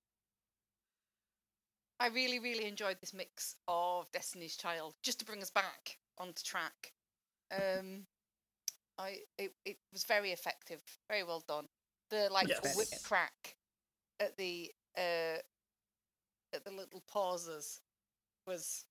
I 1.99 2.07
really, 2.07 2.39
really 2.39 2.65
enjoyed 2.65 2.97
this 2.99 3.13
mix 3.13 3.55
of 3.67 4.11
Destiny's 4.11 4.55
Child. 4.55 4.93
Just 5.01 5.19
to 5.19 5.25
bring 5.25 5.41
us 5.41 5.49
back 5.49 5.97
onto 6.17 6.43
track, 6.43 6.93
um, 7.51 8.05
I 8.97 9.19
it, 9.37 9.53
it 9.65 9.77
was 9.91 10.03
very 10.03 10.31
effective, 10.31 10.81
very 11.09 11.23
well 11.23 11.43
done. 11.47 11.67
The 12.09 12.29
like 12.31 12.47
Yes. 12.47 12.75
whip 12.75 12.89
crack 13.03 13.55
at 14.19 14.37
the 14.37 14.71
uh 14.97 15.39
at 16.53 16.63
the 16.63 16.71
little 16.71 17.01
pauses 17.07 17.81
was 18.45 18.85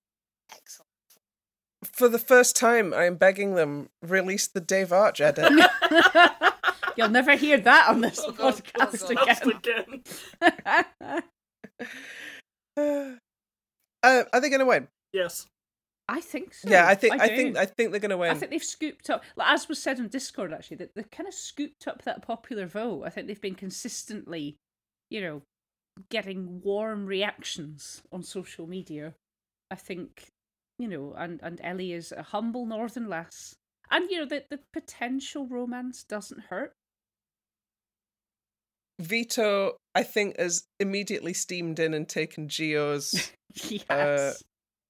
excellent. 0.51 0.89
For 1.85 2.09
the 2.09 2.19
first 2.19 2.57
time, 2.57 2.95
I 2.95 3.05
am 3.05 3.17
begging 3.17 3.55
them 3.55 3.89
release 4.03 4.47
the 4.47 4.61
Dave 4.61 4.93
Arch 4.93 5.21
edit. 5.21 5.51
You'll 6.97 7.09
never 7.09 7.37
hear 7.37 7.59
that 7.59 7.89
on 7.89 8.01
this 8.03 8.21
Oh 8.23 8.33
God, 8.33 8.61
oh 8.77 8.87
podcast 8.87 9.51
again. 9.51 10.03
again. 10.41 11.23
uh, 14.03 14.25
are 14.33 14.41
they 14.41 14.49
going 14.49 14.61
to 14.61 14.67
win? 14.67 14.89
Yes. 15.13 15.47
I 16.09 16.21
think 16.21 16.53
so. 16.53 16.69
yeah, 16.69 16.87
I 16.87 16.95
think 16.95 17.21
I, 17.21 17.29
do. 17.29 17.37
think 17.37 17.57
I 17.57 17.65
think 17.65 17.91
they're 17.91 18.01
going 18.01 18.11
to 18.11 18.19
win. 18.19 18.31
I 18.31 18.35
think 18.35 18.51
they've 18.51 18.63
scooped 18.63 19.09
up, 19.09 19.23
like, 19.37 19.49
as 19.49 19.69
was 19.69 19.83
said 19.83 19.99
on 19.99 20.09
Discord, 20.09 20.53
actually, 20.53 20.77
that 20.79 20.91
they've 20.95 21.11
kind 21.11 21.29
of 21.29 21.35
scooped 21.35 21.87
up 21.87 22.03
that 22.03 22.23
popular 22.23 22.67
vote. 22.67 23.05
I 23.07 23.09
think 23.09 23.29
they've 23.29 23.41
been 23.41 23.55
consistently, 23.55 24.57
you 25.11 25.21
know, 25.21 25.43
getting 26.11 26.61
warm 26.63 27.07
reactions 27.07 28.03
on 28.13 28.23
social 28.23 28.67
media. 28.67 29.15
I 29.71 29.77
think, 29.77 30.27
you 30.83 30.89
know, 30.89 31.15
and, 31.17 31.41
and 31.43 31.61
Ellie 31.63 31.93
is 31.93 32.13
a 32.13 32.23
humble 32.23 32.67
northern 32.67 33.09
lass. 33.09 33.55
And, 33.91 34.11
you 34.11 34.19
know, 34.19 34.27
the, 34.27 34.45
the 34.51 34.59
potential 34.73 35.47
romance 35.47 36.03
doesn't 36.03 36.41
hurt. 36.51 36.75
Vito, 38.99 39.77
I 39.95 40.03
think, 40.03 40.39
has 40.39 40.65
immediately 40.81 41.35
steamed 41.35 41.79
in 41.79 41.95
and 41.95 42.09
taken 42.09 42.49
Geo's 42.49 43.33
yes. 43.69 44.43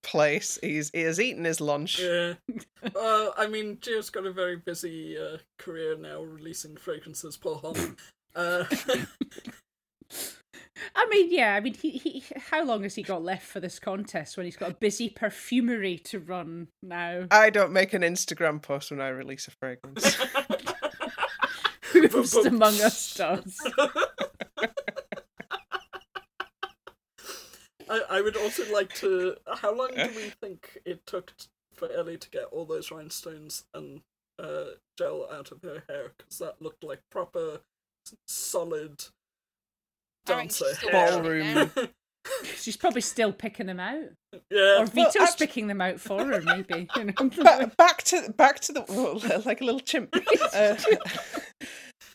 place. 0.02 0.58
He's 0.62 0.90
he 0.92 1.02
has 1.02 1.20
eaten 1.20 1.44
his 1.44 1.60
lunch. 1.60 2.00
Yeah. 2.00 2.34
uh, 2.96 3.30
I 3.36 3.46
mean, 3.48 3.78
Geo's 3.80 4.10
got 4.10 4.26
a 4.26 4.32
very 4.32 4.56
busy 4.56 5.16
uh, 5.18 5.38
career 5.58 5.96
now, 5.96 6.22
releasing 6.22 6.76
fragrances. 6.76 7.36
Paul 7.36 7.56
Hom. 7.56 7.96
Uh, 8.34 8.64
I 10.94 11.06
mean, 11.10 11.32
yeah, 11.32 11.54
I 11.54 11.60
mean, 11.60 11.74
he, 11.74 11.90
he, 11.90 12.24
how 12.50 12.64
long 12.64 12.82
has 12.82 12.94
he 12.94 13.02
got 13.02 13.22
left 13.22 13.46
for 13.46 13.60
this 13.60 13.78
contest 13.78 14.36
when 14.36 14.46
he's 14.46 14.56
got 14.56 14.70
a 14.70 14.74
busy 14.74 15.08
perfumery 15.08 15.98
to 15.98 16.18
run 16.18 16.68
now? 16.82 17.26
I 17.30 17.50
don't 17.50 17.72
make 17.72 17.92
an 17.92 18.02
Instagram 18.02 18.62
post 18.62 18.90
when 18.90 19.00
I 19.00 19.08
release 19.08 19.48
a 19.48 19.50
fragrance. 19.50 20.18
Who's 21.92 22.34
among 22.34 22.80
us 22.80 23.14
does? 23.14 23.58
I, 27.88 28.00
I 28.10 28.20
would 28.22 28.36
also 28.36 28.72
like 28.72 28.94
to. 28.96 29.36
How 29.56 29.74
long 29.74 29.90
do 29.94 30.08
we 30.16 30.30
think 30.30 30.78
it 30.86 31.06
took 31.06 31.32
for 31.74 31.90
Ellie 31.92 32.16
to 32.16 32.30
get 32.30 32.44
all 32.44 32.64
those 32.64 32.90
rhinestones 32.90 33.64
and 33.74 34.00
uh, 34.38 34.76
gel 34.96 35.28
out 35.30 35.52
of 35.52 35.60
her 35.62 35.82
hair? 35.88 36.12
Because 36.16 36.38
that 36.38 36.62
looked 36.62 36.82
like 36.82 37.00
proper 37.10 37.60
solid 38.26 39.04
I 39.04 39.04
reckon 39.04 39.21
dancer 40.26 40.64
she's 40.68 40.78
still 40.78 40.90
hair. 40.90 41.06
washing 41.22 41.24
it 41.34 41.54
now. 41.54 41.64
Ballroom. 41.74 41.88
She's 42.54 42.76
probably 42.76 43.00
still 43.00 43.32
picking 43.32 43.66
them 43.66 43.80
out, 43.80 44.04
yeah. 44.48 44.78
or 44.80 44.86
Vito's 44.86 45.16
actu- 45.16 45.44
picking 45.44 45.66
them 45.66 45.80
out 45.80 45.98
for 45.98 46.24
her. 46.24 46.40
Maybe 46.40 46.88
you 46.94 47.04
know. 47.06 47.12
Ba- 47.42 47.72
back 47.76 48.04
to 48.04 48.32
back 48.36 48.60
to 48.60 48.72
the 48.72 48.84
well, 48.88 49.42
like 49.44 49.60
a 49.60 49.64
little 49.64 49.80
chimp. 49.80 50.14
Uh, 50.54 50.76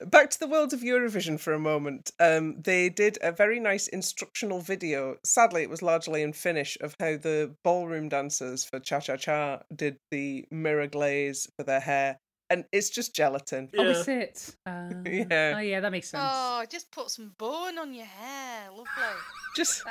back 0.05 0.30
to 0.30 0.39
the 0.39 0.47
world 0.47 0.72
of 0.72 0.80
Eurovision 0.80 1.38
for 1.38 1.51
a 1.51 1.60
moment. 1.60 2.12
Um, 2.22 2.62
they 2.62 2.88
did 2.88 3.18
a 3.22 3.34
very 3.34 3.60
nice 3.60 3.88
instructional 3.89 4.62
video. 4.62 5.18
Sadly, 5.26 5.64
it 5.64 5.70
was 5.70 5.82
largely 5.82 6.22
in 6.22 6.32
Finnish 6.32 6.78
of 6.80 6.95
how 7.01 7.18
the 7.18 7.55
ballroom 7.66 8.08
dancers 8.08 8.64
for 8.64 8.80
Cha 8.80 9.01
Cha 9.01 9.18
Cha 9.18 9.60
did 9.76 9.97
the 10.12 10.45
mirror 10.51 10.88
glaze 10.88 11.49
for 11.58 11.64
their 11.64 11.82
hair, 11.82 12.20
and 12.49 12.65
it's 12.71 12.89
just 12.89 13.15
gelatin. 13.15 13.69
Oh, 13.77 13.83
Yeah. 13.83 13.89
is 13.89 14.07
it? 14.07 14.55
Uh, 14.65 14.89
Yeah. 15.05 15.53
Oh, 15.55 15.59
yeah, 15.59 15.79
that 15.79 15.91
makes 15.91 16.09
sense. 16.09 16.23
Oh, 16.25 16.65
just 16.69 16.91
put 16.91 17.09
some 17.11 17.33
bone 17.37 17.77
on 17.77 17.93
your 17.93 18.05
hair. 18.05 18.69
Lovely. 18.71 19.19
Just 19.55 19.81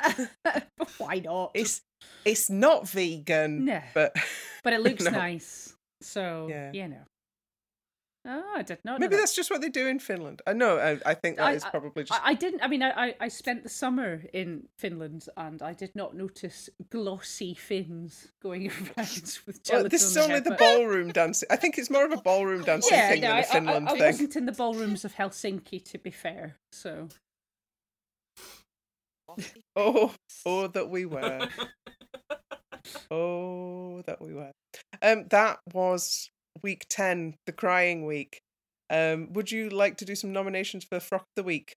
why 0.97 1.19
not? 1.19 1.51
it's 1.53 1.81
it's 2.23 2.49
not 2.49 2.87
vegan, 2.87 3.65
No. 3.65 3.81
but 3.93 4.15
But 4.63 4.71
it 4.73 4.79
looks 4.81 5.03
No. 5.03 5.11
nice. 5.11 5.75
So 6.01 6.47
Yeah. 6.49 6.71
you 6.71 6.87
know. 6.87 7.03
Oh, 8.29 8.43
I 8.57 8.61
did 8.61 8.79
not. 8.83 8.99
maybe 8.99 9.11
know 9.11 9.15
that. 9.17 9.21
that's 9.21 9.35
just 9.35 9.49
what 9.49 9.61
they 9.61 9.69
do 9.69 9.87
in 9.87 9.99
Finland. 9.99 10.41
I 10.45 10.51
know. 10.51 10.77
I, 10.77 10.99
I 11.05 11.13
think 11.13 11.37
that 11.37 11.45
I- 11.47 11.53
is 11.53 11.63
probably 11.63 12.03
just. 12.03 12.21
I, 12.21 12.31
I 12.31 12.33
didn't. 12.33 12.61
I 12.61 12.67
mean, 12.67 12.83
I, 12.83 12.89
I 13.07 13.15
I 13.21 13.27
spent 13.29 13.63
the 13.63 13.69
summer 13.69 14.21
in 14.33 14.67
Finland, 14.77 15.27
and 15.37 15.61
I 15.61 15.71
did 15.73 15.95
not 15.95 16.13
notice 16.13 16.69
glossy 16.89 17.53
fins 17.53 18.27
going 18.43 18.67
around 18.97 19.37
with 19.45 19.45
Well, 19.47 19.55
gelatin. 19.63 19.89
this 19.89 20.03
is 20.03 20.13
their 20.13 20.23
only 20.23 20.33
head, 20.35 20.43
the 20.43 20.49
but- 20.51 20.59
ballroom 20.59 21.11
dancing. 21.13 21.47
I 21.49 21.55
think 21.55 21.77
it's 21.77 21.89
more 21.89 22.05
of 22.05 22.11
a 22.11 22.17
ballroom 22.17 22.63
dancing 22.65 22.97
Yeah, 22.97 23.09
thing 23.11 23.21
no, 23.21 23.27
than 23.27 23.35
I, 23.37 23.39
a 23.39 23.43
Finland 23.45 23.87
I, 23.87 23.91
I 23.91 23.95
thing. 23.95 24.03
wasn't 24.07 24.35
in 24.35 24.45
the 24.45 24.51
ballrooms 24.51 25.05
of 25.05 25.15
Helsinki, 25.15 25.83
to 25.85 25.97
be 25.97 26.11
fair. 26.11 26.57
So 26.73 27.07
Oh, 29.75 30.13
oh, 30.45 30.67
that 30.67 30.89
we 30.89 31.05
were. 31.05 31.47
oh, 33.11 34.01
that 34.05 34.21
we 34.21 34.33
were. 34.33 34.51
Um, 35.01 35.25
that 35.29 35.59
was 35.73 36.29
week 36.63 36.85
ten, 36.89 37.35
the 37.45 37.51
crying 37.51 38.05
week. 38.05 38.41
Um, 38.89 39.33
would 39.33 39.51
you 39.51 39.69
like 39.69 39.97
to 39.97 40.05
do 40.05 40.15
some 40.15 40.31
nominations 40.31 40.83
for 40.83 40.99
Frock 40.99 41.21
of 41.21 41.35
the 41.35 41.43
Week? 41.43 41.75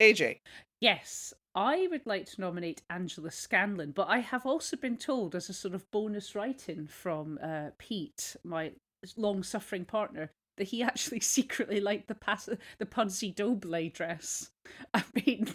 AJ. 0.00 0.40
yes, 0.80 1.32
I 1.54 1.88
would 1.90 2.06
like 2.06 2.26
to 2.26 2.40
nominate 2.40 2.82
Angela 2.90 3.30
Scanlon, 3.30 3.92
but 3.92 4.08
I 4.08 4.18
have 4.18 4.44
also 4.44 4.76
been 4.76 4.98
told, 4.98 5.34
as 5.34 5.48
a 5.48 5.54
sort 5.54 5.74
of 5.74 5.90
bonus 5.90 6.34
writing 6.34 6.86
from 6.86 7.38
uh, 7.42 7.70
Pete, 7.78 8.36
my 8.44 8.72
long-suffering 9.16 9.86
partner, 9.86 10.30
that 10.58 10.64
he 10.64 10.82
actually 10.82 11.20
secretly 11.20 11.80
liked 11.80 12.08
the 12.08 12.14
pass- 12.14 12.48
the 12.78 12.86
Pudsey 12.86 13.34
Doble 13.34 13.88
dress. 13.88 14.50
I 14.94 15.02
mean, 15.14 15.48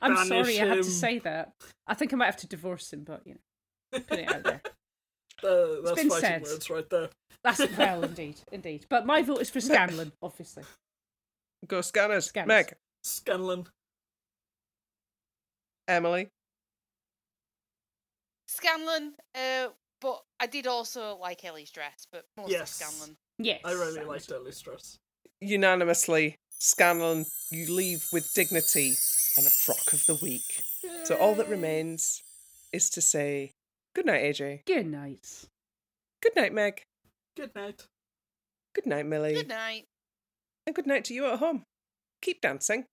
I'm 0.00 0.14
Banish 0.14 0.28
sorry 0.28 0.60
I 0.60 0.66
had 0.66 0.76
to 0.76 0.84
say 0.84 1.18
that. 1.20 1.52
I 1.86 1.94
think 1.94 2.12
I 2.12 2.16
might 2.16 2.26
have 2.26 2.36
to 2.38 2.48
divorce 2.48 2.92
him, 2.92 3.02
but 3.02 3.22
you 3.26 3.34
know, 3.34 4.00
put 4.08 4.18
it 4.18 4.32
out 4.32 4.44
there. 4.44 4.62
Uh, 5.42 5.80
that's 5.82 5.94
been 5.94 6.10
fighting 6.10 6.20
said. 6.20 6.42
words 6.42 6.68
right 6.68 6.90
there. 6.90 7.08
That's 7.42 7.76
well, 7.76 8.04
indeed, 8.04 8.40
indeed. 8.52 8.86
But 8.88 9.06
my 9.06 9.22
vote 9.22 9.40
is 9.40 9.50
for 9.50 9.60
Scanlon, 9.60 10.12
obviously. 10.22 10.64
Go 11.66 11.80
scanners. 11.80 12.26
Scanners. 12.26 12.48
Meg. 12.48 12.74
Scanlon. 13.02 13.66
Emily. 15.88 16.28
Scanlon, 18.46 19.14
uh, 19.34 19.68
but 20.00 20.22
I 20.40 20.46
did 20.46 20.66
also 20.66 21.16
like 21.16 21.44
Ellie's 21.44 21.70
dress, 21.70 22.06
but 22.12 22.24
mostly 22.36 22.54
Yes. 22.54 22.72
Scanlon. 22.72 23.16
Yes. 23.38 23.60
I 23.64 23.72
really 23.72 23.98
and- 24.00 24.08
liked 24.08 24.30
Early 24.30 24.52
Stress. 24.52 24.98
Unanimously, 25.40 26.36
Scanlon, 26.50 27.24
you 27.50 27.72
leave 27.72 28.06
with 28.12 28.32
dignity 28.34 28.94
and 29.36 29.46
a 29.46 29.50
frock 29.50 29.92
of 29.94 30.04
the 30.06 30.16
week. 30.16 30.62
So 31.04 31.16
all 31.16 31.34
that 31.36 31.48
remains 31.48 32.22
is 32.72 32.90
to 32.90 33.00
say 33.00 33.52
good 33.94 34.04
night, 34.06 34.22
AJ. 34.22 34.64
Good 34.66 34.86
night. 34.86 35.46
Good 36.22 36.36
night, 36.36 36.52
Meg. 36.52 36.82
Good 37.36 37.54
night. 37.54 37.86
Good 38.74 38.86
night, 38.86 39.06
Milly. 39.06 39.34
Good 39.34 39.48
night. 39.48 39.86
And 40.66 40.74
good 40.74 40.86
night 40.86 41.04
to 41.06 41.14
you 41.14 41.26
at 41.26 41.38
home. 41.38 41.64
Keep 42.22 42.42
dancing. 42.42 42.84